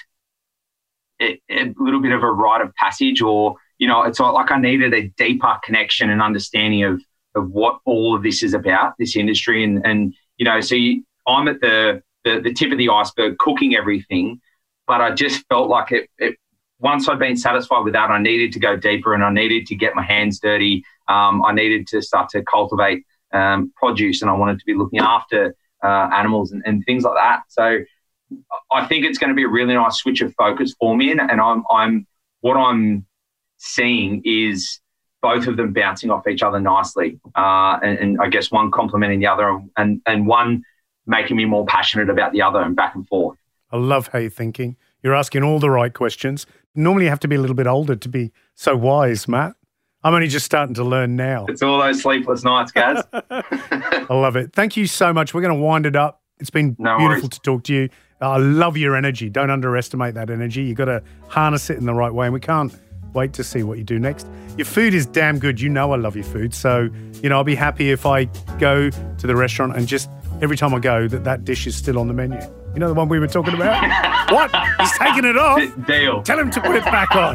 a, 1.20 1.40
a 1.50 1.72
little 1.78 2.00
bit 2.00 2.12
of 2.12 2.22
a 2.22 2.30
rite 2.30 2.60
of 2.60 2.74
passage 2.74 3.22
or 3.22 3.56
you 3.78 3.86
know, 3.86 4.02
it's 4.02 4.20
like 4.20 4.50
I 4.50 4.58
needed 4.58 4.94
a 4.94 5.08
deeper 5.16 5.56
connection 5.64 6.10
and 6.10 6.22
understanding 6.22 6.84
of 6.84 7.02
of 7.34 7.50
what 7.50 7.80
all 7.84 8.16
of 8.16 8.22
this 8.22 8.42
is 8.42 8.54
about, 8.54 8.94
this 8.98 9.16
industry, 9.16 9.62
and 9.62 9.84
and 9.86 10.14
you 10.38 10.44
know, 10.44 10.60
so 10.60 10.74
you, 10.74 11.02
I'm 11.26 11.48
at 11.48 11.60
the, 11.60 12.02
the, 12.24 12.40
the 12.40 12.52
tip 12.52 12.72
of 12.72 12.78
the 12.78 12.88
iceberg, 12.88 13.38
cooking 13.38 13.74
everything, 13.74 14.40
but 14.86 15.00
I 15.00 15.12
just 15.12 15.44
felt 15.48 15.68
like 15.68 15.92
it, 15.92 16.08
it. 16.18 16.36
Once 16.78 17.08
I'd 17.08 17.18
been 17.18 17.38
satisfied 17.38 17.84
with 17.84 17.94
that, 17.94 18.10
I 18.10 18.20
needed 18.20 18.52
to 18.52 18.58
go 18.58 18.76
deeper, 18.76 19.14
and 19.14 19.24
I 19.24 19.30
needed 19.30 19.66
to 19.66 19.74
get 19.74 19.94
my 19.94 20.02
hands 20.02 20.38
dirty. 20.40 20.84
Um, 21.08 21.42
I 21.44 21.52
needed 21.52 21.86
to 21.88 22.02
start 22.02 22.28
to 22.30 22.42
cultivate 22.42 23.04
um, 23.32 23.72
produce, 23.76 24.22
and 24.22 24.30
I 24.30 24.34
wanted 24.34 24.58
to 24.58 24.64
be 24.66 24.74
looking 24.74 25.00
after 25.00 25.54
uh, 25.82 26.08
animals 26.12 26.52
and, 26.52 26.62
and 26.66 26.84
things 26.84 27.04
like 27.04 27.14
that. 27.14 27.42
So 27.48 27.78
I 28.72 28.86
think 28.86 29.04
it's 29.04 29.18
going 29.18 29.30
to 29.30 29.34
be 29.34 29.44
a 29.44 29.48
really 29.48 29.74
nice 29.74 29.96
switch 29.96 30.20
of 30.20 30.34
focus 30.34 30.74
for 30.78 30.96
me, 30.96 31.10
and, 31.10 31.20
and 31.20 31.40
I'm 31.40 31.64
I'm 31.70 32.06
what 32.40 32.56
I'm 32.56 33.05
seeing 33.58 34.22
is 34.24 34.80
both 35.22 35.46
of 35.46 35.56
them 35.56 35.72
bouncing 35.72 36.10
off 36.10 36.26
each 36.28 36.42
other 36.42 36.60
nicely, 36.60 37.18
uh, 37.34 37.78
and, 37.82 37.98
and, 37.98 38.20
I 38.20 38.28
guess 38.28 38.50
one 38.50 38.70
complementing 38.70 39.18
the 39.18 39.26
other, 39.26 39.60
and 39.76 40.00
and 40.06 40.26
one 40.26 40.62
making 41.06 41.36
me 41.36 41.44
more 41.44 41.66
passionate 41.66 42.10
about 42.10 42.32
the 42.32 42.42
other, 42.42 42.60
and 42.60 42.76
back 42.76 42.94
and 42.94 43.06
forth. 43.08 43.38
I 43.70 43.76
love 43.76 44.08
how 44.08 44.18
you're 44.18 44.30
thinking. 44.30 44.76
You're 45.02 45.14
asking 45.14 45.42
all 45.42 45.58
the 45.58 45.70
right 45.70 45.92
questions. 45.92 46.46
Normally, 46.74 47.04
you 47.04 47.10
have 47.10 47.20
to 47.20 47.28
be 47.28 47.36
a 47.36 47.40
little 47.40 47.56
bit 47.56 47.66
older 47.66 47.96
to 47.96 48.08
be 48.08 48.32
so 48.54 48.76
wise, 48.76 49.26
Matt. 49.26 49.56
I'm 50.04 50.14
only 50.14 50.28
just 50.28 50.46
starting 50.46 50.74
to 50.74 50.84
learn 50.84 51.16
now. 51.16 51.46
It's 51.48 51.62
all 51.62 51.80
those 51.80 52.02
sleepless 52.02 52.44
nights, 52.44 52.70
guys. 52.70 53.02
I 53.12 54.06
love 54.10 54.36
it. 54.36 54.52
Thank 54.52 54.76
you 54.76 54.86
so 54.86 55.12
much. 55.12 55.34
We're 55.34 55.40
going 55.40 55.56
to 55.56 55.60
wind 55.60 55.86
it 55.86 55.96
up. 55.96 56.22
It's 56.38 56.50
been 56.50 56.76
no 56.78 56.96
beautiful 56.98 57.22
worries. 57.22 57.30
to 57.30 57.40
talk 57.40 57.64
to 57.64 57.74
you. 57.74 57.88
I 58.20 58.36
love 58.36 58.76
your 58.76 58.94
energy. 58.94 59.28
Don't 59.28 59.50
underestimate 59.50 60.14
that 60.14 60.30
energy. 60.30 60.62
You've 60.62 60.76
got 60.76 60.86
to 60.86 61.02
harness 61.28 61.70
it 61.70 61.78
in 61.78 61.86
the 61.86 61.94
right 61.94 62.12
way, 62.12 62.26
and 62.26 62.34
we 62.34 62.40
can't 62.40 62.72
wait 63.16 63.32
to 63.32 63.42
see 63.42 63.64
what 63.64 63.78
you 63.78 63.84
do 63.84 63.98
next. 63.98 64.28
Your 64.56 64.66
food 64.66 64.94
is 64.94 65.06
damn 65.06 65.40
good. 65.40 65.60
You 65.60 65.68
know 65.68 65.92
I 65.92 65.96
love 65.96 66.14
your 66.14 66.24
food. 66.24 66.54
So, 66.54 66.88
you 67.22 67.28
know, 67.28 67.36
I'll 67.36 67.44
be 67.44 67.56
happy 67.56 67.90
if 67.90 68.06
I 68.06 68.26
go 68.58 68.90
to 68.90 69.26
the 69.26 69.34
restaurant 69.34 69.74
and 69.74 69.88
just 69.88 70.08
every 70.40 70.56
time 70.56 70.72
I 70.74 70.78
go 70.78 71.08
that 71.08 71.24
that 71.24 71.44
dish 71.44 71.66
is 71.66 71.74
still 71.74 71.98
on 71.98 72.06
the 72.06 72.14
menu. 72.14 72.38
You 72.74 72.80
know 72.80 72.88
the 72.88 72.94
one 72.94 73.08
we 73.08 73.18
were 73.18 73.26
talking 73.26 73.54
about? 73.54 74.30
what? 74.30 74.54
He's 74.78 74.98
taking 74.98 75.24
it 75.24 75.36
off. 75.36 75.58
Deal. 75.86 76.22
Tell 76.22 76.38
him 76.38 76.50
to 76.50 76.60
put 76.60 76.76
it 76.76 76.84
back 76.84 77.16
on. 77.16 77.34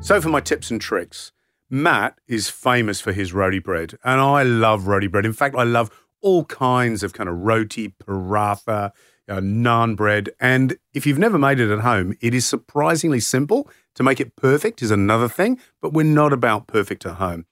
so 0.02 0.20
for 0.20 0.30
my 0.30 0.40
tips 0.40 0.70
and 0.70 0.80
tricks, 0.80 1.32
Matt 1.68 2.18
is 2.26 2.48
famous 2.48 3.00
for 3.00 3.12
his 3.12 3.32
roti 3.34 3.58
bread, 3.58 3.98
and 4.02 4.20
I 4.20 4.42
love 4.42 4.86
roti 4.86 5.06
bread. 5.06 5.26
In 5.26 5.34
fact, 5.34 5.54
I 5.54 5.64
love 5.64 5.90
all 6.22 6.46
kinds 6.46 7.02
of 7.02 7.12
kind 7.12 7.28
of 7.28 7.36
roti, 7.36 7.90
paratha, 7.90 8.92
uh, 9.30 9.40
naan 9.40 9.96
bread. 9.96 10.30
And 10.40 10.76
if 10.92 11.06
you've 11.06 11.18
never 11.18 11.38
made 11.38 11.60
it 11.60 11.72
at 11.72 11.80
home, 11.80 12.16
it 12.20 12.34
is 12.34 12.46
surprisingly 12.46 13.20
simple. 13.20 13.68
To 13.94 14.02
make 14.02 14.20
it 14.20 14.36
perfect 14.36 14.82
is 14.82 14.90
another 14.90 15.28
thing, 15.28 15.58
but 15.80 15.92
we're 15.92 16.04
not 16.04 16.32
about 16.32 16.66
perfect 16.66 17.06
at 17.06 17.16
home. 17.16 17.46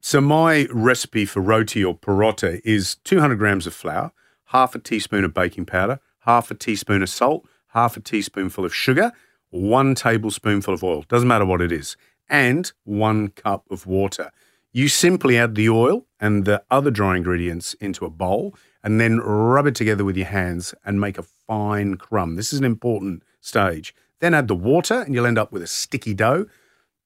So, 0.00 0.20
my 0.20 0.66
recipe 0.70 1.24
for 1.24 1.40
roti 1.40 1.84
or 1.84 1.96
paratha 1.96 2.60
is 2.64 2.96
200 3.04 3.36
grams 3.36 3.66
of 3.66 3.74
flour, 3.74 4.12
half 4.46 4.74
a 4.74 4.78
teaspoon 4.78 5.24
of 5.24 5.32
baking 5.32 5.66
powder, 5.66 6.00
half 6.20 6.50
a 6.50 6.54
teaspoon 6.54 7.02
of 7.02 7.08
salt, 7.08 7.46
half 7.68 7.96
a 7.96 8.00
teaspoonful 8.00 8.64
of 8.64 8.74
sugar, 8.74 9.12
one 9.50 9.94
tablespoonful 9.94 10.74
of 10.74 10.82
oil, 10.82 11.04
doesn't 11.08 11.28
matter 11.28 11.44
what 11.44 11.60
it 11.60 11.70
is, 11.70 11.96
and 12.28 12.72
one 12.84 13.28
cup 13.28 13.64
of 13.70 13.86
water. 13.86 14.30
You 14.72 14.88
simply 14.88 15.36
add 15.36 15.54
the 15.54 15.68
oil 15.68 16.06
and 16.18 16.46
the 16.46 16.62
other 16.70 16.90
dry 16.90 17.16
ingredients 17.16 17.74
into 17.74 18.06
a 18.06 18.10
bowl 18.10 18.56
and 18.82 19.00
then 19.00 19.18
rub 19.20 19.66
it 19.66 19.74
together 19.74 20.04
with 20.04 20.16
your 20.16 20.26
hands 20.26 20.74
and 20.84 21.00
make 21.00 21.18
a 21.18 21.22
fine 21.22 21.96
crumb. 21.96 22.36
This 22.36 22.52
is 22.52 22.58
an 22.58 22.64
important 22.64 23.22
stage. 23.40 23.94
Then 24.20 24.34
add 24.34 24.48
the 24.48 24.54
water 24.54 25.02
and 25.02 25.14
you'll 25.14 25.26
end 25.26 25.38
up 25.38 25.52
with 25.52 25.62
a 25.62 25.66
sticky 25.66 26.14
dough. 26.14 26.46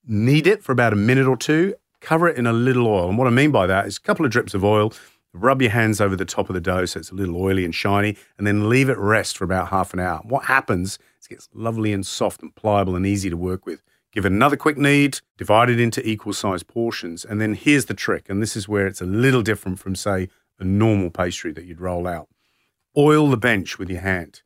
Knead 0.06 0.46
it 0.46 0.62
for 0.62 0.72
about 0.72 0.92
a 0.92 0.96
minute 0.96 1.26
or 1.26 1.36
two, 1.36 1.74
cover 2.00 2.28
it 2.28 2.36
in 2.36 2.46
a 2.46 2.52
little 2.52 2.86
oil. 2.86 3.08
And 3.08 3.18
what 3.18 3.26
I 3.26 3.30
mean 3.30 3.50
by 3.50 3.66
that 3.66 3.86
is 3.86 3.96
a 3.96 4.00
couple 4.00 4.24
of 4.24 4.30
drips 4.30 4.54
of 4.54 4.64
oil, 4.64 4.92
rub 5.32 5.60
your 5.60 5.70
hands 5.70 6.00
over 6.00 6.16
the 6.16 6.24
top 6.24 6.48
of 6.48 6.54
the 6.54 6.60
dough 6.60 6.84
so 6.84 7.00
it's 7.00 7.10
a 7.10 7.14
little 7.14 7.36
oily 7.36 7.64
and 7.64 7.74
shiny, 7.74 8.16
and 8.38 8.46
then 8.46 8.68
leave 8.68 8.88
it 8.88 8.98
rest 8.98 9.36
for 9.36 9.44
about 9.44 9.68
half 9.68 9.92
an 9.92 10.00
hour. 10.00 10.20
What 10.24 10.44
happens 10.44 10.98
is 11.20 11.26
it 11.26 11.30
gets 11.30 11.48
lovely 11.52 11.92
and 11.92 12.06
soft 12.06 12.42
and 12.42 12.54
pliable 12.54 12.96
and 12.96 13.06
easy 13.06 13.28
to 13.30 13.36
work 13.36 13.66
with. 13.66 13.82
Give 14.12 14.24
it 14.24 14.32
another 14.32 14.56
quick 14.56 14.78
knead, 14.78 15.20
divide 15.36 15.68
it 15.68 15.78
into 15.78 16.06
equal 16.08 16.32
sized 16.32 16.68
portions. 16.68 17.24
And 17.24 17.40
then 17.40 17.54
here's 17.54 17.84
the 17.84 17.94
trick, 17.94 18.30
and 18.30 18.40
this 18.40 18.56
is 18.56 18.66
where 18.66 18.86
it's 18.86 19.02
a 19.02 19.06
little 19.06 19.42
different 19.42 19.78
from, 19.78 19.94
say, 19.94 20.28
a 20.58 20.64
normal 20.64 21.10
pastry 21.10 21.52
that 21.52 21.64
you'd 21.64 21.80
roll 21.80 22.06
out. 22.06 22.28
Oil 22.96 23.28
the 23.28 23.36
bench 23.36 23.78
with 23.78 23.90
your 23.90 24.00
hand. 24.00 24.42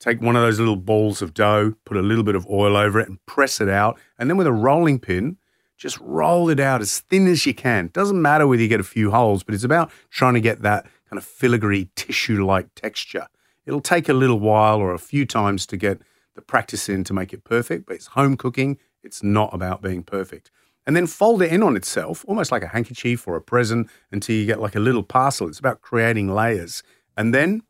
Take 0.00 0.20
one 0.20 0.34
of 0.34 0.42
those 0.42 0.58
little 0.58 0.76
balls 0.76 1.22
of 1.22 1.32
dough, 1.32 1.74
put 1.84 1.96
a 1.96 2.02
little 2.02 2.24
bit 2.24 2.34
of 2.34 2.46
oil 2.48 2.76
over 2.76 2.98
it, 2.98 3.08
and 3.08 3.24
press 3.26 3.60
it 3.60 3.68
out. 3.68 4.00
And 4.18 4.28
then 4.28 4.36
with 4.36 4.48
a 4.48 4.52
rolling 4.52 4.98
pin, 4.98 5.36
just 5.76 5.98
roll 6.00 6.48
it 6.48 6.58
out 6.58 6.80
as 6.80 7.00
thin 7.00 7.28
as 7.28 7.46
you 7.46 7.54
can. 7.54 7.90
Doesn't 7.92 8.20
matter 8.20 8.46
whether 8.46 8.62
you 8.62 8.68
get 8.68 8.80
a 8.80 8.84
few 8.84 9.12
holes, 9.12 9.44
but 9.44 9.54
it's 9.54 9.64
about 9.64 9.92
trying 10.10 10.34
to 10.34 10.40
get 10.40 10.62
that 10.62 10.84
kind 11.08 11.18
of 11.18 11.24
filigree 11.24 11.88
tissue 11.96 12.44
like 12.44 12.74
texture. 12.74 13.28
It'll 13.64 13.80
take 13.80 14.08
a 14.08 14.14
little 14.14 14.40
while 14.40 14.78
or 14.78 14.92
a 14.92 14.98
few 14.98 15.24
times 15.24 15.66
to 15.66 15.76
get 15.76 16.00
the 16.34 16.42
practice 16.42 16.88
in 16.88 17.04
to 17.04 17.14
make 17.14 17.32
it 17.32 17.44
perfect, 17.44 17.86
but 17.86 17.94
it's 17.94 18.08
home 18.08 18.36
cooking. 18.36 18.78
It's 19.04 19.22
not 19.22 19.54
about 19.54 19.82
being 19.82 20.02
perfect 20.02 20.50
and 20.86 20.96
then 20.96 21.06
fold 21.06 21.42
it 21.42 21.52
in 21.52 21.62
on 21.62 21.76
itself, 21.76 22.24
almost 22.26 22.52
like 22.52 22.62
a 22.62 22.68
handkerchief 22.68 23.26
or 23.26 23.36
a 23.36 23.40
present, 23.40 23.88
until 24.10 24.36
you 24.36 24.46
get 24.46 24.60
like 24.60 24.74
a 24.74 24.80
little 24.80 25.02
parcel. 25.02 25.48
It's 25.48 25.58
about 25.58 25.80
creating 25.80 26.34
layers. 26.34 26.82
And 27.16 27.34
then, 27.34 27.62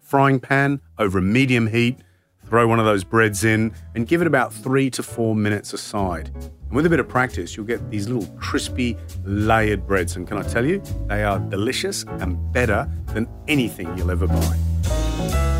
frying 0.00 0.40
pan 0.40 0.80
over 0.98 1.18
a 1.18 1.22
medium 1.22 1.66
heat, 1.66 1.98
throw 2.46 2.68
one 2.68 2.78
of 2.78 2.84
those 2.84 3.04
breads 3.04 3.44
in, 3.44 3.74
and 3.94 4.06
give 4.06 4.20
it 4.20 4.26
about 4.26 4.52
three 4.52 4.90
to 4.90 5.02
four 5.02 5.34
minutes 5.34 5.72
aside. 5.72 6.30
And 6.34 6.76
with 6.76 6.86
a 6.86 6.90
bit 6.90 7.00
of 7.00 7.08
practice, 7.08 7.56
you'll 7.56 7.66
get 7.66 7.90
these 7.90 8.08
little 8.08 8.28
crispy, 8.36 8.96
layered 9.24 9.86
breads. 9.86 10.16
And 10.16 10.26
can 10.26 10.38
I 10.38 10.42
tell 10.42 10.64
you, 10.64 10.82
they 11.08 11.24
are 11.24 11.38
delicious 11.38 12.04
and 12.04 12.52
better 12.52 12.88
than 13.12 13.28
anything 13.48 13.96
you'll 13.96 14.10
ever 14.10 14.26
buy. 14.26 15.53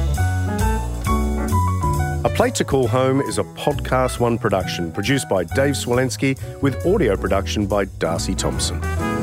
Plate 2.35 2.57
to 2.57 2.65
Call 2.65 2.89
Home 2.89 3.21
is 3.21 3.39
a 3.39 3.45
Podcast 3.45 4.19
One 4.19 4.39
production 4.39 4.91
produced 4.91 5.29
by 5.29 5.45
Dave 5.45 5.75
Swolensky 5.75 6.37
with 6.63 6.85
audio 6.85 7.17
production 7.17 7.65
by 7.65 7.85
Darcy 7.85 8.35
Thompson. 8.35 9.14